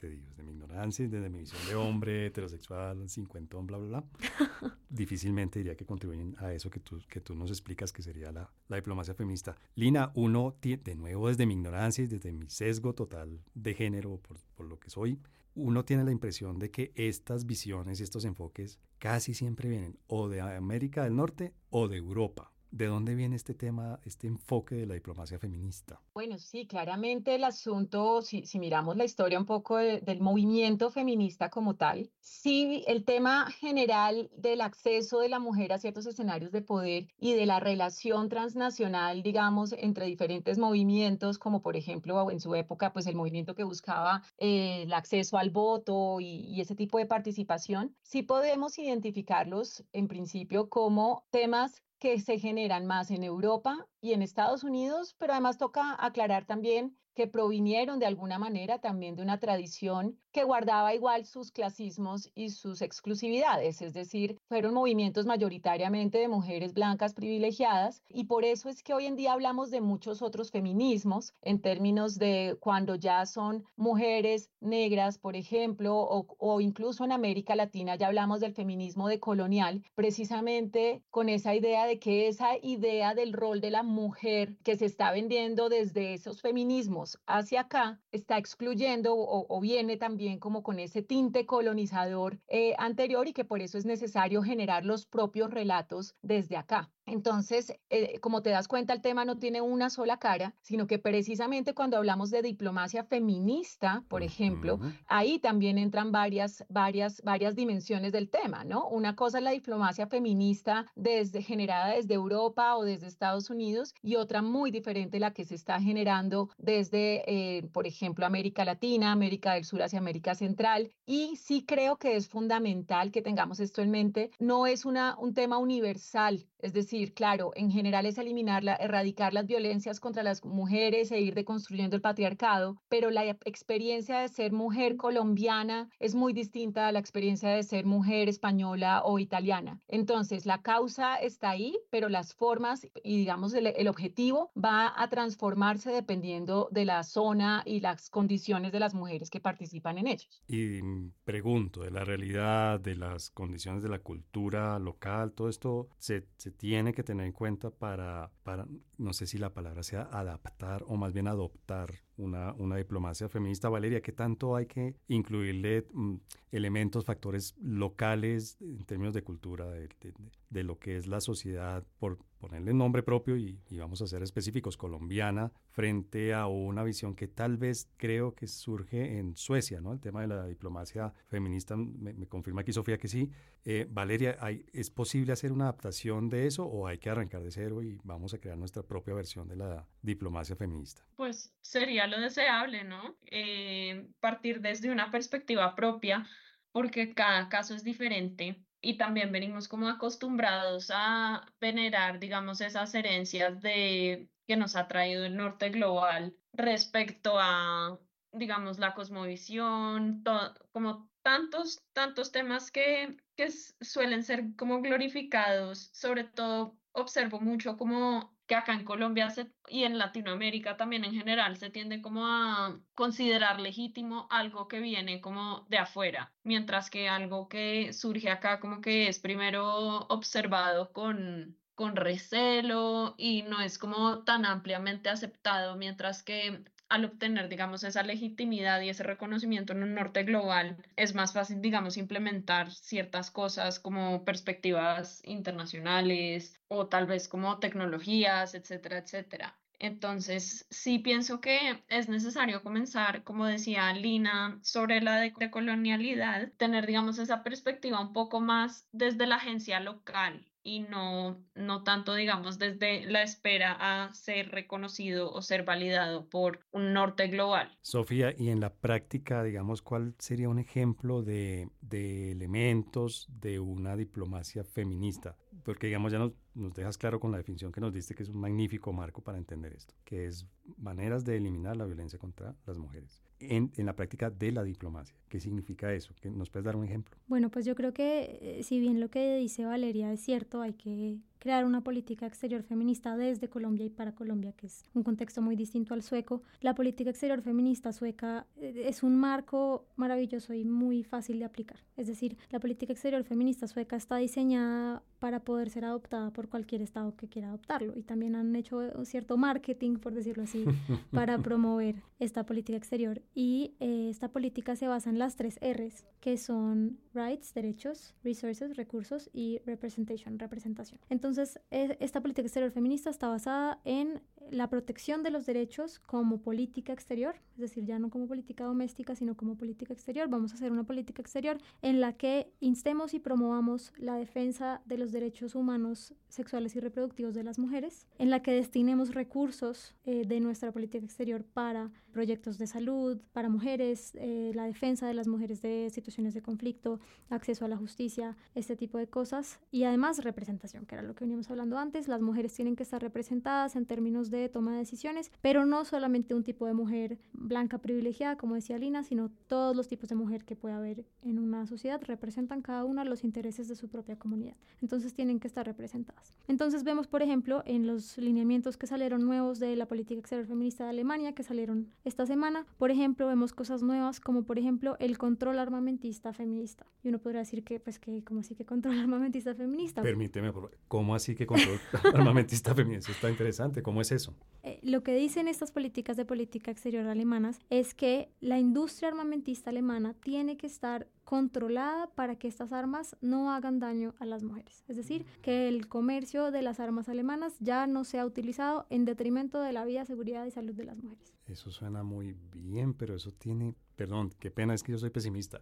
te 0.00 0.08
digo, 0.08 0.26
desde 0.30 0.42
mi 0.42 0.52
ignorancia 0.52 1.04
y 1.04 1.08
desde 1.08 1.28
mi 1.28 1.40
visión 1.40 1.60
de 1.66 1.74
hombre, 1.74 2.26
heterosexual, 2.26 3.08
cincuentón, 3.08 3.66
bla, 3.66 3.76
bla, 3.76 3.88
bla, 4.00 4.04
difícilmente 4.88 5.58
diría 5.58 5.76
que 5.76 5.84
contribuyen 5.84 6.34
a 6.38 6.52
eso 6.54 6.70
que 6.70 6.80
tú, 6.80 6.98
que 7.08 7.20
tú 7.20 7.34
nos 7.34 7.50
explicas 7.50 7.92
que 7.92 8.02
sería 8.02 8.32
la, 8.32 8.50
la 8.68 8.76
diplomacia 8.76 9.14
feminista. 9.14 9.56
Lina, 9.74 10.10
uno, 10.14 10.56
de 10.62 10.94
nuevo 10.94 11.28
desde 11.28 11.44
mi 11.44 11.54
ignorancia 11.54 12.04
y 12.04 12.06
desde 12.06 12.32
mi 12.32 12.48
sesgo 12.48 12.94
total 12.94 13.40
de 13.54 13.74
género 13.74 14.16
por, 14.16 14.38
por 14.54 14.66
lo 14.66 14.80
que 14.80 14.88
soy, 14.88 15.18
uno 15.54 15.84
tiene 15.84 16.04
la 16.04 16.12
impresión 16.12 16.58
de 16.58 16.70
que 16.70 16.92
estas 16.94 17.46
visiones 17.46 18.00
y 18.00 18.02
estos 18.02 18.24
enfoques 18.24 18.78
casi 18.98 19.34
siempre 19.34 19.68
vienen 19.68 19.98
o 20.06 20.28
de 20.28 20.40
América 20.40 21.04
del 21.04 21.16
Norte 21.16 21.54
o 21.70 21.88
de 21.88 21.96
Europa. 21.96 22.52
¿De 22.72 22.86
dónde 22.86 23.16
viene 23.16 23.34
este 23.34 23.52
tema, 23.52 23.98
este 24.04 24.28
enfoque 24.28 24.76
de 24.76 24.86
la 24.86 24.94
diplomacia 24.94 25.40
feminista? 25.40 26.00
Bueno, 26.14 26.38
sí, 26.38 26.68
claramente 26.68 27.34
el 27.34 27.42
asunto, 27.42 28.22
si, 28.22 28.44
miramos 28.60 28.96
la 28.96 29.04
historia 29.04 29.40
un 29.40 29.46
poco 29.46 29.76
del 29.78 30.20
movimiento 30.20 30.90
feminista 30.90 31.50
como 31.50 31.74
tal, 31.74 32.12
sí, 32.20 32.84
el 32.86 33.04
tema 33.04 33.50
general 33.50 34.30
del 34.36 34.60
acceso 34.60 35.18
de 35.18 35.28
la 35.28 35.40
mujer 35.40 35.72
a 35.72 35.78
ciertos 35.78 36.06
escenarios 36.06 36.52
de 36.52 36.62
poder 36.62 37.08
y 37.18 37.34
de 37.34 37.44
la 37.44 37.58
relación 37.58 38.28
transnacional, 38.28 39.24
digamos, 39.24 39.72
entre 39.72 40.06
diferentes 40.06 40.56
movimientos, 40.56 41.38
como 41.38 41.62
por 41.62 41.74
ejemplo 41.74 42.30
en 42.30 42.38
su 42.38 42.54
época, 42.54 42.92
pues 42.92 43.08
el 43.08 43.16
movimiento 43.16 43.56
que 43.56 43.64
buscaba 43.64 44.22
eh, 44.38 44.82
el 44.82 44.92
acceso 44.92 45.38
al 45.38 45.50
voto 45.50 46.20
y, 46.20 46.46
y 46.46 46.60
ese 46.60 46.76
tipo 46.76 46.98
de 46.98 47.06
participación, 47.06 47.96
sí 48.02 48.22
podemos 48.22 48.78
identificarlos 48.78 49.82
en 49.92 50.06
principio 50.06 50.68
como 50.68 51.24
temas 51.30 51.82
que 52.00 52.18
se 52.18 52.38
generan 52.38 52.86
más 52.86 53.10
en 53.10 53.22
Europa 53.22 53.86
y 54.00 54.14
en 54.14 54.22
Estados 54.22 54.64
Unidos, 54.64 55.14
pero 55.18 55.34
además 55.34 55.58
toca 55.58 55.96
aclarar 56.04 56.46
también 56.46 56.98
que 57.14 57.26
provinieron 57.26 57.98
de 57.98 58.06
alguna 58.06 58.38
manera 58.38 58.78
también 58.78 59.16
de 59.16 59.22
una 59.22 59.38
tradición 59.38 60.18
que 60.32 60.44
guardaba 60.44 60.94
igual 60.94 61.24
sus 61.24 61.50
clasismos 61.50 62.30
y 62.34 62.50
sus 62.50 62.82
exclusividades, 62.82 63.82
es 63.82 63.94
decir, 63.94 64.38
fueron 64.48 64.74
movimientos 64.74 65.26
mayoritariamente 65.26 66.18
de 66.18 66.28
mujeres 66.28 66.72
blancas 66.72 67.14
privilegiadas 67.14 68.02
y 68.08 68.24
por 68.24 68.44
eso 68.44 68.68
es 68.68 68.82
que 68.82 68.94
hoy 68.94 69.06
en 69.06 69.16
día 69.16 69.32
hablamos 69.32 69.70
de 69.70 69.80
muchos 69.80 70.22
otros 70.22 70.50
feminismos 70.50 71.34
en 71.42 71.60
términos 71.60 72.18
de 72.18 72.56
cuando 72.60 72.94
ya 72.94 73.26
son 73.26 73.64
mujeres 73.76 74.50
negras, 74.60 75.18
por 75.18 75.34
ejemplo, 75.34 75.96
o, 75.98 76.60
incluso 76.60 77.04
en 77.04 77.12
América 77.12 77.56
Latina 77.56 77.96
ya 77.96 78.06
hablamos 78.06 78.40
del 78.40 78.54
feminismo 78.54 79.08
decolonial, 79.08 79.82
precisamente 79.94 81.02
con 81.10 81.28
esa 81.28 81.54
idea 81.54 81.86
de 81.86 81.98
que 81.98 82.28
esa 82.28 82.56
idea 82.62 83.14
del 83.14 83.32
rol 83.32 83.60
de 83.60 83.70
la 83.70 83.82
mujer 83.82 84.56
que 84.62 84.76
se 84.76 84.86
está 84.86 85.10
vendiendo 85.10 85.68
desde 85.68 86.14
esos 86.14 86.40
feminismos 86.40 86.99
hacia 87.26 87.60
acá 87.62 88.00
está 88.12 88.38
excluyendo 88.38 89.14
o, 89.16 89.60
viene 89.60 89.96
también 89.96 90.38
como 90.38 90.62
con 90.62 90.78
ese 90.78 91.02
tinte 91.02 91.46
colonizador 91.46 92.38
eh, 92.48 92.74
anterior 92.78 93.28
y 93.28 93.32
que 93.32 93.44
por 93.44 93.60
eso 93.60 93.78
es 93.78 93.84
necesario 93.84 94.42
generar 94.42 94.84
los 94.84 95.06
propios 95.06 95.50
relatos 95.50 96.14
desde 96.22 96.56
acá. 96.56 96.90
Entonces, 97.10 97.74
eh, 97.90 98.20
como 98.20 98.42
te 98.42 98.50
das 98.50 98.68
cuenta, 98.68 98.92
el 98.92 99.00
tema 99.00 99.24
no 99.24 99.36
tiene 99.38 99.60
una 99.60 99.90
sola 99.90 100.18
cara, 100.18 100.54
sino 100.62 100.86
que 100.86 100.98
precisamente 100.98 101.74
cuando 101.74 101.96
hablamos 101.96 102.30
de 102.30 102.42
diplomacia 102.42 103.04
feminista, 103.04 104.04
por 104.08 104.22
ejemplo, 104.22 104.78
ahí 105.06 105.38
también 105.38 105.76
entran 105.78 106.12
varias, 106.12 106.64
varias, 106.68 107.20
varias 107.22 107.56
dimensiones 107.56 108.12
del 108.12 108.30
tema, 108.30 108.64
¿no? 108.64 108.86
Una 108.88 109.16
cosa 109.16 109.38
es 109.38 109.44
la 109.44 109.50
diplomacia 109.50 110.06
feminista 110.06 110.86
desde, 110.94 111.42
generada 111.42 111.94
desde 111.94 112.14
Europa 112.14 112.76
o 112.76 112.84
desde 112.84 113.08
Estados 113.08 113.50
Unidos 113.50 113.92
y 114.02 114.16
otra 114.16 114.40
muy 114.40 114.70
diferente 114.70 115.18
la 115.18 115.32
que 115.32 115.44
se 115.44 115.56
está 115.56 115.80
generando 115.80 116.50
desde, 116.58 117.24
eh, 117.26 117.62
por 117.72 117.86
ejemplo, 117.86 118.24
América 118.24 118.64
Latina, 118.64 119.12
América 119.12 119.54
del 119.54 119.64
Sur 119.64 119.82
hacia 119.82 119.98
América 119.98 120.34
Central. 120.34 120.92
Y 121.06 121.36
sí 121.36 121.64
creo 121.66 121.96
que 121.96 122.14
es 122.16 122.28
fundamental 122.28 123.10
que 123.10 123.22
tengamos 123.22 123.58
esto 123.58 123.82
en 123.82 123.90
mente. 123.90 124.30
No 124.38 124.66
es 124.66 124.84
una, 124.84 125.18
un 125.18 125.34
tema 125.34 125.58
universal, 125.58 126.46
es 126.58 126.72
decir, 126.72 126.99
claro, 127.08 127.52
en 127.54 127.70
general 127.70 128.06
es 128.06 128.18
eliminar, 128.18 128.64
erradicar 128.80 129.34
las 129.34 129.46
violencias 129.46 130.00
contra 130.00 130.22
las 130.22 130.44
mujeres 130.44 131.10
e 131.12 131.20
ir 131.20 131.34
deconstruyendo 131.34 131.96
el 131.96 132.02
patriarcado, 132.02 132.80
pero 132.88 133.10
la 133.10 133.24
experiencia 133.24 134.20
de 134.20 134.28
ser 134.28 134.52
mujer 134.52 134.96
colombiana 134.96 135.88
es 135.98 136.14
muy 136.14 136.32
distinta 136.32 136.88
a 136.88 136.92
la 136.92 136.98
experiencia 136.98 137.50
de 137.50 137.62
ser 137.62 137.84
mujer 137.84 138.28
española 138.28 139.02
o 139.04 139.18
italiana. 139.18 139.80
Entonces, 139.88 140.46
la 140.46 140.62
causa 140.62 141.16
está 141.16 141.50
ahí, 141.50 141.78
pero 141.90 142.08
las 142.08 142.34
formas 142.34 142.86
y 143.02 143.18
digamos 143.18 143.54
el, 143.54 143.66
el 143.68 143.88
objetivo 143.88 144.50
va 144.56 144.92
a 144.96 145.08
transformarse 145.08 145.90
dependiendo 145.90 146.68
de 146.70 146.84
la 146.84 147.02
zona 147.02 147.62
y 147.64 147.80
las 147.80 148.10
condiciones 148.10 148.72
de 148.72 148.80
las 148.80 148.94
mujeres 148.94 149.30
que 149.30 149.40
participan 149.40 149.98
en 149.98 150.06
ellos. 150.06 150.42
Y 150.46 150.80
pregunto, 151.24 151.82
de 151.82 151.90
la 151.90 152.04
realidad, 152.04 152.80
de 152.80 152.96
las 152.96 153.30
condiciones 153.30 153.82
de 153.82 153.88
la 153.88 154.00
cultura 154.00 154.78
local, 154.78 155.32
todo 155.32 155.48
esto 155.48 155.88
se, 155.98 156.26
se 156.36 156.50
tiene 156.50 156.89
que 156.92 157.02
tener 157.02 157.26
en 157.26 157.32
cuenta 157.32 157.70
para, 157.70 158.30
para, 158.42 158.66
no 158.98 159.12
sé 159.12 159.26
si 159.26 159.38
la 159.38 159.52
palabra 159.52 159.82
sea 159.82 160.02
adaptar 160.12 160.84
o 160.86 160.96
más 160.96 161.12
bien 161.12 161.28
adoptar 161.28 161.94
una, 162.20 162.52
una 162.54 162.76
diplomacia 162.76 163.28
feminista. 163.28 163.68
Valeria, 163.68 164.00
¿qué 164.00 164.12
tanto 164.12 164.56
hay 164.56 164.66
que 164.66 164.94
incluirle 165.08 165.86
mm, 165.92 166.16
elementos, 166.52 167.04
factores 167.04 167.54
locales 167.60 168.56
en 168.60 168.84
términos 168.84 169.14
de 169.14 169.22
cultura, 169.22 169.66
de, 169.70 170.64
lo 170.64 170.78
que 170.78 170.96
es 170.96 171.06
la 171.06 171.20
sociedad, 171.20 171.84
por 171.98 172.18
ponerle 172.38 172.72
nombre 172.72 173.02
propio 173.02 173.36
y, 173.36 173.60
vamos 173.70 174.02
a 174.02 174.06
ser 174.06 174.22
específicos, 174.22 174.76
colombiana, 174.76 175.52
frente 175.70 176.34
a 176.34 176.46
una 176.46 176.82
visión 176.82 177.14
que 177.14 177.28
tal 177.28 177.56
vez 177.56 177.88
creo 177.96 178.34
que 178.34 178.46
surge 178.46 179.18
en 179.18 179.36
Suecia, 179.36 179.80
¿no? 179.80 179.92
El 179.92 180.00
tema 180.00 180.22
de 180.22 180.28
la 180.28 180.46
diplomacia 180.46 181.12
feminista, 181.28 181.76
me, 181.76 182.14
confirma 182.26 182.62
aquí 182.62 182.72
Sofía 182.72 182.98
que 182.98 183.08
sí. 183.08 183.30
Eh, 183.64 183.86
Valeria, 183.88 184.36
¿hay, 184.40 184.64
¿es 184.72 184.90
posible 184.90 185.32
hacer 185.32 185.52
una 185.52 185.64
adaptación 185.64 186.28
de 186.28 186.46
eso 186.46 186.64
o 186.64 186.86
hay 186.86 186.98
que 186.98 187.10
arrancar 187.10 187.42
de 187.42 187.50
cero 187.50 187.82
y 187.82 188.00
vamos 188.02 188.34
a 188.34 188.38
crear 188.38 188.56
nuestra 188.56 188.82
propia 188.82 189.14
versión 189.14 189.46
de 189.46 189.56
la 189.56 189.86
diplomacia 190.02 190.56
feminista? 190.56 191.02
Pues 191.16 191.54
sería 191.60 192.06
lo 192.10 192.20
deseable, 192.20 192.84
¿no? 192.84 193.16
Eh, 193.26 194.08
partir 194.20 194.60
desde 194.60 194.90
una 194.90 195.10
perspectiva 195.10 195.74
propia, 195.74 196.26
porque 196.72 197.14
cada 197.14 197.48
caso 197.48 197.74
es 197.74 197.84
diferente 197.84 198.64
y 198.80 198.96
también 198.96 199.32
venimos 199.32 199.68
como 199.68 199.88
acostumbrados 199.88 200.90
a 200.92 201.46
venerar, 201.60 202.18
digamos, 202.18 202.60
esas 202.60 202.94
herencias 202.94 203.60
de 203.60 204.28
que 204.46 204.56
nos 204.56 204.76
ha 204.76 204.88
traído 204.88 205.24
el 205.24 205.36
norte 205.36 205.70
global 205.70 206.34
respecto 206.52 207.38
a, 207.38 207.98
digamos, 208.32 208.78
la 208.78 208.94
cosmovisión, 208.94 210.24
como 210.72 211.08
tantos, 211.22 211.82
tantos 211.92 212.32
temas 212.32 212.70
que, 212.70 213.16
que 213.36 213.50
suelen 213.50 214.24
ser 214.24 214.56
como 214.56 214.80
glorificados, 214.80 215.90
sobre 215.92 216.24
todo 216.24 216.76
observo 216.92 217.40
mucho 217.40 217.76
como 217.76 218.34
que 218.50 218.56
acá 218.56 218.72
en 218.72 218.84
Colombia 218.84 219.32
y 219.68 219.84
en 219.84 219.96
Latinoamérica 219.96 220.76
también 220.76 221.04
en 221.04 221.12
general 221.12 221.56
se 221.56 221.70
tiende 221.70 222.02
como 222.02 222.26
a 222.26 222.80
considerar 222.96 223.60
legítimo 223.60 224.26
algo 224.28 224.66
que 224.66 224.80
viene 224.80 225.20
como 225.20 225.66
de 225.68 225.78
afuera, 225.78 226.32
mientras 226.42 226.90
que 226.90 227.08
algo 227.08 227.48
que 227.48 227.92
surge 227.92 228.28
acá 228.28 228.58
como 228.58 228.80
que 228.80 229.06
es 229.06 229.20
primero 229.20 229.98
observado 230.08 230.92
con, 230.92 231.56
con 231.76 231.94
recelo 231.94 233.14
y 233.16 233.42
no 233.42 233.60
es 233.60 233.78
como 233.78 234.24
tan 234.24 234.44
ampliamente 234.44 235.10
aceptado, 235.10 235.76
mientras 235.76 236.24
que 236.24 236.64
al 236.90 237.04
obtener, 237.04 237.48
digamos, 237.48 237.84
esa 237.84 238.02
legitimidad 238.02 238.80
y 238.82 238.90
ese 238.90 239.04
reconocimiento 239.04 239.72
en 239.72 239.84
un 239.84 239.94
norte 239.94 240.24
global, 240.24 240.76
es 240.96 241.14
más 241.14 241.32
fácil, 241.32 241.62
digamos, 241.62 241.96
implementar 241.96 242.72
ciertas 242.72 243.30
cosas 243.30 243.78
como 243.78 244.24
perspectivas 244.24 245.22
internacionales 245.24 246.60
o 246.68 246.88
tal 246.88 247.06
vez 247.06 247.28
como 247.28 247.58
tecnologías, 247.58 248.54
etcétera, 248.54 248.98
etcétera. 248.98 249.56
Entonces, 249.78 250.66
sí 250.68 250.98
pienso 250.98 251.40
que 251.40 251.82
es 251.88 252.08
necesario 252.08 252.62
comenzar, 252.62 253.24
como 253.24 253.46
decía 253.46 253.90
Lina, 253.94 254.58
sobre 254.62 255.00
la 255.00 255.20
decolonialidad, 255.20 256.52
tener, 256.58 256.86
digamos, 256.86 257.18
esa 257.18 257.42
perspectiva 257.42 258.00
un 258.00 258.12
poco 258.12 258.40
más 258.40 258.86
desde 258.92 259.26
la 259.26 259.36
agencia 259.36 259.80
local 259.80 260.49
y 260.62 260.80
no, 260.80 261.42
no 261.54 261.82
tanto, 261.82 262.14
digamos, 262.14 262.58
desde 262.58 263.06
la 263.06 263.22
espera 263.22 263.76
a 263.78 264.12
ser 264.14 264.50
reconocido 264.50 265.32
o 265.32 265.42
ser 265.42 265.64
validado 265.64 266.28
por 266.28 266.60
un 266.70 266.92
norte 266.92 267.28
global. 267.28 267.76
Sofía, 267.82 268.34
y 268.36 268.50
en 268.50 268.60
la 268.60 268.72
práctica, 268.74 269.42
digamos, 269.42 269.82
¿cuál 269.82 270.14
sería 270.18 270.48
un 270.48 270.58
ejemplo 270.58 271.22
de, 271.22 271.68
de 271.80 272.32
elementos 272.32 273.26
de 273.30 273.58
una 273.58 273.96
diplomacia 273.96 274.64
feminista? 274.64 275.36
Porque, 275.64 275.86
digamos, 275.86 276.12
ya 276.12 276.18
nos, 276.18 276.32
nos 276.54 276.74
dejas 276.74 276.98
claro 276.98 277.20
con 277.20 277.32
la 277.32 277.38
definición 277.38 277.72
que 277.72 277.80
nos 277.80 277.92
diste 277.92 278.14
que 278.14 278.22
es 278.22 278.28
un 278.28 278.40
magnífico 278.40 278.92
marco 278.92 279.22
para 279.22 279.38
entender 279.38 279.72
esto, 279.72 279.94
que 280.04 280.26
es 280.26 280.46
maneras 280.76 281.24
de 281.24 281.36
eliminar 281.36 281.76
la 281.76 281.86
violencia 281.86 282.18
contra 282.18 282.54
las 282.66 282.78
mujeres 282.78 283.22
en, 283.40 283.72
en, 283.76 283.86
la 283.86 283.94
práctica 283.94 284.30
de 284.30 284.52
la 284.52 284.62
diplomacia. 284.62 285.16
¿Qué 285.28 285.40
significa 285.40 285.92
eso? 285.92 286.14
¿Nos 286.24 286.50
puedes 286.50 286.64
dar 286.64 286.76
un 286.76 286.84
ejemplo? 286.84 287.16
Bueno, 287.26 287.50
pues 287.50 287.64
yo 287.64 287.74
creo 287.74 287.92
que 287.92 288.38
eh, 288.40 288.62
si 288.62 288.78
bien 288.80 289.00
lo 289.00 289.10
que 289.10 289.36
dice 289.36 289.64
Valeria 289.64 290.12
es 290.12 290.20
cierto, 290.20 290.60
hay 290.60 290.74
que 290.74 291.18
crear 291.40 291.64
una 291.64 291.82
política 291.82 292.26
exterior 292.26 292.62
feminista 292.62 293.16
desde 293.16 293.48
Colombia 293.48 293.86
y 293.86 293.90
para 293.90 294.14
Colombia, 294.14 294.52
que 294.52 294.66
es 294.66 294.84
un 294.94 295.02
contexto 295.02 295.42
muy 295.42 295.56
distinto 295.56 295.94
al 295.94 296.02
sueco. 296.02 296.42
La 296.60 296.74
política 296.74 297.10
exterior 297.10 297.40
feminista 297.40 297.92
sueca 297.92 298.46
eh, 298.56 298.84
es 298.86 299.02
un 299.02 299.16
marco 299.16 299.86
maravilloso 299.96 300.52
y 300.54 300.64
muy 300.64 301.02
fácil 301.02 301.38
de 301.38 301.46
aplicar. 301.46 301.80
Es 301.96 302.06
decir, 302.06 302.36
la 302.50 302.60
política 302.60 302.92
exterior 302.92 303.24
feminista 303.24 303.66
sueca 303.66 303.96
está 303.96 304.18
diseñada 304.18 305.02
para 305.18 305.40
poder 305.40 305.70
ser 305.70 305.84
adoptada 305.84 306.30
por 306.30 306.48
cualquier 306.48 306.82
Estado 306.82 307.16
que 307.16 307.28
quiera 307.28 307.48
adoptarlo. 307.48 307.96
Y 307.96 308.02
también 308.02 308.36
han 308.36 308.54
hecho 308.54 309.04
cierto 309.04 309.36
marketing, 309.36 309.96
por 309.96 310.14
decirlo 310.14 310.44
así, 310.44 310.64
para 311.10 311.38
promover 311.38 312.02
esta 312.18 312.44
política 312.44 312.76
exterior. 312.76 313.22
Y 313.34 313.74
eh, 313.80 314.08
esta 314.10 314.28
política 314.28 314.76
se 314.76 314.88
basa 314.88 315.08
en 315.08 315.18
las 315.18 315.36
tres 315.36 315.58
R's, 315.62 316.06
que 316.20 316.36
son 316.36 316.98
rights, 317.14 317.54
derechos, 317.54 318.14
resources, 318.22 318.76
recursos 318.76 319.30
y 319.32 319.60
representation, 319.64 320.38
representación. 320.38 321.00
Entonces, 321.08 321.29
e, 321.38 321.96
esta 322.00 322.20
política 322.20 322.46
exterior 322.46 322.70
feminista 322.70 323.10
está 323.10 323.28
basada 323.28 323.80
en 323.84 324.20
la 324.50 324.68
protección 324.68 325.22
de 325.22 325.30
los 325.30 325.46
derechos 325.46 325.98
como 326.00 326.42
política 326.42 326.92
exterior, 326.92 327.36
es 327.54 327.60
decir, 327.60 327.84
ya 327.84 327.98
no 327.98 328.10
como 328.10 328.26
política 328.26 328.64
doméstica, 328.64 329.14
sino 329.14 329.36
como 329.36 329.56
política 329.56 329.92
exterior. 329.92 330.28
Vamos 330.28 330.52
a 330.52 330.54
hacer 330.56 330.72
una 330.72 330.84
política 330.84 331.22
exterior 331.22 331.58
en 331.82 332.00
la 332.00 332.14
que 332.14 332.52
instemos 332.60 333.14
y 333.14 333.20
promovamos 333.20 333.92
la 333.96 334.16
defensa 334.16 334.82
de 334.86 334.98
los 334.98 335.12
derechos 335.12 335.54
humanos 335.54 336.14
sexuales 336.28 336.74
y 336.76 336.80
reproductivos 336.80 337.34
de 337.34 337.44
las 337.44 337.58
mujeres, 337.58 338.06
en 338.18 338.30
la 338.30 338.42
que 338.42 338.52
destinemos 338.52 339.14
recursos 339.14 339.94
eh, 340.04 340.24
de 340.26 340.40
nuestra 340.40 340.72
política 340.72 341.04
exterior 341.04 341.44
para 341.44 341.90
proyectos 342.12 342.58
de 342.58 342.66
salud, 342.66 343.18
para 343.32 343.48
mujeres, 343.48 344.12
eh, 344.14 344.52
la 344.54 344.64
defensa 344.64 345.06
de 345.06 345.14
las 345.14 345.28
mujeres 345.28 345.62
de 345.62 345.88
situaciones 345.90 346.34
de 346.34 346.42
conflicto, 346.42 347.00
acceso 347.28 347.64
a 347.64 347.68
la 347.68 347.76
justicia, 347.76 348.36
este 348.54 348.76
tipo 348.76 348.98
de 348.98 349.06
cosas, 349.06 349.60
y 349.70 349.84
además 349.84 350.24
representación, 350.24 350.86
que 350.86 350.96
era 350.96 351.02
lo 351.02 351.14
que 351.14 351.19
veníamos 351.20 351.50
hablando 351.50 351.78
antes, 351.78 352.08
las 352.08 352.22
mujeres 352.22 352.54
tienen 352.54 352.76
que 352.76 352.82
estar 352.82 353.00
representadas 353.00 353.76
en 353.76 353.86
términos 353.86 354.30
de 354.30 354.48
toma 354.48 354.72
de 354.72 354.78
decisiones, 354.78 355.30
pero 355.42 355.66
no 355.66 355.84
solamente 355.84 356.34
un 356.34 356.42
tipo 356.42 356.66
de 356.66 356.72
mujer 356.72 357.18
blanca 357.32 357.78
privilegiada, 357.78 358.36
como 358.36 358.54
decía 358.54 358.78
Lina, 358.78 359.02
sino 359.02 359.30
todos 359.46 359.76
los 359.76 359.86
tipos 359.86 360.08
de 360.08 360.14
mujer 360.14 360.44
que 360.44 360.56
puede 360.56 360.74
haber 360.74 361.04
en 361.22 361.38
una 361.38 361.66
sociedad 361.66 362.00
representan 362.02 362.62
cada 362.62 362.84
una 362.84 363.04
los 363.04 363.22
intereses 363.22 363.68
de 363.68 363.76
su 363.76 363.88
propia 363.88 364.18
comunidad. 364.18 364.56
Entonces 364.80 365.14
tienen 365.14 365.40
que 365.40 365.46
estar 365.46 365.66
representadas. 365.66 366.34
Entonces 366.48 366.84
vemos, 366.84 367.06
por 367.06 367.22
ejemplo, 367.22 367.62
en 367.66 367.86
los 367.86 368.16
lineamientos 368.16 368.76
que 368.76 368.86
salieron 368.86 369.24
nuevos 369.24 369.58
de 369.58 369.76
la 369.76 369.86
política 369.86 370.20
exterior 370.20 370.46
feminista 370.46 370.84
de 370.84 370.90
Alemania, 370.90 371.34
que 371.34 371.42
salieron 371.42 371.88
esta 372.04 372.24
semana, 372.24 372.66
por 372.78 372.90
ejemplo, 372.90 373.26
vemos 373.26 373.52
cosas 373.52 373.82
nuevas 373.82 374.20
como, 374.20 374.44
por 374.44 374.58
ejemplo, 374.58 374.96
el 374.98 375.18
control 375.18 375.58
armamentista 375.58 376.32
feminista. 376.32 376.86
Y 377.02 377.08
uno 377.08 377.18
podría 377.18 377.40
decir 377.40 377.62
que, 377.62 377.78
pues, 377.78 377.98
que, 377.98 378.24
¿cómo 378.24 378.40
así 378.40 378.54
que 378.54 378.64
control 378.64 378.98
armamentista 378.98 379.54
feminista? 379.54 380.02
Permíteme, 380.02 380.52
¿cómo 380.88 381.09
así 381.14 381.34
que 381.34 381.46
control 381.46 381.80
armamentista 382.14 382.74
feminista? 382.74 383.12
Está 383.12 383.30
interesante, 383.30 383.82
¿cómo 383.82 384.00
es 384.00 384.12
eso? 384.12 384.34
Eh, 384.62 384.78
lo 384.82 385.02
que 385.02 385.14
dicen 385.14 385.48
estas 385.48 385.72
políticas 385.72 386.16
de 386.16 386.24
política 386.24 386.70
exterior 386.70 387.06
alemanas 387.06 387.58
es 387.70 387.94
que 387.94 388.30
la 388.40 388.58
industria 388.58 389.08
armamentista 389.08 389.70
alemana 389.70 390.14
tiene 390.14 390.56
que 390.56 390.66
estar 390.66 391.08
controlada 391.24 392.08
para 392.08 392.36
que 392.36 392.48
estas 392.48 392.72
armas 392.72 393.16
no 393.20 393.52
hagan 393.52 393.78
daño 393.78 394.14
a 394.18 394.26
las 394.26 394.42
mujeres. 394.42 394.84
Es 394.88 394.96
decir, 394.96 395.24
que 395.42 395.68
el 395.68 395.86
comercio 395.86 396.50
de 396.50 396.62
las 396.62 396.80
armas 396.80 397.08
alemanas 397.08 397.54
ya 397.60 397.86
no 397.86 398.02
sea 398.02 398.26
utilizado 398.26 398.86
en 398.90 399.04
detrimento 399.04 399.60
de 399.60 399.72
la 399.72 399.84
vida, 399.84 400.04
seguridad 400.04 400.44
y 400.44 400.50
salud 400.50 400.74
de 400.74 400.84
las 400.84 400.98
mujeres. 400.98 401.32
Eso 401.46 401.70
suena 401.70 402.02
muy 402.02 402.36
bien, 402.52 402.94
pero 402.94 403.14
eso 403.14 403.32
tiene, 403.32 403.74
perdón, 403.96 404.32
qué 404.38 404.50
pena, 404.50 404.74
es 404.74 404.82
que 404.82 404.92
yo 404.92 404.98
soy 404.98 405.10
pesimista. 405.10 405.60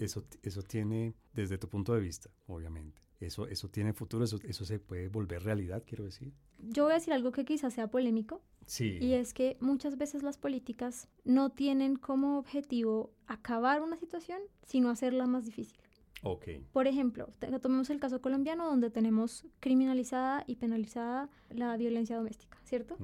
Eso, 0.00 0.24
eso, 0.42 0.62
tiene, 0.62 1.14
desde 1.32 1.58
tu 1.58 1.68
punto 1.68 1.94
de 1.94 2.00
vista, 2.00 2.30
obviamente, 2.46 3.00
eso, 3.20 3.46
eso 3.48 3.68
tiene 3.68 3.92
futuro, 3.92 4.24
eso, 4.24 4.38
eso 4.44 4.64
se 4.64 4.78
puede 4.78 5.08
volver 5.08 5.42
realidad, 5.42 5.82
quiero 5.86 6.04
decir. 6.04 6.32
Yo 6.58 6.84
voy 6.84 6.92
a 6.92 6.96
decir 6.96 7.12
algo 7.12 7.32
que 7.32 7.44
quizás 7.44 7.74
sea 7.74 7.88
polémico, 7.88 8.42
y 8.78 9.12
es 9.12 9.32
que 9.32 9.56
muchas 9.60 9.96
veces 9.96 10.22
las 10.22 10.36
políticas 10.36 11.08
no 11.24 11.50
tienen 11.50 11.96
como 11.96 12.38
objetivo 12.38 13.12
acabar 13.26 13.80
una 13.82 13.96
situación, 13.96 14.40
sino 14.66 14.90
hacerla 14.90 15.26
más 15.26 15.46
difícil. 15.46 15.78
Okay. 16.22 16.66
Por 16.72 16.88
ejemplo, 16.88 17.32
tomemos 17.62 17.90
el 17.90 18.00
caso 18.00 18.20
colombiano 18.20 18.66
donde 18.66 18.90
tenemos 18.90 19.46
criminalizada 19.60 20.42
y 20.48 20.56
penalizada 20.56 21.30
la 21.48 21.76
violencia 21.76 22.16
doméstica, 22.16 22.58
¿cierto? 22.64 22.96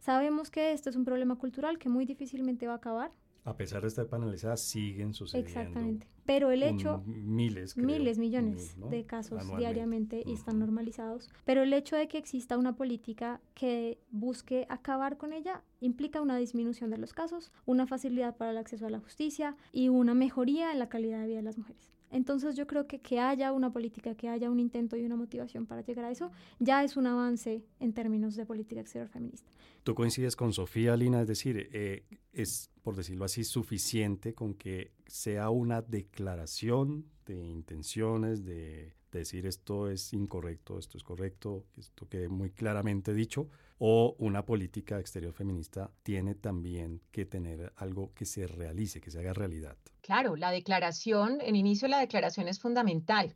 Sabemos 0.00 0.50
que 0.50 0.72
esto 0.72 0.90
es 0.90 0.96
un 0.96 1.04
problema 1.04 1.36
cultural 1.36 1.78
que 1.78 1.88
muy 1.88 2.04
difícilmente 2.04 2.66
va 2.66 2.74
a 2.74 2.76
acabar, 2.76 3.12
a 3.46 3.56
pesar 3.56 3.80
de 3.80 3.88
estar 3.88 4.08
penalizadas, 4.08 4.60
siguen 4.60 5.14
sucediendo. 5.14 5.48
Exactamente. 5.48 6.08
Pero 6.26 6.50
el 6.50 6.64
hecho... 6.64 7.04
miles, 7.06 7.76
miles, 7.76 8.18
millones 8.18 8.76
de 8.90 9.06
casos 9.06 9.40
diariamente 9.56 10.24
y 10.26 10.32
están 10.32 10.58
normalizados. 10.58 11.30
Pero 11.44 11.62
el 11.62 11.72
hecho 11.72 11.94
de 11.94 12.08
que 12.08 12.18
exista 12.18 12.58
una 12.58 12.74
política 12.74 13.40
que 13.54 14.00
busque 14.10 14.66
acabar 14.68 15.16
con 15.16 15.32
ella 15.32 15.62
implica 15.80 16.20
una 16.20 16.36
disminución 16.36 16.90
de 16.90 16.98
los 16.98 17.12
casos, 17.12 17.52
una 17.66 17.86
facilidad 17.86 18.36
para 18.36 18.50
el 18.50 18.58
acceso 18.58 18.84
a 18.84 18.90
la 18.90 18.98
justicia 18.98 19.56
y 19.72 19.90
una 19.90 20.14
mejoría 20.14 20.72
en 20.72 20.80
la 20.80 20.88
calidad 20.88 21.20
de 21.20 21.28
vida 21.28 21.36
de 21.36 21.42
las 21.44 21.56
mujeres. 21.56 21.95
Entonces 22.16 22.56
yo 22.56 22.66
creo 22.66 22.86
que 22.86 22.98
que 22.98 23.20
haya 23.20 23.52
una 23.52 23.70
política, 23.70 24.14
que 24.14 24.28
haya 24.28 24.50
un 24.50 24.58
intento 24.58 24.96
y 24.96 25.04
una 25.04 25.16
motivación 25.16 25.66
para 25.66 25.82
llegar 25.82 26.06
a 26.06 26.10
eso, 26.10 26.32
ya 26.58 26.82
es 26.82 26.96
un 26.96 27.06
avance 27.06 27.62
en 27.78 27.92
términos 27.92 28.36
de 28.36 28.46
política 28.46 28.80
exterior 28.80 29.08
feminista. 29.08 29.50
¿Tú 29.82 29.94
coincides 29.94 30.34
con 30.34 30.54
Sofía, 30.54 30.96
Lina? 30.96 31.20
Es 31.20 31.28
decir, 31.28 31.68
eh, 31.72 32.04
es, 32.32 32.70
por 32.82 32.96
decirlo 32.96 33.26
así, 33.26 33.44
suficiente 33.44 34.32
con 34.32 34.54
que 34.54 34.92
sea 35.06 35.50
una 35.50 35.82
declaración 35.82 37.04
de 37.26 37.44
intenciones, 37.44 38.44
de 38.44 38.94
decir 39.12 39.46
esto 39.46 39.90
es 39.90 40.14
incorrecto, 40.14 40.78
esto 40.78 40.96
es 40.96 41.04
correcto, 41.04 41.66
esto 41.76 42.08
quede 42.08 42.28
muy 42.28 42.50
claramente 42.50 43.12
dicho, 43.12 43.48
o 43.78 44.16
una 44.18 44.44
política 44.44 44.98
exterior 44.98 45.32
feminista 45.32 45.90
tiene 46.02 46.34
también 46.34 47.02
que 47.10 47.26
tener 47.26 47.72
algo 47.76 48.12
que 48.14 48.24
se 48.24 48.46
realice, 48.46 49.00
que 49.00 49.10
se 49.10 49.20
haga 49.20 49.32
realidad. 49.32 49.76
Claro, 50.00 50.36
la 50.36 50.50
declaración, 50.50 51.38
en 51.40 51.56
inicio 51.56 51.88
la 51.88 51.98
declaración 51.98 52.48
es 52.48 52.60
fundamental. 52.60 53.34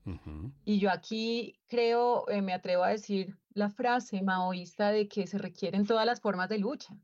Y 0.65 0.79
yo 0.79 0.91
aquí 0.91 1.57
creo, 1.69 2.29
eh, 2.29 2.43
me 2.43 2.53
atrevo 2.53 2.85
a 2.85 2.91
decir 2.91 3.37
la 3.53 3.71
frase 3.71 4.23
maoísta 4.23 4.91
de 4.91 5.09
que 5.09 5.27
se 5.27 5.39
requieren 5.39 5.85
todas 5.85 6.07
las 6.07 6.21
formas 6.21 6.49
de 6.49 6.59
lucha. 6.59 6.95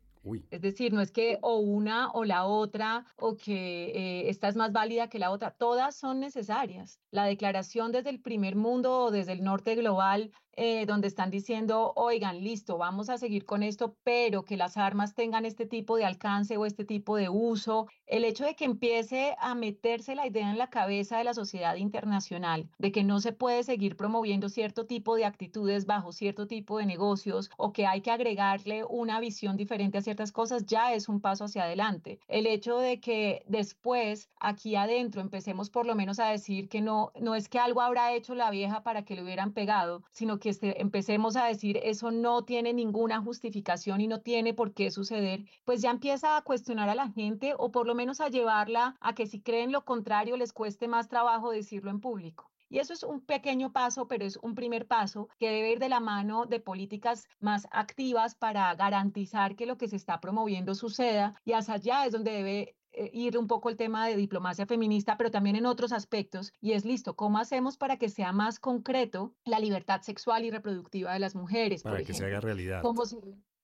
Es 0.51 0.61
decir, 0.61 0.93
no 0.93 1.01
es 1.01 1.13
que 1.13 1.39
o 1.41 1.59
una 1.59 2.11
o 2.11 2.25
la 2.25 2.47
otra 2.47 3.05
o 3.17 3.37
que 3.37 3.93
eh, 3.95 4.29
esta 4.29 4.49
es 4.49 4.57
más 4.57 4.73
válida 4.73 5.09
que 5.09 5.21
la 5.21 5.31
otra, 5.31 5.53
todas 5.53 5.95
son 5.95 6.19
necesarias. 6.21 6.99
La 7.11 7.25
declaración 7.25 7.93
desde 7.93 8.11
el 8.11 8.21
primer 8.21 8.57
mundo 8.57 9.05
o 9.05 9.11
desde 9.11 9.33
el 9.33 9.45
norte 9.45 9.77
global 9.77 10.33
eh, 10.57 10.87
donde 10.87 11.09
están 11.09 11.31
diciendo, 11.31 11.93
oigan, 11.97 12.43
listo, 12.43 12.79
vamos 12.79 13.11
a 13.11 13.19
seguir 13.19 13.45
con 13.45 13.63
esto, 13.63 13.97
pero 14.03 14.45
que 14.45 14.57
las 14.57 14.77
armas 14.77 15.15
tengan 15.15 15.45
este 15.45 15.67
tipo 15.67 15.97
de 15.97 16.05
alcance 16.05 16.57
o 16.57 16.67
este 16.67 16.85
tipo 16.85 17.17
de 17.17 17.29
uso. 17.29 17.87
El 18.07 18.25
hecho 18.25 18.45
de 18.45 18.57
que 18.57 18.65
empiece 18.65 19.37
a 19.39 19.55
meterse 19.55 20.15
la 20.15 20.27
idea 20.27 20.51
en 20.51 20.59
la 20.59 20.71
cabeza 20.71 21.19
de 21.19 21.25
la 21.25 21.35
sociedad 21.35 21.77
internacional 21.77 22.69
de 22.79 22.93
que 22.93 23.05
no 23.05 23.21
se 23.21 23.33
puede 23.33 23.63
seguir 23.65 23.97
promoviendo 23.97 24.49
cierto 24.49 24.87
tipo 24.87 25.17
de 25.17 25.25
actitudes 25.25 25.87
bajo 25.87 26.13
cierto 26.13 26.47
tipo 26.47 26.79
de 26.79 26.87
negocios 26.87 27.51
o 27.57 27.73
que 27.73 27.87
hay 27.87 28.01
que 28.01 28.11
agregarle 28.11 28.85
una 28.85 29.21
visión 29.21 29.57
diferente 29.57 29.99
a 29.99 30.03
ciertas 30.03 30.33
cosas, 30.33 30.67
ya 30.67 30.93
es 30.95 31.09
un 31.09 31.21
paso 31.21 31.45
hacia 31.45 31.65
adelante. 31.65 32.19
El 32.29 32.47
hecho 32.47 32.79
de 32.79 33.01
que 33.01 33.45
después 33.47 34.31
aquí 34.41 34.77
adentro 34.77 35.21
empecemos 35.21 35.71
por 35.71 35.87
lo 35.87 35.95
menos 35.95 36.19
a 36.19 36.29
decir 36.29 36.69
que 36.69 36.81
no, 36.81 37.13
no 37.21 37.35
es 37.35 37.49
que 37.49 37.59
algo 37.59 37.81
habrá 37.81 38.15
hecho 38.15 38.35
la 38.35 38.51
vieja 38.51 38.83
para 38.83 39.05
que 39.05 39.15
le 39.15 39.23
hubieran 39.23 39.53
pegado, 39.53 40.03
sino 40.11 40.39
que 40.39 40.46
que 40.47 40.51
este, 40.51 40.81
empecemos 40.81 41.35
a 41.35 41.47
decir 41.47 41.81
eso 41.83 42.13
no 42.13 42.45
tiene 42.45 42.73
ninguna 42.73 43.21
justificación 43.21 44.01
y 44.01 44.07
no 44.07 44.21
tiene 44.21 44.55
por 44.55 44.75
qué 44.75 44.93
suceder, 44.93 45.45
pues 45.65 45.83
ya 45.83 45.91
empieza 45.91 46.37
a 46.37 46.43
cuestionar 46.43 46.89
a 46.89 46.95
la 46.95 47.11
gente 47.11 47.55
o 47.59 47.73
por 47.73 47.85
lo 47.85 47.97
menos 47.97 48.21
a 48.21 48.29
llevarla 48.29 48.97
a 49.01 49.13
que 49.13 49.27
si 49.27 49.41
creen 49.41 49.73
lo 49.73 49.85
contrario 49.85 50.37
les 50.37 50.53
cueste 50.53 50.87
más 50.87 51.09
trabajo 51.09 51.51
decirlo 51.51 51.91
en 51.91 51.99
público. 51.99 52.49
Y 52.69 52.79
eso 52.79 52.93
es 52.93 53.03
un 53.03 53.23
pequeño 53.23 53.73
paso, 53.73 54.07
pero 54.07 54.25
es 54.25 54.37
un 54.37 54.55
primer 54.55 54.87
paso 54.87 55.29
que 55.41 55.51
debe 55.51 55.73
ir 55.73 55.79
de 55.81 55.89
la 55.89 55.99
mano 55.99 56.47
de 56.47 56.61
políticas 56.61 57.27
más 57.41 57.67
activas 57.73 58.37
para 58.37 58.73
garantizar 58.77 59.57
que 59.57 59.67
lo 59.67 59.77
que 59.77 59.89
se 59.89 59.97
está 59.97 60.21
promoviendo 60.21 60.77
suceda 60.77 61.35
y 61.45 61.55
hacia 61.55 61.75
allá 61.75 62.07
es 62.07 62.13
donde 62.13 62.31
debe 62.31 62.77
ir 63.13 63.39
un 63.39 63.47
poco 63.47 63.69
el 63.69 63.77
tema 63.77 64.07
de 64.07 64.17
diplomacia 64.17 64.67
feminista, 64.67 65.17
pero 65.17 65.31
también 65.31 65.57
en 65.57 65.67
otros 65.67 65.93
aspectos, 65.93 66.53
y 66.61 66.73
es 66.73 66.85
listo, 66.85 67.15
¿cómo 67.15 67.39
hacemos 67.39 67.77
para 67.77 67.99
que 67.99 68.09
sea 68.09 68.33
más 68.33 68.59
concreto 68.59 69.35
la 69.45 69.59
libertad 69.59 70.03
sexual 70.03 70.45
y 70.45 70.51
reproductiva 70.51 71.13
de 71.13 71.19
las 71.19 71.35
mujeres? 71.35 71.83
Para 71.83 72.03
que 72.03 72.15
se 72.15 72.25
haga 72.25 72.41
realidad. 72.41 72.83
¿Cómo 72.83 73.05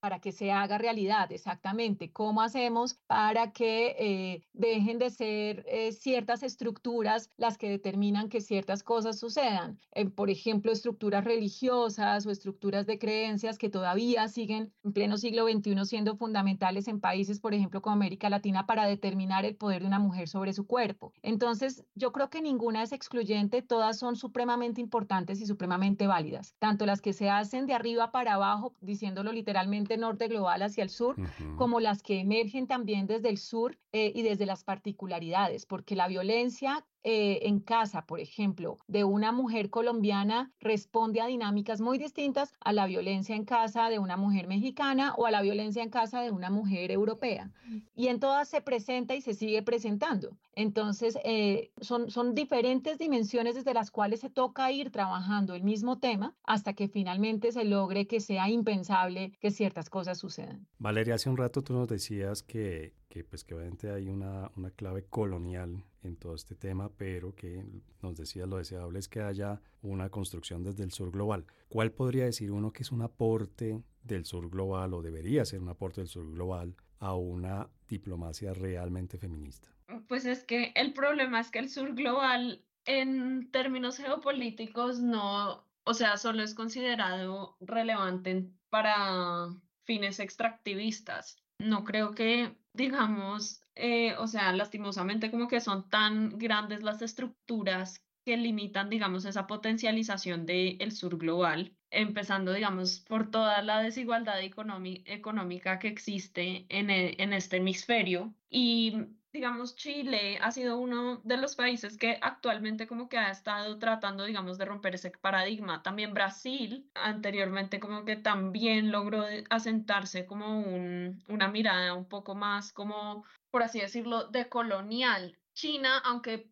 para 0.03 0.19
que 0.19 0.33
se 0.33 0.51
haga 0.51 0.79
realidad, 0.79 1.31
exactamente. 1.31 2.11
¿Cómo 2.13 2.43
hacemos 2.43 2.95
para 3.07 3.53
que 3.53 3.95
eh, 4.01 4.49
dejen 4.53 4.99
de 4.99 5.11
ser 5.11 5.65
eh, 5.69 5.93
ciertas 5.93 6.43
estructuras 6.43 7.31
las 7.37 7.57
que 7.57 7.71
determinan 7.71 8.29
que 8.29 8.41
ciertas 8.41 8.83
cosas 8.83 9.21
sucedan? 9.21 9.79
por 10.17 10.31
ejemplo, 10.31 10.73
estructuras 10.73 11.23
religiosas 11.23 12.27
o 12.27 12.31
estructuras 12.31 12.87
de 12.87 12.99
creencias 12.99 13.59
que 13.59 13.69
todavía 13.69 14.27
siguen 14.27 14.73
en 14.83 14.93
pleno 14.93 15.19
siglo 15.19 15.47
XXI 15.47 15.85
siendo 15.85 16.17
fundamentales 16.17 16.89
en 16.89 17.01
países, 17.01 17.39
por 17.39 17.55
ejemplo, 17.55 17.81
como 17.81 17.95
América 17.95 18.29
Latina, 18.29 18.67
para 18.67 18.87
determinar 18.87 19.45
el 19.45 19.55
poder 19.55 19.83
de 19.83 19.89
una 19.89 20.01
mujer 20.01 20.29
sobre 20.29 20.53
su 20.53 20.67
cuerpo. 20.67 21.13
Entonces, 21.23 21.85
yo 21.95 22.11
creo 22.11 22.31
que 22.31 22.43
ninguna 22.43 22.83
es 22.83 22.91
excluyente, 22.91 23.63
todas 23.63 23.99
son 23.99 24.17
supremamente 24.17 24.81
importantes 24.81 25.41
y 25.41 25.47
supremamente 25.47 26.09
válidas, 26.09 26.57
tanto 26.59 26.87
las 26.87 27.01
que 27.01 27.13
se 27.13 27.31
hacen 27.31 27.67
de 27.67 27.75
arriba 27.75 28.11
para 28.11 28.35
abajo, 28.35 28.75
diciéndolo 28.81 29.31
literalmente, 29.31 29.92
norte 29.97 30.29
global 30.29 30.63
hacia 30.63 30.83
el 30.83 30.91
sur, 30.91 31.17
como 31.57 31.81
las 31.81 32.03
que 32.03 32.21
emergen 32.21 32.67
también 32.67 33.07
desde 33.07 33.29
el 33.29 33.39
sur 33.39 33.79
eh, 33.93 34.13
y 34.15 34.23
desde 34.23 34.47
las 34.47 34.65
particularidades, 34.65 35.67
porque 35.67 35.97
la 35.97 36.09
violencia 36.09 36.85
eh, 37.05 37.41
en 37.49 37.59
casa, 37.59 38.07
por 38.07 38.21
ejemplo, 38.21 38.79
de 38.87 39.03
una 39.03 39.33
mujer 39.33 39.71
colombiana 39.71 40.53
responde 40.61 41.21
a 41.21 41.27
dinámicas 41.27 41.81
muy 41.81 41.99
distintas 41.99 42.55
a 42.61 42.73
la 42.73 42.87
violencia 42.87 43.35
en 43.35 43.45
casa 43.45 43.89
de 43.89 43.99
una 43.99 44.17
mujer 44.17 44.47
mexicana 44.47 45.15
o 45.17 45.27
a 45.27 45.33
la 45.33 45.43
violencia 45.43 45.83
en 45.83 45.91
casa 45.91 46.21
de 46.21 46.31
una 46.31 46.49
mujer 46.49 46.93
europea. 46.93 47.51
Y 47.97 48.07
en 48.07 48.21
todas 48.21 48.49
se 48.49 48.61
presenta 48.61 49.17
y 49.17 49.21
se 49.21 49.35
sigue 49.35 49.63
presentando. 49.63 50.37
Entonces, 50.55 51.19
eh, 51.25 51.73
son, 51.81 52.11
son 52.11 52.35
diferentes 52.35 52.99
dimensiones 52.99 53.57
desde 53.57 53.75
las 53.75 53.91
cuales 53.91 54.21
se 54.21 54.31
toca 54.31 54.71
ir 54.71 54.91
trabajando 54.91 55.55
el 55.55 55.65
mismo 55.65 55.99
tema 55.99 56.37
hasta 56.45 56.75
que 56.75 56.87
finalmente 56.87 57.51
se 57.51 57.65
logre 57.65 58.07
que 58.07 58.21
sea 58.21 58.49
impensable 58.49 59.33
que 59.41 59.51
ciertas 59.51 59.91
cosas 59.91 60.19
sucedan. 60.19 60.69
Valeria, 60.79 61.15
hace 61.15 61.31
un 61.31 61.37
rato 61.37 61.63
tú 61.63 61.73
nos 61.73 61.89
decías 61.89 62.43
que, 62.43 62.95
que 63.09 63.25
pues 63.25 63.43
que 63.43 63.55
obviamente 63.55 63.91
hay 63.91 64.09
una, 64.09 64.51
una 64.57 64.71
clave 64.71 65.05
colonial 65.05 65.85
en 66.03 66.17
todo 66.17 66.35
este 66.35 66.55
tema, 66.55 66.91
pero 66.97 67.35
que 67.35 67.65
nos 68.01 68.17
decía 68.17 68.47
lo 68.47 68.59
deseable 68.59 68.99
es 68.99 69.09
que 69.09 69.21
haya 69.21 69.61
una 69.83 70.09
construcción 70.09 70.63
desde 70.63 70.85
el 70.85 70.93
sur 70.93 71.11
global. 71.11 71.47
¿Cuál 71.69 71.93
podría 71.93 72.25
decir 72.25 72.51
uno 72.51 72.73
que 72.73 72.83
es 72.83 72.93
un 72.93 73.03
aporte 73.03 73.83
del 74.03 74.25
sur 74.25 74.51
global 74.51 74.95
o 74.95 75.03
debería 75.03 75.45
ser 75.45 75.61
un 75.61 75.69
aporte 75.69 76.01
del 76.01 76.09
sur 76.09 76.31
global 76.31 76.75
a 76.99 77.15
una 77.15 77.69
diplomacia 77.89 78.53
realmente 78.55 79.19
feminista? 79.19 79.69
Pues 80.09 80.25
es 80.25 80.45
que 80.45 80.73
el 80.75 80.93
problema 80.93 81.41
es 81.41 81.51
que 81.51 81.59
el 81.59 81.69
sur 81.69 81.95
global 81.95 82.65
en 82.85 83.51
términos 83.51 83.99
geopolíticos 83.99 85.01
no, 85.01 85.65
o 85.85 85.95
sea, 85.95 86.17
solo 86.17 86.43
es 86.43 86.55
considerado 86.55 87.57
relevante 87.61 88.51
para 88.71 89.49
fines 89.85 90.21
extractivistas. 90.21 91.37
No 91.59 91.85
creo 91.85 92.13
que, 92.15 92.57
digamos, 92.73 93.63
eh, 93.75 94.15
o 94.19 94.27
sea, 94.27 94.53
lastimosamente 94.53 95.31
como 95.31 95.49
que 95.49 95.61
son 95.61 95.89
tan 95.89 96.39
grandes 96.39 96.83
las 96.83 97.03
estructuras 97.03 98.05
que 98.25 98.37
limitan, 98.37 98.89
digamos, 98.91 99.25
esa 99.25 99.47
potencialización 99.47 100.47
del 100.47 100.93
sur 100.93 101.19
global, 101.19 101.77
empezando, 101.91 102.53
digamos, 102.53 103.01
por 103.01 103.31
toda 103.31 103.63
la 103.63 103.81
desigualdad 103.83 104.41
económica 104.41 105.79
que 105.79 105.89
existe 105.89 106.67
en, 106.69 106.91
e, 106.91 107.17
en 107.19 107.33
este 107.33 107.57
hemisferio. 107.57 108.35
Y, 108.49 109.07
digamos, 109.33 109.77
Chile 109.77 110.39
ha 110.41 110.51
sido 110.53 110.79
uno 110.79 111.21
de 111.25 111.37
los 111.37 111.57
países 111.57 111.97
que 111.97 112.19
actualmente 112.21 112.87
como 112.87 113.09
que 113.09 113.19
ha 113.19 113.31
estado 113.31 113.79
tratando, 113.79 114.25
digamos, 114.25 114.59
de 114.59 114.65
romper 114.65 114.95
ese 114.95 115.11
paradigma. 115.11 115.83
También 115.83 116.15
Brasil, 116.15 116.91
anteriormente 116.95 117.81
como 117.81 118.05
que 118.05 118.17
también 118.17 118.93
logró 118.93 119.25
asentarse 119.51 120.27
como 120.27 120.61
un, 120.61 121.23
una 121.29 121.49
mirada 121.49 121.95
un 121.95 122.09
poco 122.09 122.35
más 122.35 122.73
como 122.73 123.25
por 123.53 123.63
así 123.63 123.81
decirlo, 123.81 124.29
de 124.29 124.49
colonial. 124.49 125.39
China, 125.55 125.99
aunque 126.05 126.51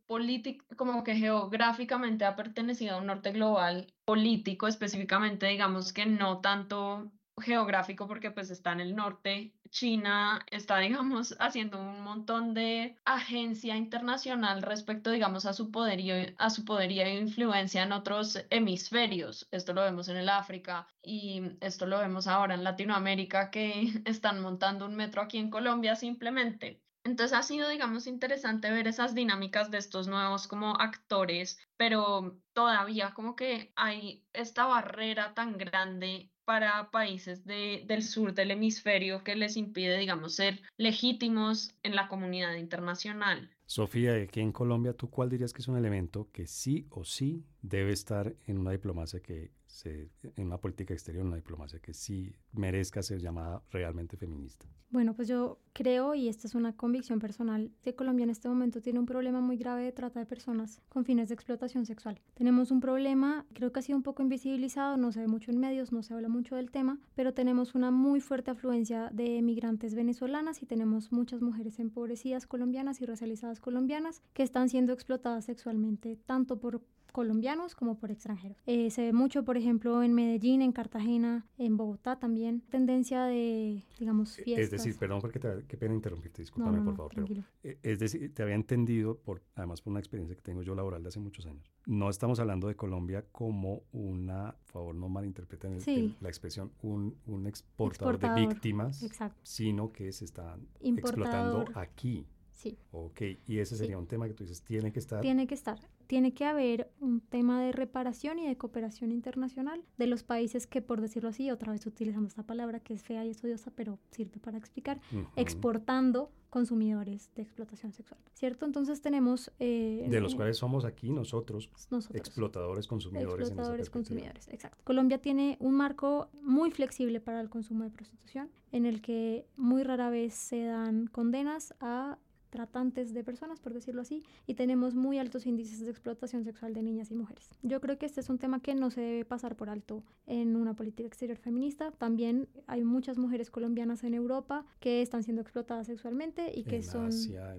como 0.76 1.02
que 1.02 1.14
geográficamente 1.14 2.26
ha 2.26 2.36
pertenecido 2.36 2.96
a 2.96 2.98
un 2.98 3.06
norte 3.06 3.32
global 3.32 3.94
político, 4.04 4.68
específicamente 4.68 5.46
digamos 5.46 5.94
que 5.94 6.04
no 6.04 6.42
tanto 6.42 7.10
geográfico 7.40 8.06
porque 8.06 8.30
pues 8.30 8.50
está 8.50 8.72
en 8.72 8.80
el 8.80 8.94
norte, 8.94 9.54
China 9.70 10.44
está 10.50 10.78
digamos 10.78 11.36
haciendo 11.38 11.80
un 11.80 12.02
montón 12.02 12.54
de 12.54 12.96
agencia 13.04 13.76
internacional 13.76 14.62
respecto 14.62 15.10
digamos 15.10 15.46
a 15.46 15.52
su 15.52 15.70
poderío, 15.70 16.14
a 16.38 16.50
su 16.50 16.64
poderío 16.64 17.02
e 17.04 17.18
influencia 17.18 17.82
en 17.82 17.92
otros 17.92 18.44
hemisferios. 18.50 19.48
Esto 19.50 19.72
lo 19.72 19.82
vemos 19.82 20.08
en 20.08 20.16
el 20.16 20.28
África 20.28 20.88
y 21.02 21.42
esto 21.60 21.86
lo 21.86 21.98
vemos 21.98 22.26
ahora 22.26 22.54
en 22.54 22.64
Latinoamérica 22.64 23.50
que 23.50 23.88
están 24.04 24.40
montando 24.40 24.86
un 24.86 24.96
metro 24.96 25.22
aquí 25.22 25.38
en 25.38 25.50
Colombia 25.50 25.96
simplemente. 25.96 26.82
Entonces 27.02 27.36
ha 27.36 27.42
sido, 27.42 27.68
digamos, 27.68 28.06
interesante 28.06 28.70
ver 28.70 28.86
esas 28.86 29.14
dinámicas 29.14 29.70
de 29.70 29.78
estos 29.78 30.06
nuevos 30.06 30.46
como 30.46 30.76
actores, 30.78 31.58
pero 31.78 32.38
todavía 32.52 33.14
como 33.14 33.36
que 33.36 33.72
hay 33.74 34.26
esta 34.34 34.66
barrera 34.66 35.32
tan 35.32 35.56
grande 35.56 36.30
para 36.50 36.90
países 36.90 37.44
de, 37.44 37.84
del 37.86 38.02
sur 38.02 38.34
del 38.34 38.50
hemisferio 38.50 39.22
que 39.22 39.36
les 39.36 39.56
impide, 39.56 39.96
digamos, 39.96 40.34
ser 40.34 40.60
legítimos 40.78 41.76
en 41.84 41.94
la 41.94 42.08
comunidad 42.08 42.56
internacional. 42.56 43.48
Sofía, 43.66 44.14
aquí 44.14 44.40
en 44.40 44.50
Colombia, 44.50 44.92
¿tú 44.92 45.08
cuál 45.08 45.30
dirías 45.30 45.52
que 45.52 45.62
es 45.62 45.68
un 45.68 45.76
elemento 45.76 46.28
que 46.32 46.48
sí 46.48 46.88
o 46.90 47.04
sí 47.04 47.44
debe 47.62 47.92
estar 47.92 48.34
en 48.48 48.58
una 48.58 48.72
diplomacia 48.72 49.20
que 49.20 49.52
se, 49.70 50.10
en 50.36 50.46
una 50.46 50.58
política 50.58 50.94
exterior, 50.94 51.22
en 51.22 51.28
una 51.28 51.36
diplomacia 51.36 51.78
que 51.78 51.94
sí 51.94 52.34
merezca 52.52 53.02
ser 53.02 53.20
llamada 53.20 53.62
realmente 53.70 54.16
feminista? 54.16 54.66
Bueno, 54.90 55.14
pues 55.14 55.28
yo 55.28 55.60
creo, 55.72 56.16
y 56.16 56.28
esta 56.28 56.48
es 56.48 56.56
una 56.56 56.76
convicción 56.76 57.20
personal, 57.20 57.70
que 57.80 57.94
Colombia 57.94 58.24
en 58.24 58.30
este 58.30 58.48
momento 58.48 58.82
tiene 58.82 58.98
un 58.98 59.06
problema 59.06 59.40
muy 59.40 59.56
grave 59.56 59.84
de 59.84 59.92
trata 59.92 60.18
de 60.18 60.26
personas 60.26 60.82
con 60.88 61.04
fines 61.04 61.28
de 61.28 61.34
explotación 61.34 61.86
sexual. 61.86 62.20
Tenemos 62.34 62.72
un 62.72 62.80
problema, 62.80 63.46
creo 63.52 63.70
que 63.70 63.78
ha 63.78 63.82
sido 63.82 63.96
un 63.96 64.02
poco 64.02 64.24
invisibilizado, 64.24 64.96
no 64.96 65.12
se 65.12 65.20
ve 65.20 65.28
mucho 65.28 65.52
en 65.52 65.60
medios, 65.60 65.92
no 65.92 66.02
se 66.02 66.12
habla 66.12 66.28
mucho 66.28 66.56
del 66.56 66.72
tema, 66.72 66.98
pero 67.14 67.32
tenemos 67.32 67.76
una 67.76 67.92
muy 67.92 68.20
fuerte 68.20 68.50
afluencia 68.50 69.10
de 69.10 69.40
migrantes 69.42 69.94
venezolanas 69.94 70.60
y 70.60 70.66
tenemos 70.66 71.12
muchas 71.12 71.40
mujeres 71.40 71.78
empobrecidas 71.78 72.48
colombianas 72.48 73.00
y 73.00 73.06
racializadas 73.06 73.60
colombianas 73.60 74.22
que 74.32 74.42
están 74.42 74.68
siendo 74.68 74.92
explotadas 74.92 75.44
sexualmente, 75.44 76.16
tanto 76.26 76.58
por 76.58 76.82
colombianos 77.12 77.74
como 77.74 77.98
por 77.98 78.10
extranjeros. 78.10 78.58
Eh, 78.66 78.90
se 78.90 79.02
ve 79.02 79.12
mucho, 79.12 79.44
por 79.44 79.56
ejemplo, 79.56 80.02
en 80.02 80.14
Medellín, 80.14 80.62
en 80.62 80.72
Cartagena, 80.72 81.46
en 81.58 81.76
Bogotá 81.76 82.18
también, 82.18 82.62
tendencia 82.70 83.24
de, 83.24 83.82
digamos, 83.98 84.36
fiestas. 84.36 84.64
Es 84.64 84.70
decir, 84.70 84.96
perdón 84.98 85.20
porque 85.20 85.38
te, 85.38 85.64
qué 85.66 85.76
pena 85.76 85.94
interrumpirte, 85.94 86.42
discúlpame 86.42 86.80
por 86.82 86.96
favor, 86.96 87.12
pero 87.14 87.26
eh, 87.62 87.78
es 87.82 87.98
decir, 87.98 88.32
te 88.34 88.42
había 88.42 88.54
entendido, 88.54 89.18
por, 89.18 89.42
además 89.54 89.80
por 89.80 89.90
una 89.90 90.00
experiencia 90.00 90.36
que 90.36 90.42
tengo 90.42 90.62
yo 90.62 90.74
laboral 90.74 91.02
de 91.02 91.08
hace 91.08 91.20
muchos 91.20 91.46
años. 91.46 91.70
No 91.86 92.10
estamos 92.10 92.40
hablando 92.40 92.68
de 92.68 92.76
Colombia 92.76 93.24
como 93.32 93.82
una, 93.92 94.56
por 94.66 94.72
favor 94.72 94.94
no 94.94 95.08
malinterpreten 95.08 95.78
la 96.20 96.28
expresión, 96.28 96.72
un, 96.82 97.16
un 97.26 97.46
exportador, 97.46 98.18
de 98.18 98.46
víctimas, 98.46 99.04
sino 99.42 99.92
que 99.92 100.12
se 100.12 100.24
están 100.24 100.68
explotando 100.80 101.64
aquí. 101.74 102.26
Sí. 102.60 102.76
Ok, 102.92 103.22
y 103.46 103.58
ese 103.58 103.74
sería 103.74 103.96
un 103.96 104.06
tema 104.06 104.28
que 104.28 104.34
tú 104.34 104.44
dices, 104.44 104.60
tiene 104.60 104.92
que 104.92 104.98
estar. 104.98 105.22
Tiene 105.22 105.46
que 105.46 105.54
estar. 105.54 105.80
Tiene 106.06 106.34
que 106.34 106.44
haber 106.44 106.90
un 107.00 107.22
tema 107.22 107.62
de 107.62 107.72
reparación 107.72 108.38
y 108.38 108.46
de 108.46 108.58
cooperación 108.58 109.12
internacional 109.12 109.82
de 109.96 110.06
los 110.06 110.24
países 110.24 110.66
que, 110.66 110.82
por 110.82 111.00
decirlo 111.00 111.30
así, 111.30 111.50
otra 111.50 111.72
vez 111.72 111.86
utilizando 111.86 112.28
esta 112.28 112.42
palabra 112.42 112.80
que 112.80 112.92
es 112.92 113.02
fea 113.02 113.24
y 113.24 113.30
estudiosa, 113.30 113.72
pero 113.74 113.98
sirve 114.10 114.40
para 114.40 114.58
explicar, 114.58 115.00
exportando 115.36 116.30
consumidores 116.50 117.30
de 117.34 117.42
explotación 117.42 117.92
sexual, 117.92 118.20
¿cierto? 118.34 118.66
Entonces 118.66 119.00
tenemos... 119.00 119.50
Eh, 119.58 120.06
de 120.10 120.20
los 120.20 120.34
cuales 120.34 120.58
somos 120.58 120.84
aquí 120.84 121.08
nosotros, 121.08 121.70
explotadores, 122.12 122.86
consumidores. 122.86 123.48
Explotadores, 123.48 123.88
consumidores, 123.88 124.48
exacto. 124.48 124.82
Colombia 124.84 125.18
tiene 125.18 125.56
un 125.60 125.76
marco 125.76 126.28
muy 126.42 126.70
flexible 126.72 127.20
para 127.20 127.40
el 127.40 127.48
consumo 127.48 127.84
de 127.84 127.90
prostitución, 127.90 128.50
en 128.70 128.84
el 128.84 129.00
que 129.00 129.46
muy 129.56 129.82
rara 129.82 130.10
vez 130.10 130.34
se 130.34 130.64
dan 130.64 131.06
condenas 131.06 131.72
a 131.80 132.18
tratantes 132.50 133.14
de 133.14 133.24
personas, 133.24 133.60
por 133.60 133.72
decirlo 133.72 134.02
así, 134.02 134.22
y 134.46 134.54
tenemos 134.54 134.94
muy 134.94 135.18
altos 135.18 135.46
índices 135.46 135.80
de 135.80 135.90
explotación 135.90 136.44
sexual 136.44 136.74
de 136.74 136.82
niñas 136.82 137.10
y 137.10 137.14
mujeres. 137.14 137.50
Yo 137.62 137.80
creo 137.80 137.98
que 137.98 138.06
este 138.06 138.20
es 138.20 138.28
un 138.28 138.38
tema 138.38 138.60
que 138.60 138.74
no 138.74 138.90
se 138.90 139.00
debe 139.00 139.24
pasar 139.24 139.56
por 139.56 139.70
alto 139.70 140.04
en 140.26 140.56
una 140.56 140.74
política 140.74 141.06
exterior 141.06 141.38
feminista. 141.38 141.92
También 141.92 142.48
hay 142.66 142.84
muchas 142.84 143.18
mujeres 143.18 143.50
colombianas 143.50 144.04
en 144.04 144.14
Europa 144.14 144.66
que 144.80 145.02
están 145.02 145.22
siendo 145.22 145.42
explotadas 145.42 145.86
sexualmente 145.86 146.52
y 146.54 146.64
que 146.64 146.82
son 146.82 147.10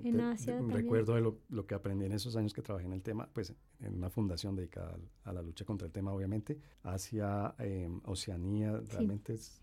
en 0.04 0.20
Asia. 0.22 0.62
recuerdo 0.68 1.16
de 1.16 1.22
lo, 1.22 1.66
que 1.66 1.76
aprendí 1.76 2.06
en 2.06 2.12
esos 2.12 2.36
años 2.36 2.54
que 2.54 2.62
trabajé 2.62 2.86
en 2.86 2.94
el 2.94 3.02
tema, 3.02 3.30
pues 3.34 3.54
en 3.80 3.96
una 3.96 4.10
fundación 4.10 4.56
dedicada 4.56 4.98
a, 5.24 5.34
la 5.34 5.42
lucha 5.42 5.66
contra 5.66 5.86
el 5.86 5.94
tema, 5.94 6.12
obviamente, 6.12 6.60
Asia, 6.84 7.56
eh, 7.60 7.90
Oceanía, 8.04 8.82
realmente 8.90 9.34
es 9.34 9.62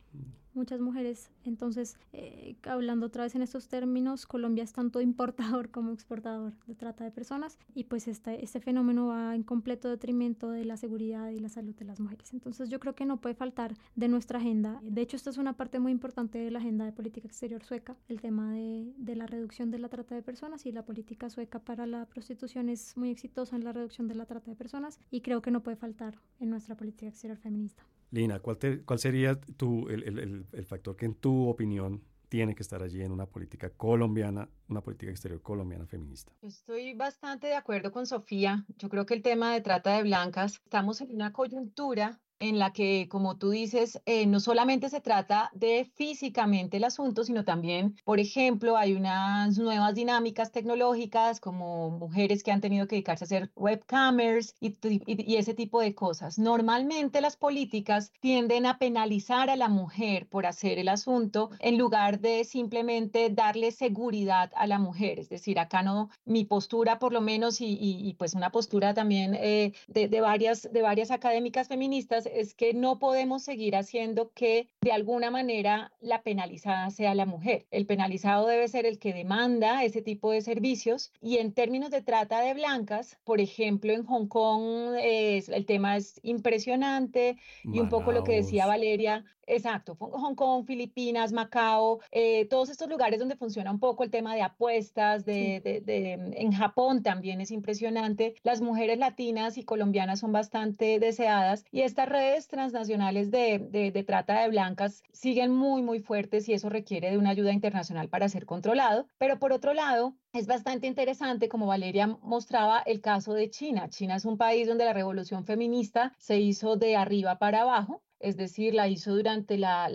muchas 0.58 0.80
mujeres. 0.80 1.30
Entonces, 1.44 1.96
eh, 2.12 2.56
hablando 2.64 3.06
otra 3.06 3.22
vez 3.22 3.34
en 3.34 3.42
estos 3.42 3.68
términos, 3.68 4.26
Colombia 4.26 4.64
es 4.64 4.72
tanto 4.72 5.00
importador 5.00 5.70
como 5.70 5.92
exportador 5.92 6.52
de 6.66 6.74
trata 6.74 7.04
de 7.04 7.10
personas 7.10 7.58
y 7.74 7.84
pues 7.84 8.08
este, 8.08 8.44
este 8.44 8.60
fenómeno 8.60 9.06
va 9.06 9.34
en 9.34 9.44
completo 9.44 9.88
detrimento 9.88 10.50
de 10.50 10.64
la 10.64 10.76
seguridad 10.76 11.30
y 11.30 11.38
la 11.38 11.48
salud 11.48 11.74
de 11.74 11.84
las 11.84 12.00
mujeres. 12.00 12.32
Entonces, 12.34 12.68
yo 12.68 12.80
creo 12.80 12.94
que 12.94 13.06
no 13.06 13.20
puede 13.20 13.34
faltar 13.34 13.74
de 13.94 14.08
nuestra 14.08 14.38
agenda. 14.38 14.80
De 14.82 15.00
hecho, 15.00 15.16
esta 15.16 15.30
es 15.30 15.38
una 15.38 15.56
parte 15.56 15.78
muy 15.78 15.92
importante 15.92 16.38
de 16.38 16.50
la 16.50 16.58
agenda 16.58 16.84
de 16.84 16.92
política 16.92 17.26
exterior 17.26 17.64
sueca, 17.64 17.96
el 18.08 18.20
tema 18.20 18.52
de, 18.52 18.92
de 18.98 19.16
la 19.16 19.26
reducción 19.26 19.70
de 19.70 19.78
la 19.78 19.88
trata 19.88 20.14
de 20.14 20.22
personas 20.22 20.66
y 20.66 20.72
la 20.72 20.84
política 20.84 21.30
sueca 21.30 21.60
para 21.60 21.86
la 21.86 22.06
prostitución 22.06 22.68
es 22.68 22.96
muy 22.96 23.10
exitosa 23.10 23.56
en 23.56 23.64
la 23.64 23.72
reducción 23.72 24.08
de 24.08 24.16
la 24.16 24.26
trata 24.26 24.50
de 24.50 24.56
personas 24.56 24.98
y 25.10 25.20
creo 25.20 25.40
que 25.40 25.52
no 25.52 25.62
puede 25.62 25.76
faltar 25.76 26.18
en 26.40 26.50
nuestra 26.50 26.76
política 26.76 27.08
exterior 27.08 27.38
feminista. 27.38 27.84
Lina, 28.10 28.40
¿cuál, 28.40 28.58
cuál 28.84 28.98
sería 28.98 29.38
tu, 29.40 29.88
el, 29.88 30.46
el, 30.52 30.64
factor 30.64 30.96
que 30.96 31.06
en 31.06 31.14
tu 31.14 31.48
opinión 31.48 32.02
tiene 32.28 32.54
que 32.54 32.62
estar 32.62 32.82
allí 32.82 33.02
en 33.02 33.12
una 33.12 33.26
política 33.26 33.70
colombiana, 33.70 34.48
una 34.68 34.82
política 34.82 35.10
exterior 35.10 35.40
colombiana 35.40 35.86
feminista. 35.86 36.32
Estoy 36.42 36.94
bastante 36.94 37.46
de 37.46 37.54
acuerdo 37.54 37.90
con 37.90 38.06
Sofía. 38.06 38.66
Yo 38.76 38.88
creo 38.88 39.06
que 39.06 39.14
el 39.14 39.22
tema 39.22 39.52
de 39.52 39.60
trata 39.60 39.96
de 39.96 40.02
blancas, 40.02 40.60
estamos 40.64 41.00
en 41.00 41.14
una 41.14 41.32
coyuntura 41.32 42.20
en 42.40 42.58
la 42.58 42.72
que, 42.72 43.08
como 43.10 43.36
tú 43.36 43.50
dices, 43.50 44.00
eh, 44.06 44.26
no 44.26 44.40
solamente 44.40 44.88
se 44.88 45.00
trata 45.00 45.50
de 45.54 45.90
físicamente 45.94 46.76
el 46.76 46.84
asunto, 46.84 47.24
sino 47.24 47.44
también, 47.44 47.96
por 48.04 48.20
ejemplo, 48.20 48.76
hay 48.76 48.94
unas 48.94 49.58
nuevas 49.58 49.94
dinámicas 49.94 50.52
tecnológicas 50.52 51.40
como 51.40 51.90
mujeres 51.90 52.42
que 52.42 52.52
han 52.52 52.60
tenido 52.60 52.86
que 52.86 52.96
dedicarse 52.96 53.24
a 53.24 53.26
hacer 53.26 53.50
webcamers 53.56 54.54
y, 54.60 54.76
y, 55.06 55.36
ese 55.36 55.54
tipo 55.54 55.80
de 55.80 55.94
cosas. 55.94 56.38
Normalmente 56.38 57.20
las 57.20 57.36
políticas 57.36 58.12
tienden 58.20 58.66
a 58.66 58.78
penalizar 58.78 59.50
a 59.50 59.56
la 59.56 59.68
mujer 59.68 60.28
por 60.28 60.46
hacer 60.46 60.78
el 60.78 60.88
asunto 60.88 61.50
en 61.60 61.78
lugar 61.78 62.20
de 62.20 62.44
simplemente 62.44 63.30
darle 63.30 63.72
seguridad 63.72 64.50
a 64.56 64.66
la 64.66 64.78
mujer. 64.78 65.18
Es 65.18 65.28
decir, 65.28 65.58
acá 65.58 65.82
no, 65.82 66.10
mi 66.24 66.44
postura 66.44 66.98
por 66.98 67.12
lo 67.12 67.20
menos 67.20 67.60
y, 67.60 67.76
y 67.80 68.14
pues 68.14 68.34
una 68.34 68.50
postura 68.50 68.94
también 68.94 69.34
eh, 69.34 69.72
de, 69.86 70.08
de, 70.08 70.20
varias, 70.20 70.68
de 70.72 70.82
varias 70.82 71.10
académicas 71.10 71.68
feministas 71.68 72.27
es 72.34 72.54
que 72.54 72.74
no 72.74 72.98
podemos 72.98 73.42
seguir 73.42 73.76
haciendo 73.76 74.32
que 74.32 74.68
de 74.80 74.92
alguna 74.92 75.30
manera 75.30 75.92
la 76.00 76.22
penalizada 76.22 76.90
sea 76.90 77.14
la 77.14 77.26
mujer. 77.26 77.66
El 77.70 77.86
penalizado 77.86 78.46
debe 78.46 78.68
ser 78.68 78.86
el 78.86 78.98
que 78.98 79.12
demanda 79.12 79.84
ese 79.84 80.02
tipo 80.02 80.30
de 80.30 80.40
servicios 80.40 81.12
y 81.20 81.38
en 81.38 81.52
términos 81.52 81.90
de 81.90 82.02
trata 82.02 82.40
de 82.40 82.54
blancas, 82.54 83.18
por 83.24 83.40
ejemplo, 83.40 83.92
en 83.92 84.04
Hong 84.04 84.28
Kong 84.28 84.96
el 84.98 85.66
tema 85.66 85.96
es 85.96 86.20
impresionante 86.22 87.36
y 87.64 87.80
un 87.80 87.88
poco 87.88 88.12
lo 88.12 88.24
que 88.24 88.36
decía 88.36 88.66
Valeria, 88.66 89.24
Exacto, 89.48 89.96
Hong 89.98 90.34
Kong, 90.34 90.66
Filipinas, 90.66 91.32
Macao, 91.32 92.00
eh, 92.12 92.46
todos 92.46 92.68
estos 92.68 92.88
lugares 92.88 93.18
donde 93.18 93.34
funciona 93.36 93.70
un 93.70 93.80
poco 93.80 94.04
el 94.04 94.10
tema 94.10 94.34
de 94.34 94.42
apuestas, 94.42 95.24
de, 95.24 95.60
de, 95.84 96.12
en 96.12 96.52
Japón 96.52 97.02
también 97.02 97.40
es 97.40 97.50
impresionante. 97.50 98.34
Las 98.42 98.60
mujeres 98.60 98.98
latinas 98.98 99.56
y 99.56 99.64
colombianas 99.64 100.20
son 100.20 100.32
bastante 100.32 100.98
deseadas 100.98 101.64
y 101.72 101.80
estas 101.80 102.08
redes 102.18 102.48
transnacionales 102.48 103.30
de, 103.30 104.04
trata 104.04 104.40
de 104.40 104.48
blancas 104.48 105.04
siguen 105.12 105.52
muy, 105.52 105.82
muy 105.82 106.00
fuertes 106.00 106.48
y 106.48 106.52
eso 106.52 106.68
requiere 106.68 107.10
de 107.10 107.18
una 107.18 107.30
ayuda 107.30 107.52
internacional 107.52 108.08
para 108.08 108.28
ser 108.28 108.44
controlado. 108.44 109.06
Pero 109.18 109.38
por 109.38 109.52
otro 109.52 109.72
lado, 109.72 110.16
es 110.32 110.48
bastante 110.48 110.88
interesante, 110.88 111.48
como 111.48 111.66
Valeria 111.66 112.08
mostraba, 112.22 112.80
el 112.80 113.00
caso 113.00 113.34
de 113.34 113.50
China. 113.50 113.88
China 113.88 114.16
es 114.16 114.24
un 114.24 114.36
país 114.36 114.66
donde 114.66 114.84
la 114.84 114.92
revolución 114.92 115.44
feminista 115.44 116.12
se 116.18 116.40
hizo 116.40 116.76
de 116.76 116.96
arriba 116.96 117.38
para 117.38 117.62
abajo 117.62 118.02
es 118.20 118.36
decir, 118.36 118.74
la 118.74 118.88
hizo 118.88 119.14
durante 119.14 119.58
la, 119.58 119.90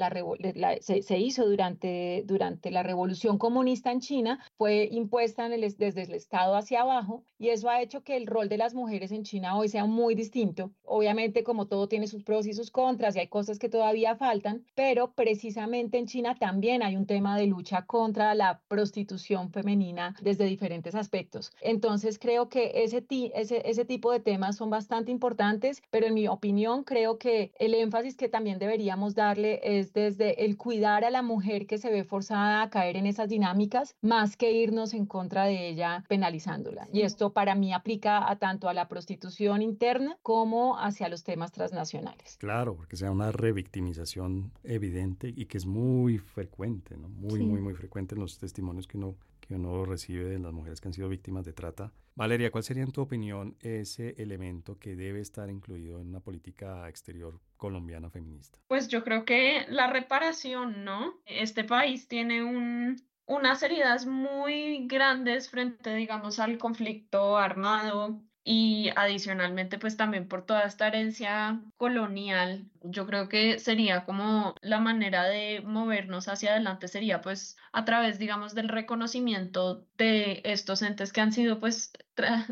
se, 0.81 1.19
hizo 1.19 1.47
durante, 1.47 2.23
durante 2.25 2.71
la 2.71 2.83
revolución 2.83 3.37
comunista 3.37 3.91
en 3.91 3.99
China, 3.99 4.43
fue 4.57 4.87
impuesta 4.91 5.49
desde 5.49 6.03
el 6.03 6.13
Estado 6.13 6.55
hacia 6.55 6.81
abajo 6.81 7.23
y 7.37 7.49
eso 7.49 7.69
ha 7.69 7.81
hecho 7.81 8.03
que 8.03 8.15
el 8.15 8.27
rol 8.27 8.49
de 8.49 8.57
las 8.57 8.73
mujeres 8.73 9.11
en 9.11 9.23
China 9.23 9.57
hoy 9.57 9.67
sea 9.67 9.85
muy 9.85 10.15
distinto. 10.15 10.71
Obviamente, 10.83 11.43
como 11.43 11.67
todo 11.67 11.87
tiene 11.87 12.07
sus 12.07 12.23
pros 12.23 12.47
y 12.47 12.53
sus 12.53 12.71
contras 12.71 13.15
y 13.15 13.19
hay 13.19 13.27
cosas 13.27 13.59
que 13.59 13.69
todavía 13.69 14.15
faltan, 14.15 14.65
pero 14.75 15.13
precisamente 15.13 15.97
en 15.97 16.07
China 16.07 16.35
también 16.35 16.83
hay 16.83 16.95
un 16.95 17.05
tema 17.05 17.37
de 17.37 17.47
lucha 17.47 17.85
contra 17.85 18.33
la 18.35 18.61
prostitución 18.67 19.51
femenina 19.51 20.15
desde 20.21 20.45
diferentes 20.45 20.95
aspectos. 20.95 21.51
Entonces, 21.61 22.17
creo 22.19 22.49
que 22.49 22.71
ese, 22.83 23.05
ese, 23.09 23.69
ese 23.69 23.85
tipo 23.85 24.11
de 24.11 24.19
temas 24.19 24.55
son 24.55 24.69
bastante 24.69 25.11
importantes, 25.11 25.81
pero 25.89 26.07
en 26.07 26.13
mi 26.13 26.27
opinión, 26.27 26.83
creo 26.83 27.17
que 27.17 27.51
el 27.59 27.73
énfasis 27.73 28.12
que 28.15 28.29
también 28.29 28.59
deberíamos 28.59 29.15
darle 29.15 29.59
es 29.63 29.93
desde 29.93 30.45
el 30.45 30.57
cuidar 30.57 31.03
a 31.03 31.09
la 31.09 31.21
mujer 31.21 31.67
que 31.67 31.77
se 31.77 31.91
ve 31.91 32.03
forzada 32.03 32.61
a 32.61 32.69
caer 32.69 32.97
en 32.97 33.05
esas 33.05 33.29
dinámicas, 33.29 33.95
más 34.01 34.37
que 34.37 34.51
irnos 34.51 34.93
en 34.93 35.05
contra 35.05 35.45
de 35.45 35.69
ella 35.69 36.03
penalizándola. 36.07 36.87
Y 36.91 37.01
esto 37.01 37.33
para 37.33 37.55
mí 37.55 37.73
aplica 37.73 38.29
a 38.29 38.37
tanto 38.37 38.69
a 38.69 38.73
la 38.73 38.87
prostitución 38.87 39.61
interna 39.61 40.17
como 40.21 40.77
hacia 40.77 41.09
los 41.09 41.23
temas 41.23 41.51
transnacionales. 41.51 42.37
Claro, 42.37 42.75
porque 42.75 42.95
sea 42.95 43.11
una 43.11 43.31
revictimización 43.31 44.51
evidente 44.63 45.33
y 45.35 45.45
que 45.45 45.57
es 45.57 45.65
muy 45.65 46.17
frecuente, 46.17 46.97
¿no? 46.97 47.09
Muy, 47.09 47.41
muy, 47.41 47.61
muy 47.61 47.73
frecuente 47.73 48.15
en 48.15 48.21
los 48.21 48.37
testimonios 48.37 48.87
que 48.87 48.97
uno 48.97 49.15
que 49.47 49.55
uno 49.55 49.85
recibe 49.85 50.25
de 50.25 50.39
las 50.39 50.53
mujeres 50.53 50.79
que 50.79 50.87
han 50.87 50.93
sido 50.93 51.09
víctimas 51.09 51.45
de 51.45 51.53
trata. 51.53 51.91
Valeria, 52.15 52.51
¿cuál 52.51 52.63
sería 52.63 52.83
en 52.83 52.91
tu 52.91 53.01
opinión 53.01 53.57
ese 53.59 54.15
elemento 54.17 54.77
que 54.77 54.95
debe 54.95 55.19
estar 55.19 55.49
incluido 55.49 55.99
en 55.99 56.09
una 56.09 56.19
política 56.19 56.87
exterior 56.87 57.39
colombiana 57.57 58.09
feminista? 58.09 58.59
Pues 58.67 58.87
yo 58.87 59.03
creo 59.03 59.25
que 59.25 59.65
la 59.69 59.87
reparación, 59.87 60.83
¿no? 60.83 61.15
Este 61.25 61.63
país 61.63 62.07
tiene 62.07 62.43
un, 62.43 63.01
unas 63.25 63.63
heridas 63.63 64.05
muy 64.05 64.87
grandes 64.87 65.49
frente, 65.49 65.95
digamos, 65.95 66.39
al 66.39 66.57
conflicto 66.57 67.37
armado 67.37 68.21
y 68.43 68.89
adicionalmente 68.95 69.79
pues 69.79 69.95
también 69.95 70.27
por 70.27 70.45
toda 70.45 70.63
esta 70.63 70.87
herencia 70.87 71.61
colonial 71.77 72.65
yo 72.81 73.05
creo 73.05 73.29
que 73.29 73.57
sería 73.59 74.03
como 74.03 74.55
la 74.61 74.79
manera 74.79 75.23
de 75.23 75.61
movernos 75.61 76.27
hacia 76.27 76.51
adelante 76.51 76.89
sería 76.89 77.21
pues 77.21 77.55
a 77.71 77.85
través 77.85 78.19
digamos 78.19 78.53
del 78.53 78.67
reconocimiento 78.67 79.87
de 79.97 80.41
estos 80.43 80.81
entes 80.81 81.13
que 81.13 81.21
han 81.21 81.31
sido 81.31 81.59
pues 81.59 81.93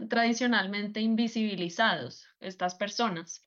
tradicionalmente 0.09 1.01
invisibilizados 1.01 2.25
estas 2.39 2.75
personas. 2.75 3.43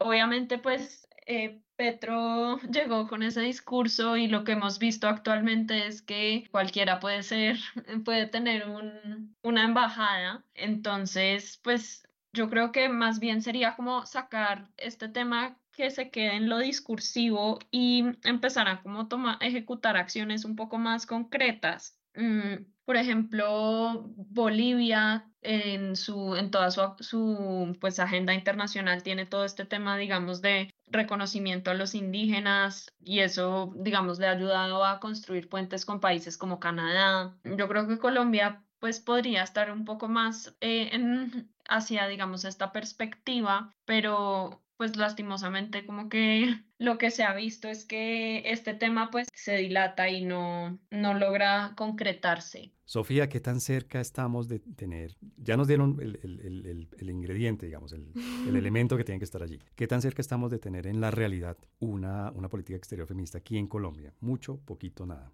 Obviamente 0.00 0.58
pues 0.58 1.08
eh, 1.26 1.62
Petro 1.80 2.58
llegó 2.70 3.08
con 3.08 3.22
ese 3.22 3.40
discurso 3.40 4.18
y 4.18 4.28
lo 4.28 4.44
que 4.44 4.52
hemos 4.52 4.78
visto 4.78 5.08
actualmente 5.08 5.86
es 5.86 6.02
que 6.02 6.46
cualquiera 6.50 7.00
puede 7.00 7.22
ser, 7.22 7.58
puede 8.04 8.26
tener 8.26 8.68
un, 8.68 9.34
una 9.42 9.64
embajada. 9.64 10.44
Entonces, 10.54 11.58
pues 11.64 12.06
Yo 12.34 12.50
creo 12.50 12.70
que 12.70 12.90
más 12.90 13.18
bien 13.18 13.40
sería 13.42 13.76
como 13.76 14.04
sacar 14.06 14.68
este 14.76 15.08
tema 15.08 15.58
que 15.72 15.90
se 15.90 16.10
quede 16.10 16.34
en 16.36 16.50
lo 16.50 16.58
discursivo 16.58 17.58
y 17.70 18.04
empezar 18.24 18.68
a 18.68 18.82
como 18.82 19.08
tomar, 19.08 19.38
ejecutar 19.40 19.96
acciones 19.96 20.44
un 20.44 20.56
poco 20.56 20.76
más 20.78 21.06
concretas. 21.06 21.98
Mm, 22.14 22.56
por 22.90 22.96
ejemplo, 22.96 24.02
Bolivia 24.16 25.24
en, 25.42 25.94
su, 25.94 26.34
en 26.34 26.50
toda 26.50 26.72
su, 26.72 26.82
su 26.98 27.76
pues, 27.80 28.00
agenda 28.00 28.34
internacional 28.34 29.04
tiene 29.04 29.26
todo 29.26 29.44
este 29.44 29.64
tema, 29.64 29.96
digamos, 29.96 30.42
de 30.42 30.74
reconocimiento 30.88 31.70
a 31.70 31.74
los 31.74 31.94
indígenas 31.94 32.92
y 32.98 33.20
eso, 33.20 33.72
digamos, 33.76 34.18
le 34.18 34.26
ha 34.26 34.32
ayudado 34.32 34.84
a 34.84 34.98
construir 34.98 35.48
puentes 35.48 35.84
con 35.84 36.00
países 36.00 36.36
como 36.36 36.58
Canadá. 36.58 37.36
Yo 37.44 37.68
creo 37.68 37.86
que 37.86 38.00
Colombia 38.00 38.64
pues 38.80 38.98
podría 38.98 39.44
estar 39.44 39.70
un 39.70 39.84
poco 39.84 40.08
más 40.08 40.56
eh, 40.60 40.88
en, 40.90 41.48
hacia, 41.68 42.08
digamos, 42.08 42.44
esta 42.44 42.72
perspectiva, 42.72 43.72
pero 43.84 44.64
pues 44.80 44.96
lastimosamente 44.96 45.84
como 45.84 46.08
que 46.08 46.54
lo 46.78 46.96
que 46.96 47.10
se 47.10 47.22
ha 47.22 47.34
visto 47.34 47.68
es 47.68 47.84
que 47.84 48.50
este 48.50 48.72
tema 48.72 49.10
pues 49.10 49.28
se 49.34 49.58
dilata 49.58 50.08
y 50.08 50.24
no, 50.24 50.78
no 50.90 51.12
logra 51.12 51.74
concretarse. 51.76 52.72
Sofía, 52.86 53.28
¿qué 53.28 53.40
tan 53.40 53.60
cerca 53.60 54.00
estamos 54.00 54.48
de 54.48 54.60
tener? 54.60 55.18
Ya 55.36 55.58
nos 55.58 55.68
dieron 55.68 55.98
el, 56.00 56.18
el, 56.22 56.88
el, 56.98 57.10
ingrediente, 57.10 57.66
digamos, 57.66 57.92
el, 57.92 58.06
elemento 58.56 58.96
que 58.96 59.04
tiene 59.04 59.18
que 59.18 59.26
estar 59.26 59.42
allí. 59.42 59.58
¿Qué 59.76 59.86
tan 59.86 60.00
cerca 60.00 60.22
estamos 60.22 60.50
de 60.50 60.58
tener 60.58 60.86
en 60.86 61.02
la 61.02 61.10
realidad 61.10 61.58
una, 61.78 62.30
una 62.30 62.48
política 62.48 62.78
exterior 62.78 63.06
feminista 63.06 63.36
aquí 63.36 63.58
en 63.58 63.66
Colombia? 63.66 64.14
Mucho, 64.20 64.60
poquito, 64.64 65.04
nada. 65.04 65.30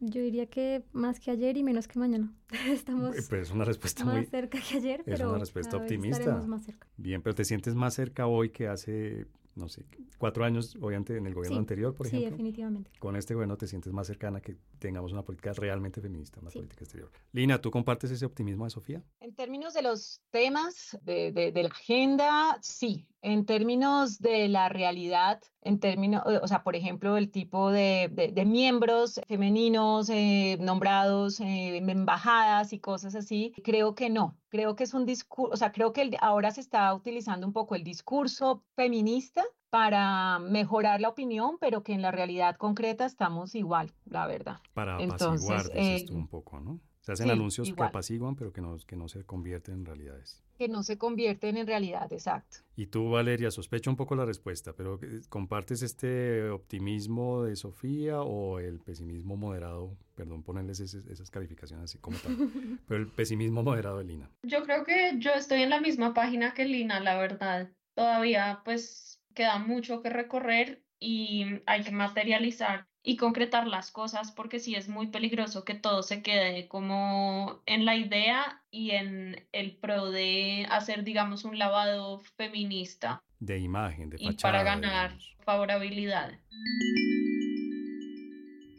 Yo 0.00 0.20
diría 0.22 0.46
que 0.46 0.84
más 0.92 1.20
que 1.20 1.30
ayer 1.30 1.56
y 1.56 1.62
menos 1.62 1.88
que 1.88 1.98
mañana. 1.98 2.32
Estamos 2.68 3.16
pero 3.28 3.42
es 3.42 3.50
una 3.50 3.64
respuesta 3.64 4.04
más 4.04 4.28
cerca 4.28 4.58
que 4.60 4.76
ayer, 4.76 5.02
es 5.06 5.20
una 5.20 5.38
respuesta 5.38 5.76
optimista. 5.76 6.36
Más 6.46 6.64
cerca. 6.64 6.86
Bien, 6.96 7.22
pero 7.22 7.34
te 7.34 7.44
sientes 7.44 7.74
más 7.74 7.94
cerca 7.94 8.26
hoy 8.26 8.50
que 8.50 8.68
hace 8.68 9.26
no 9.56 9.70
sé, 9.70 9.86
cuatro 10.18 10.44
años, 10.44 10.76
obviamente, 10.76 11.16
en 11.16 11.26
el 11.26 11.34
gobierno 11.34 11.58
anterior, 11.58 11.94
por 11.94 12.06
ejemplo. 12.06 12.28
Sí, 12.28 12.30
definitivamente. 12.30 12.90
Con 12.98 13.16
este 13.16 13.32
gobierno 13.32 13.56
te 13.56 13.66
sientes 13.66 13.92
más 13.92 14.06
cercana 14.06 14.40
que 14.40 14.56
tengamos 14.78 15.12
una 15.12 15.22
política 15.22 15.54
realmente 15.54 16.00
feminista, 16.02 16.40
una 16.40 16.50
política 16.50 16.84
exterior. 16.84 17.10
Lina, 17.32 17.58
¿tú 17.58 17.70
compartes 17.70 18.10
ese 18.10 18.26
optimismo 18.26 18.64
de 18.64 18.70
Sofía? 18.70 19.02
En 19.18 19.34
términos 19.34 19.72
de 19.72 19.82
los 19.82 20.20
temas 20.30 20.98
de, 21.02 21.32
de, 21.32 21.62
la 21.62 21.68
agenda, 21.70 22.58
sí. 22.60 23.08
En 23.22 23.44
términos 23.44 24.18
de 24.18 24.48
la 24.48 24.68
realidad, 24.68 25.40
en 25.62 25.80
términos, 25.80 26.22
o 26.24 26.46
sea, 26.46 26.62
por 26.62 26.76
ejemplo, 26.76 27.16
el 27.16 27.30
tipo 27.30 27.70
de, 27.70 28.08
de 28.32 28.44
miembros 28.44 29.20
femeninos 29.26 30.08
eh, 30.10 30.58
nombrados 30.60 31.40
eh, 31.40 31.78
en 31.78 31.90
embajadas 31.90 32.72
y 32.72 32.78
cosas 32.78 33.14
así, 33.14 33.52
creo 33.64 33.94
que 33.94 34.10
no. 34.10 34.38
Creo 34.48 34.76
que 34.76 34.84
es 34.84 34.94
un 34.94 35.06
discurso, 35.06 35.52
o 35.52 35.56
sea, 35.56 35.72
creo 35.72 35.92
que 35.92 36.16
ahora 36.20 36.50
se 36.50 36.60
está 36.60 36.94
utilizando 36.94 37.46
un 37.46 37.52
poco 37.52 37.74
el 37.74 37.82
discurso 37.84 38.64
feminista 38.76 39.44
para 39.70 40.38
mejorar 40.38 41.00
la 41.00 41.08
opinión, 41.08 41.58
pero 41.60 41.82
que 41.82 41.92
en 41.92 42.02
la 42.02 42.10
realidad 42.10 42.56
concreta 42.56 43.04
estamos 43.04 43.54
igual, 43.54 43.92
la 44.04 44.26
verdad. 44.26 44.58
Para 44.72 44.96
apaciguar, 44.96 45.66
eh, 45.74 46.06
un 46.10 46.28
poco, 46.28 46.60
¿no? 46.60 46.80
Se 47.06 47.12
hacen 47.12 47.30
anuncios 47.30 47.72
que 47.72 47.82
apaciguan, 47.84 48.34
pero 48.34 48.52
que 48.52 48.60
no, 48.60 48.76
que 48.84 48.96
no 48.96 49.06
se 49.06 49.22
convierten 49.22 49.74
en 49.74 49.84
realidades. 49.84 50.42
Que 50.58 50.66
no 50.66 50.82
se 50.82 50.98
convierten 50.98 51.56
en 51.56 51.64
realidad, 51.64 52.12
exacto. 52.12 52.56
Y 52.74 52.86
tú, 52.86 53.10
Valeria, 53.10 53.52
sospecho 53.52 53.90
un 53.90 53.96
poco 53.96 54.16
la 54.16 54.24
respuesta, 54.24 54.72
pero 54.72 54.98
eh, 55.00 55.20
¿compartes 55.28 55.82
este 55.82 56.50
optimismo 56.50 57.44
de 57.44 57.54
Sofía 57.54 58.22
o 58.22 58.58
el 58.58 58.80
pesimismo 58.80 59.36
moderado? 59.36 59.96
Perdón, 60.16 60.42
ponerles 60.42 60.80
esas 60.80 61.30
calificaciones 61.30 61.84
así 61.84 61.98
como 61.98 62.18
tal. 62.18 62.36
pero 62.88 63.00
el 63.00 63.06
pesimismo 63.06 63.62
moderado 63.62 63.98
de 63.98 64.04
Lina. 64.04 64.28
Yo 64.42 64.64
creo 64.64 64.82
que 64.82 65.12
yo 65.18 65.30
estoy 65.30 65.62
en 65.62 65.70
la 65.70 65.80
misma 65.80 66.12
página 66.12 66.54
que 66.54 66.64
Lina, 66.64 66.98
la 66.98 67.16
verdad. 67.16 67.70
Todavía, 67.94 68.62
pues, 68.64 69.22
queda 69.32 69.60
mucho 69.60 70.02
que 70.02 70.10
recorrer 70.10 70.82
y 70.98 71.62
hay 71.66 71.84
que 71.84 71.92
materializar 71.92 72.88
y 73.08 73.16
concretar 73.16 73.68
las 73.68 73.92
cosas 73.92 74.32
porque 74.32 74.58
sí 74.58 74.74
es 74.74 74.88
muy 74.88 75.06
peligroso 75.06 75.64
que 75.64 75.74
todo 75.74 76.02
se 76.02 76.22
quede 76.22 76.66
como 76.66 77.62
en 77.64 77.84
la 77.84 77.94
idea 77.94 78.62
y 78.72 78.90
en 78.90 79.46
el 79.52 79.76
pro 79.76 80.10
de 80.10 80.66
hacer, 80.70 81.04
digamos, 81.04 81.44
un 81.44 81.56
lavado 81.56 82.18
feminista. 82.36 83.22
De 83.38 83.60
imagen, 83.60 84.10
de 84.10 84.18
fachada. 84.18 84.32
Y 84.32 84.36
para 84.42 84.62
ganar 84.64 85.18
favorabilidad. 85.44 86.32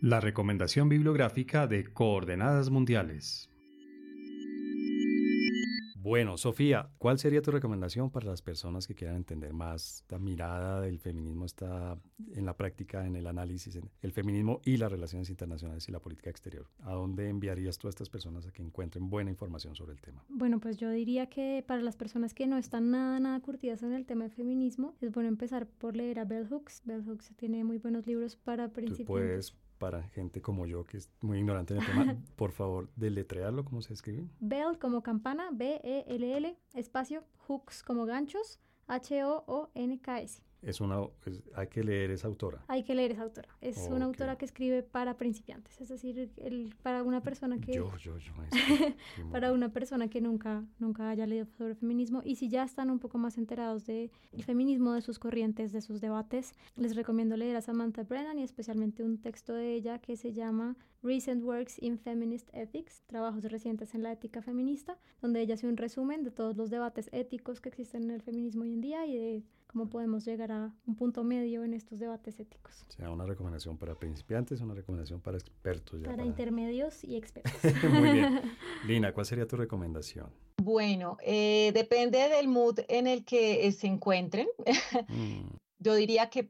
La 0.02 0.20
recomendación 0.20 0.90
bibliográfica 0.90 1.66
de 1.66 1.86
Coordenadas 1.86 2.70
Mundiales. 2.70 3.50
Bueno, 6.08 6.38
Sofía, 6.38 6.88
¿cuál 7.00 7.20
sería 7.20 7.42
tu 7.42 7.52
recomendación 7.52 8.10
para 8.10 8.28
las 8.28 8.42
personas 8.42 8.88
que 8.88 8.96
quieran 8.96 9.18
entender 9.18 9.52
más 9.52 10.06
la 10.08 10.18
mirada 10.18 10.80
del 10.80 11.00
feminismo 11.00 11.44
está 11.44 12.00
en 12.34 12.46
la 12.46 12.56
práctica, 12.56 13.06
en 13.06 13.18
el 13.18 13.28
análisis, 13.28 13.76
en 13.76 13.90
el 14.02 14.14
feminismo 14.14 14.62
y 14.64 14.78
las 14.78 14.90
relaciones 14.90 15.30
internacionales 15.30 15.86
y 15.90 15.92
la 15.92 16.00
política 16.00 16.30
exterior? 16.30 16.66
¿A 16.84 16.94
dónde 16.94 17.28
enviarías 17.28 17.78
tú 17.78 17.88
a 17.88 17.90
estas 17.90 18.10
personas 18.10 18.48
a 18.48 18.54
que 18.54 18.62
encuentren 18.62 19.10
buena 19.10 19.32
información 19.32 19.76
sobre 19.76 19.96
el 19.96 20.00
tema? 20.00 20.24
Bueno, 20.30 20.62
pues 20.62 20.78
yo 20.78 20.90
diría 20.92 21.28
que 21.28 21.62
para 21.68 21.82
las 21.82 21.98
personas 21.98 22.34
que 22.34 22.48
no 22.48 22.58
están 22.58 22.90
nada, 22.90 23.20
nada 23.20 23.42
curtidas 23.42 23.84
en 23.84 23.92
el 23.92 24.06
tema 24.06 24.24
de 24.24 24.30
feminismo, 24.30 24.96
es 25.02 25.12
bueno 25.12 25.28
empezar 25.28 25.68
por 25.68 25.98
leer 25.98 26.20
a 26.20 26.24
Bell 26.24 26.48
Hooks. 26.48 26.84
Bell 26.86 27.04
Hooks 27.04 27.34
tiene 27.36 27.66
muy 27.66 27.80
buenos 27.80 28.08
libros 28.08 28.38
para 28.38 28.70
principiantes 28.70 29.58
para 29.78 30.04
gente 30.10 30.42
como 30.42 30.66
yo 30.66 30.84
que 30.86 30.98
es 30.98 31.10
muy 31.22 31.40
ignorante 31.40 31.74
en 31.74 31.82
el 31.82 31.86
tema, 31.86 32.16
por 32.36 32.52
favor, 32.52 32.90
deletrearlo, 32.96 33.64
¿cómo 33.66 33.82
se 33.82 33.94
escribe? 33.94 34.28
Bell 34.40 34.78
como 34.80 35.04
campana, 35.04 35.50
B-E-L-L, 35.52 36.58
espacio, 36.74 37.24
hooks 37.48 37.84
como 37.84 38.06
ganchos, 38.06 38.60
H-O-O-N-K-S. 38.88 40.47
Es 40.68 40.82
una, 40.82 41.00
hay 41.56 41.68
que 41.68 41.82
leer 41.82 42.12
esa 42.12 42.28
autora. 42.28 42.62
Hay 42.68 42.84
que 42.84 42.94
leer 42.94 43.12
esa 43.12 43.24
autora. 43.24 43.48
Es 43.62 43.88
una 43.90 44.04
autora 44.04 44.38
que 44.38 44.44
escribe 44.44 44.84
para 44.84 45.16
principiantes, 45.16 45.80
es 45.80 45.88
decir, 45.88 46.30
el, 46.36 46.76
para 46.84 47.04
una 47.04 47.22
persona 47.22 47.58
que... 47.58 47.72
Yo, 47.72 47.96
yo, 47.96 48.18
yo. 48.18 48.34
para 49.32 49.54
una 49.54 49.70
persona 49.70 50.10
que 50.10 50.20
nunca, 50.20 50.66
nunca 50.78 51.10
haya 51.10 51.26
leído 51.26 51.46
sobre 51.58 51.76
feminismo 51.76 52.22
y 52.26 52.36
si 52.36 52.50
ya 52.50 52.64
están 52.64 52.90
un 52.90 53.00
poco 53.00 53.18
más 53.18 53.38
enterados 53.38 53.86
del 53.86 54.12
feminismo, 54.46 54.92
de 54.92 55.02
sus 55.02 55.20
corrientes, 55.20 55.72
de 55.72 55.80
sus 55.80 56.02
debates, 56.02 56.52
les 56.76 56.98
recomiendo 56.98 57.38
leer 57.38 57.56
a 57.56 57.62
Samantha 57.62 58.04
Brennan 58.04 58.38
y 58.38 58.44
especialmente 58.44 59.04
un 59.04 59.22
texto 59.22 59.54
de 59.54 59.74
ella 59.74 60.00
que 60.00 60.18
se 60.18 60.34
llama 60.34 60.76
Recent 61.02 61.46
Works 61.46 61.82
in 61.82 61.98
Feminist 61.98 62.50
Ethics, 62.54 63.04
trabajos 63.08 63.44
recientes 63.46 63.96
en 63.96 64.04
la 64.04 64.12
ética 64.12 64.42
feminista, 64.42 64.98
donde 65.22 65.40
ella 65.40 65.54
hace 65.54 65.68
un 65.68 65.78
resumen 65.78 66.24
de 66.24 66.32
todos 66.32 66.58
los 66.58 66.70
debates 66.70 67.10
éticos 67.14 67.62
que 67.62 67.70
existen 67.70 68.04
en 68.04 68.12
el 68.12 68.22
feminismo 68.22 68.64
hoy 68.64 68.74
en 68.74 68.82
día 68.82 69.06
y 69.06 69.16
de 69.16 69.44
cómo 69.68 69.90
podemos 69.90 70.26
llegar 70.26 70.52
a 70.52 70.74
un 70.86 70.96
punto 70.96 71.24
medio 71.24 71.64
en 71.64 71.74
estos 71.74 72.00
debates 72.00 72.40
éticos. 72.40 72.86
O 72.90 72.92
sea, 72.92 73.12
una 73.12 73.26
recomendación 73.26 73.78
para 73.78 73.96
principiantes, 73.96 74.62
una 74.62 74.74
recomendación 74.74 75.22
para 75.22 75.38
expertos. 75.38 76.02
para, 76.02 76.26
intermedios 76.26 77.04
y 77.04 77.16
expertos. 77.16 77.54
Muy 77.92 78.12
bien. 78.12 78.42
Lina, 78.86 79.14
¿cuál 79.14 79.26
sería 79.26 79.46
tu 79.48 79.56
recomendación? 79.56 80.32
Bueno, 80.62 81.18
eh, 81.22 81.72
depende 81.74 82.30
del 82.30 82.48
mood 82.48 82.80
en 82.88 83.08
el 83.08 83.26
que 83.26 83.72
se 83.72 83.88
encuentren. 83.88 84.48
Mm. 85.08 85.50
Yo 85.80 85.94
diría 85.94 86.30
que 86.32 86.50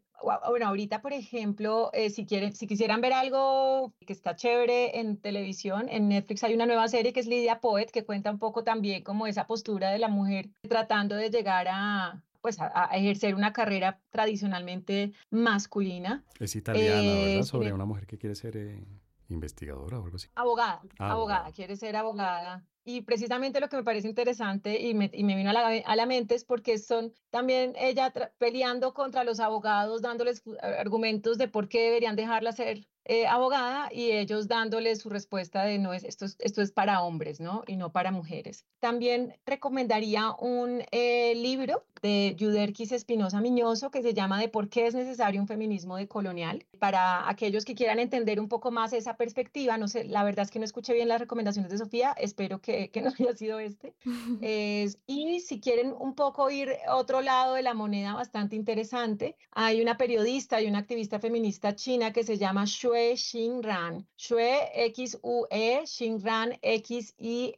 bueno, 0.49 0.68
ahorita, 0.68 1.01
por 1.01 1.13
ejemplo, 1.13 1.91
eh, 1.93 2.09
si 2.09 2.26
quieren, 2.26 2.55
si 2.55 2.68
quisieran 2.68 3.01
ver 3.01 3.13
algo 3.13 3.93
que 4.05 4.13
está 4.13 4.36
chévere 4.36 4.99
en 4.99 5.18
televisión, 5.18 5.88
en 5.89 6.09
Netflix 6.09 6.43
hay 6.43 6.53
una 6.55 6.65
nueva 6.65 6.88
serie 6.88 7.13
que 7.13 7.20
es 7.20 7.28
Lidia 7.28 7.59
Poet, 7.59 7.88
que 7.91 8.05
cuenta 8.05 8.32
un 8.32 8.39
poco 8.39 8.63
también 8.63 9.03
como 9.03 9.28
esa 9.28 9.45
postura 9.45 9.91
de 9.91 9.99
la 9.99 10.07
mujer 10.07 10.49
tratando 10.68 11.15
de 11.15 11.30
llegar 11.30 11.68
a, 11.70 12.24
pues, 12.47 12.61
a, 12.61 12.85
ejercer 12.93 13.35
una 13.35 13.51
carrera 13.51 13.99
tradicionalmente 14.09 15.11
masculina. 15.29 16.23
Es 16.39 16.55
italiana, 16.55 17.01
¿verdad? 17.01 17.39
Eh, 17.39 17.43
Sobre 17.43 17.73
una 17.73 17.83
mujer 17.83 18.07
que 18.07 18.17
quiere 18.17 18.35
ser 18.35 18.55
eh, 18.55 18.85
investigadora 19.27 19.99
o 19.99 20.05
algo 20.05 20.15
así. 20.15 20.29
Abogada, 20.33 20.81
ah, 20.97 21.11
abogada, 21.11 21.51
quiere 21.51 21.75
ser 21.75 21.97
abogada. 21.97 22.65
Y 22.85 23.01
precisamente 23.01 23.59
lo 23.59 23.67
que 23.67 23.75
me 23.75 23.83
parece 23.83 24.07
interesante 24.07 24.79
y 24.79 24.93
me, 24.93 25.11
y 25.13 25.25
me 25.25 25.35
vino 25.35 25.49
a 25.49 25.53
la, 25.53 25.67
a 25.67 25.95
la, 25.97 26.05
mente 26.05 26.35
es 26.35 26.45
porque 26.45 26.77
son 26.77 27.11
también 27.31 27.73
ella 27.77 28.13
peleando 28.37 28.93
contra 28.93 29.25
los 29.25 29.41
abogados, 29.41 30.01
dándoles 30.01 30.41
argumentos 30.61 31.37
de 31.37 31.49
por 31.49 31.67
qué 31.67 31.81
deberían 31.81 32.15
dejarla 32.15 32.53
ser 32.53 32.87
eh, 33.10 33.26
abogada 33.26 33.88
y 33.89 34.12
ellos 34.12 34.49
dándoles 34.49 34.99
su 34.99 35.08
respuesta 35.10 35.64
de 35.64 35.78
no 35.78 35.93
es 35.93 36.03
esto, 36.03 36.26
es, 36.26 36.36
esto 36.39 36.62
es 36.62 36.74
para 36.74 37.03
hombres, 37.03 37.39
¿no? 37.39 37.64
Y 37.66 37.78
no 37.78 37.93
para 37.93 38.12
mujeres. 38.12 38.66
También 38.82 39.34
recomendaría 39.45 40.32
un 40.38 40.84
eh, 40.91 41.34
libro 41.36 41.86
de 42.01 42.36
Yuderquis 42.38 42.91
Espinosa 42.91 43.39
Miñoso 43.39 43.91
que 43.91 44.01
se 44.01 44.14
llama 44.14 44.41
De 44.41 44.49
por 44.49 44.68
qué 44.68 44.88
es 44.88 44.93
necesario 44.93 45.39
un 45.39 45.47
feminismo 45.47 45.95
decolonial. 45.95 46.66
Para 46.80 47.30
aquellos 47.30 47.64
que 47.64 47.76
quieran 47.76 47.99
entender 47.99 48.41
un 48.41 48.49
poco 48.49 48.72
más 48.72 48.91
esa 48.91 49.16
perspectiva, 49.16 49.78
no 49.78 49.88
sé, 49.88 50.03
la 50.03 50.26
verdad 50.26 50.43
es 50.43 50.51
que 50.51 50.60
no 50.60 50.66
escuché 50.66 50.93
bien 50.93 51.08
las 51.08 51.22
recomendaciones 51.22 51.72
de 51.72 51.78
Sofía, 51.78 52.14
espero 52.18 52.60
que, 52.60 52.91
que 52.91 53.01
no 53.01 53.14
haya 53.18 53.34
sido 53.38 53.60
este. 53.60 53.95
y 55.08 55.39
si 55.39 55.62
quieren 55.62 55.95
un 55.97 56.14
poco 56.14 56.49
ir 56.49 56.74
a 56.86 56.97
otro 56.97 57.22
lado 57.22 57.53
de 57.53 57.62
la 57.62 57.74
moneda 57.74 58.16
bastante 58.16 58.58
interesante, 58.58 59.38
hay 59.51 59.82
una 59.82 59.95
periodista 59.95 60.62
y 60.62 60.68
una 60.68 60.80
activista 60.80 61.20
feminista 61.20 61.74
china 61.74 62.12
que 62.12 62.26
se 62.26 62.38
llama 62.38 62.66
Xue 62.66 62.96
Xinran. 63.15 64.07
Xue, 64.15 64.69
X-U-E, 64.73 65.85
Xinran, 65.85 66.57
X-I-N-R-A-N 66.61 67.57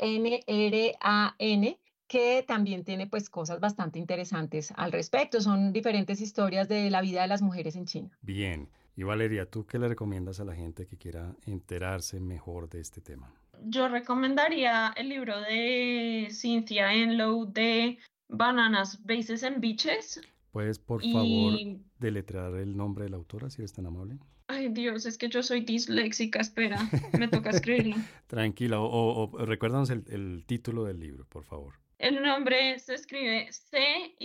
que 2.09 2.43
también 2.47 2.83
tiene 2.83 3.05
pues 3.05 3.29
cosas 3.29 3.59
bastante 3.59 3.99
interesantes 3.99 4.73
al 4.75 4.91
respecto. 4.91 5.39
Son 5.41 5.71
diferentes 5.71 6.19
historias 6.19 6.67
de 6.67 6.89
la 6.89 7.01
vida 7.01 7.21
de 7.21 7.27
las 7.27 7.43
mujeres 7.43 7.75
en 7.75 7.85
China. 7.85 8.09
Bien. 8.21 8.67
Y 8.95 9.03
Valeria, 9.03 9.45
¿tú 9.45 9.65
qué 9.65 9.77
le 9.79 9.87
recomiendas 9.87 10.39
a 10.41 10.43
la 10.43 10.55
gente 10.55 10.87
que 10.87 10.97
quiera 10.97 11.33
enterarse 11.45 12.19
mejor 12.19 12.67
de 12.67 12.81
este 12.81 12.99
tema? 12.99 13.33
Yo 13.63 13.87
recomendaría 13.87 14.93
el 14.97 15.09
libro 15.09 15.39
de 15.39 16.27
Cynthia 16.31 16.93
Enlow 16.93 17.45
de 17.45 17.99
Bananas, 18.27 19.01
Bases 19.05 19.43
and 19.43 19.61
Beaches. 19.61 20.19
¿Puedes, 20.51 20.79
por 20.79 21.03
favor, 21.03 21.53
deletrear 21.99 22.55
el 22.55 22.75
nombre 22.75 23.05
de 23.05 23.11
la 23.11 23.17
autora, 23.17 23.49
si 23.49 23.61
eres 23.61 23.73
tan 23.73 23.85
amable? 23.85 24.17
Ay, 24.47 24.69
Dios, 24.69 25.05
es 25.05 25.17
que 25.17 25.29
yo 25.29 25.43
soy 25.43 25.61
disléxica, 25.61 26.39
espera, 26.39 26.79
me 27.19 27.27
toca 27.27 27.51
escribirlo. 27.51 27.95
Tranquila, 28.27 28.79
o, 28.79 29.31
recuérdanos 29.45 29.91
el, 29.91 30.03
el, 30.09 30.43
título 30.47 30.85
del 30.85 30.99
libro, 30.99 31.25
por 31.25 31.43
favor. 31.43 31.75
El 31.99 32.23
nombre 32.23 32.79
se 32.79 32.95
escribe 32.95 33.47
C-Y-N-T-H 33.51 34.19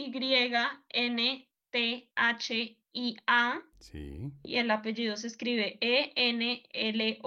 I-A. 2.95 3.61
Sí. 3.81 4.33
Y 4.45 4.57
el 4.57 4.71
apellido 4.71 5.17
se 5.17 5.27
escribe 5.27 5.77
E-N-L-O-E. 5.81 7.19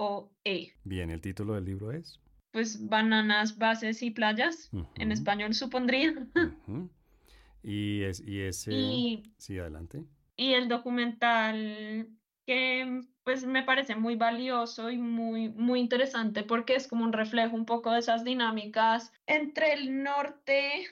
-E. 0.44 0.72
Bien, 0.82 1.10
¿el 1.10 1.20
título 1.20 1.54
del 1.54 1.66
libro 1.66 1.92
es? 1.92 2.18
Pues 2.50 2.88
Bananas, 2.88 3.58
Bases 3.58 4.02
y 4.02 4.10
Playas. 4.10 4.70
En 4.96 5.12
español 5.12 5.54
supondría. 5.54 6.14
Y, 7.62 8.02
es, 8.02 8.20
y 8.20 8.40
ese... 8.40 8.70
sí, 9.36 9.58
adelante. 9.58 10.04
Y 10.36 10.54
el 10.54 10.68
documental 10.68 12.08
que 12.46 13.02
pues 13.24 13.44
me 13.44 13.62
parece 13.62 13.94
muy 13.94 14.16
valioso 14.16 14.90
y 14.90 14.96
muy, 14.96 15.50
muy 15.50 15.80
interesante 15.80 16.44
porque 16.44 16.76
es 16.76 16.88
como 16.88 17.04
un 17.04 17.12
reflejo 17.12 17.54
un 17.54 17.66
poco 17.66 17.92
de 17.92 17.98
esas 17.98 18.24
dinámicas 18.24 19.12
entre 19.26 19.74
el 19.74 20.02
norte 20.02 20.86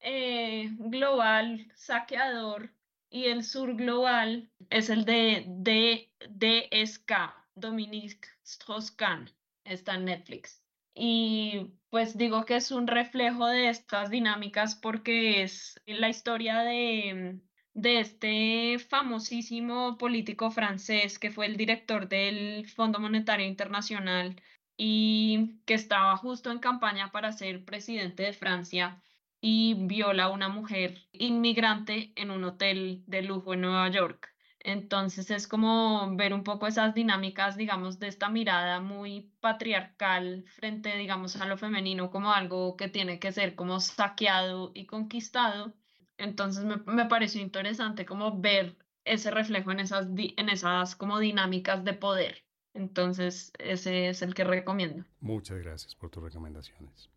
eh, 0.00 0.70
global 0.78 1.70
saqueador 1.74 2.70
y 3.10 3.26
el 3.26 3.44
sur 3.44 3.76
global 3.76 4.50
es 4.70 4.88
el 4.88 5.04
de 5.04 6.08
DSK, 6.30 7.12
Dominique 7.54 8.26
Strauss-Kahn, 8.42 9.30
está 9.64 9.96
en 9.96 10.06
Netflix. 10.06 10.61
Y 10.94 11.72
pues 11.90 12.16
digo 12.16 12.44
que 12.44 12.56
es 12.56 12.70
un 12.70 12.86
reflejo 12.86 13.46
de 13.46 13.68
estas 13.68 14.10
dinámicas 14.10 14.74
porque 14.76 15.42
es 15.42 15.80
la 15.86 16.08
historia 16.08 16.60
de, 16.60 17.40
de 17.74 18.00
este 18.00 18.78
famosísimo 18.78 19.96
político 19.98 20.50
francés 20.50 21.18
que 21.18 21.30
fue 21.30 21.46
el 21.46 21.56
director 21.56 22.08
del 22.08 22.68
Fondo 22.68 22.98
Monetario 22.98 23.46
Internacional 23.46 24.40
y 24.76 25.60
que 25.66 25.74
estaba 25.74 26.16
justo 26.16 26.50
en 26.50 26.58
campaña 26.58 27.12
para 27.12 27.32
ser 27.32 27.64
presidente 27.64 28.24
de 28.24 28.32
Francia 28.32 29.02
y 29.40 29.74
viola 29.74 30.24
a 30.24 30.30
una 30.30 30.48
mujer 30.48 31.08
inmigrante 31.12 32.12
en 32.16 32.30
un 32.30 32.44
hotel 32.44 33.02
de 33.06 33.22
lujo 33.22 33.54
en 33.54 33.62
Nueva 33.62 33.88
York. 33.90 34.31
Entonces 34.64 35.30
es 35.30 35.48
como 35.48 36.16
ver 36.16 36.32
un 36.32 36.44
poco 36.44 36.68
esas 36.68 36.94
dinámicas, 36.94 37.56
digamos, 37.56 37.98
de 37.98 38.06
esta 38.08 38.28
mirada 38.28 38.80
muy 38.80 39.32
patriarcal 39.40 40.44
frente, 40.46 40.96
digamos, 40.96 41.36
a 41.36 41.46
lo 41.46 41.58
femenino 41.58 42.10
como 42.10 42.32
algo 42.32 42.76
que 42.76 42.88
tiene 42.88 43.18
que 43.18 43.32
ser 43.32 43.56
como 43.56 43.80
saqueado 43.80 44.70
y 44.74 44.86
conquistado. 44.86 45.74
Entonces 46.16 46.64
me, 46.64 46.76
me 46.86 47.06
pareció 47.06 47.42
interesante 47.42 48.06
como 48.06 48.40
ver 48.40 48.76
ese 49.04 49.32
reflejo 49.32 49.72
en 49.72 49.80
esas, 49.80 50.06
en 50.16 50.48
esas 50.48 50.94
como 50.94 51.18
dinámicas 51.18 51.82
de 51.84 51.94
poder. 51.94 52.44
Entonces 52.72 53.52
ese 53.58 54.08
es 54.08 54.22
el 54.22 54.34
que 54.34 54.44
recomiendo. 54.44 55.04
Muchas 55.20 55.58
gracias 55.58 55.96
por 55.96 56.10
tus 56.10 56.22
recomendaciones. 56.22 57.10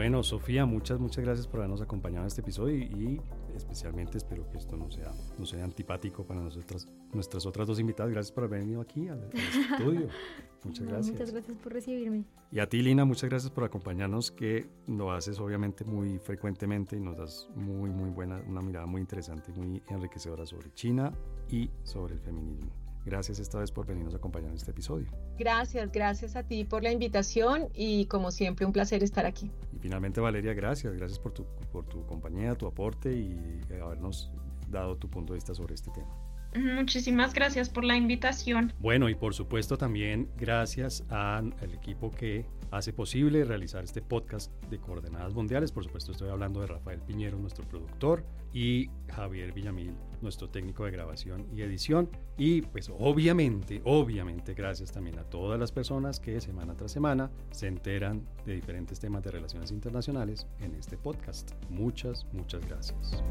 Bueno, 0.00 0.22
Sofía, 0.22 0.64
muchas, 0.64 0.98
muchas 0.98 1.22
gracias 1.22 1.46
por 1.46 1.60
habernos 1.60 1.82
acompañado 1.82 2.22
en 2.22 2.28
este 2.28 2.40
episodio 2.40 2.74
y, 2.74 3.20
especialmente 3.54 4.16
espero 4.16 4.50
que 4.50 4.56
esto 4.56 4.74
no 4.74 4.90
sea, 4.90 5.12
no 5.38 5.44
sea 5.44 5.62
antipático 5.62 6.24
para 6.24 6.40
nosotras, 6.40 6.88
nuestras 7.12 7.44
otras 7.44 7.66
dos 7.66 7.78
invitadas. 7.78 8.10
Gracias 8.10 8.32
por 8.32 8.44
haber 8.44 8.60
venido 8.60 8.80
aquí 8.80 9.08
al, 9.08 9.28
estudio. 9.74 10.08
Muchas 10.64 10.86
gracias. 10.86 11.12
Muchas 11.12 11.32
gracias 11.32 11.58
por 11.58 11.74
recibirme. 11.74 12.24
Y 12.50 12.60
a 12.60 12.66
ti, 12.66 12.80
Lina, 12.80 13.04
muchas 13.04 13.28
gracias 13.28 13.52
por 13.52 13.64
acompañarnos, 13.64 14.30
que 14.30 14.70
lo 14.86 15.12
haces 15.12 15.38
obviamente 15.38 15.84
muy 15.84 16.18
frecuentemente 16.18 16.96
y 16.96 17.00
nos 17.00 17.18
das 17.18 17.50
muy, 17.54 17.90
muy 17.90 18.08
buena, 18.08 18.42
una 18.48 18.62
mirada 18.62 18.86
muy 18.86 19.02
interesante 19.02 19.52
y 19.54 19.60
muy 19.60 19.82
enriquecedora 19.90 20.46
sobre 20.46 20.72
China 20.72 21.12
y 21.50 21.68
sobre 21.82 22.14
el 22.14 22.20
feminismo. 22.20 22.79
Gracias 23.04 23.38
esta 23.38 23.58
vez 23.58 23.70
por 23.70 23.86
venirnos 23.86 24.14
a 24.14 24.18
acompañar 24.18 24.50
en 24.50 24.56
este 24.56 24.70
episodio. 24.70 25.06
Gracias, 25.38 25.90
gracias 25.90 26.36
a 26.36 26.42
ti 26.42 26.64
por 26.64 26.82
la 26.82 26.92
invitación 26.92 27.68
y 27.74 28.06
como 28.06 28.30
siempre 28.30 28.66
un 28.66 28.72
placer 28.72 29.02
estar 29.02 29.26
aquí. 29.26 29.50
Y 29.74 29.78
finalmente 29.78 30.20
Valeria, 30.20 30.52
gracias, 30.54 30.94
gracias 30.94 31.18
por 31.18 31.32
tu, 31.32 31.46
por 31.72 31.86
tu 31.86 32.04
compañía, 32.06 32.54
tu 32.54 32.66
aporte 32.66 33.12
y 33.12 33.60
habernos 33.82 34.30
dado 34.68 34.96
tu 34.96 35.08
punto 35.08 35.32
de 35.32 35.38
vista 35.38 35.54
sobre 35.54 35.74
este 35.74 35.90
tema. 35.90 36.29
Muchísimas 36.54 37.32
gracias 37.32 37.68
por 37.68 37.84
la 37.84 37.96
invitación. 37.96 38.72
Bueno, 38.80 39.08
y 39.08 39.14
por 39.14 39.34
supuesto 39.34 39.76
también 39.76 40.28
gracias 40.36 41.04
al 41.08 41.54
equipo 41.72 42.10
que 42.10 42.46
hace 42.70 42.92
posible 42.92 43.44
realizar 43.44 43.84
este 43.84 44.02
podcast 44.02 44.52
de 44.70 44.78
Coordenadas 44.78 45.34
Mundiales. 45.34 45.72
Por 45.72 45.84
supuesto 45.84 46.12
estoy 46.12 46.30
hablando 46.30 46.60
de 46.60 46.66
Rafael 46.66 47.00
Piñero, 47.00 47.38
nuestro 47.38 47.66
productor, 47.66 48.24
y 48.52 48.90
Javier 49.08 49.52
Villamil, 49.52 49.94
nuestro 50.22 50.48
técnico 50.48 50.84
de 50.84 50.90
grabación 50.90 51.46
y 51.54 51.62
edición. 51.62 52.10
Y 52.36 52.62
pues 52.62 52.90
obviamente, 52.98 53.80
obviamente 53.84 54.54
gracias 54.54 54.92
también 54.92 55.18
a 55.18 55.24
todas 55.24 55.58
las 55.58 55.72
personas 55.72 56.20
que 56.20 56.40
semana 56.40 56.74
tras 56.74 56.92
semana 56.92 57.30
se 57.50 57.68
enteran 57.68 58.26
de 58.44 58.54
diferentes 58.54 58.98
temas 58.98 59.22
de 59.22 59.30
relaciones 59.30 59.70
internacionales 59.70 60.46
en 60.60 60.74
este 60.74 60.96
podcast. 60.96 61.52
Muchas, 61.68 62.26
muchas 62.32 62.66
gracias. 62.66 63.22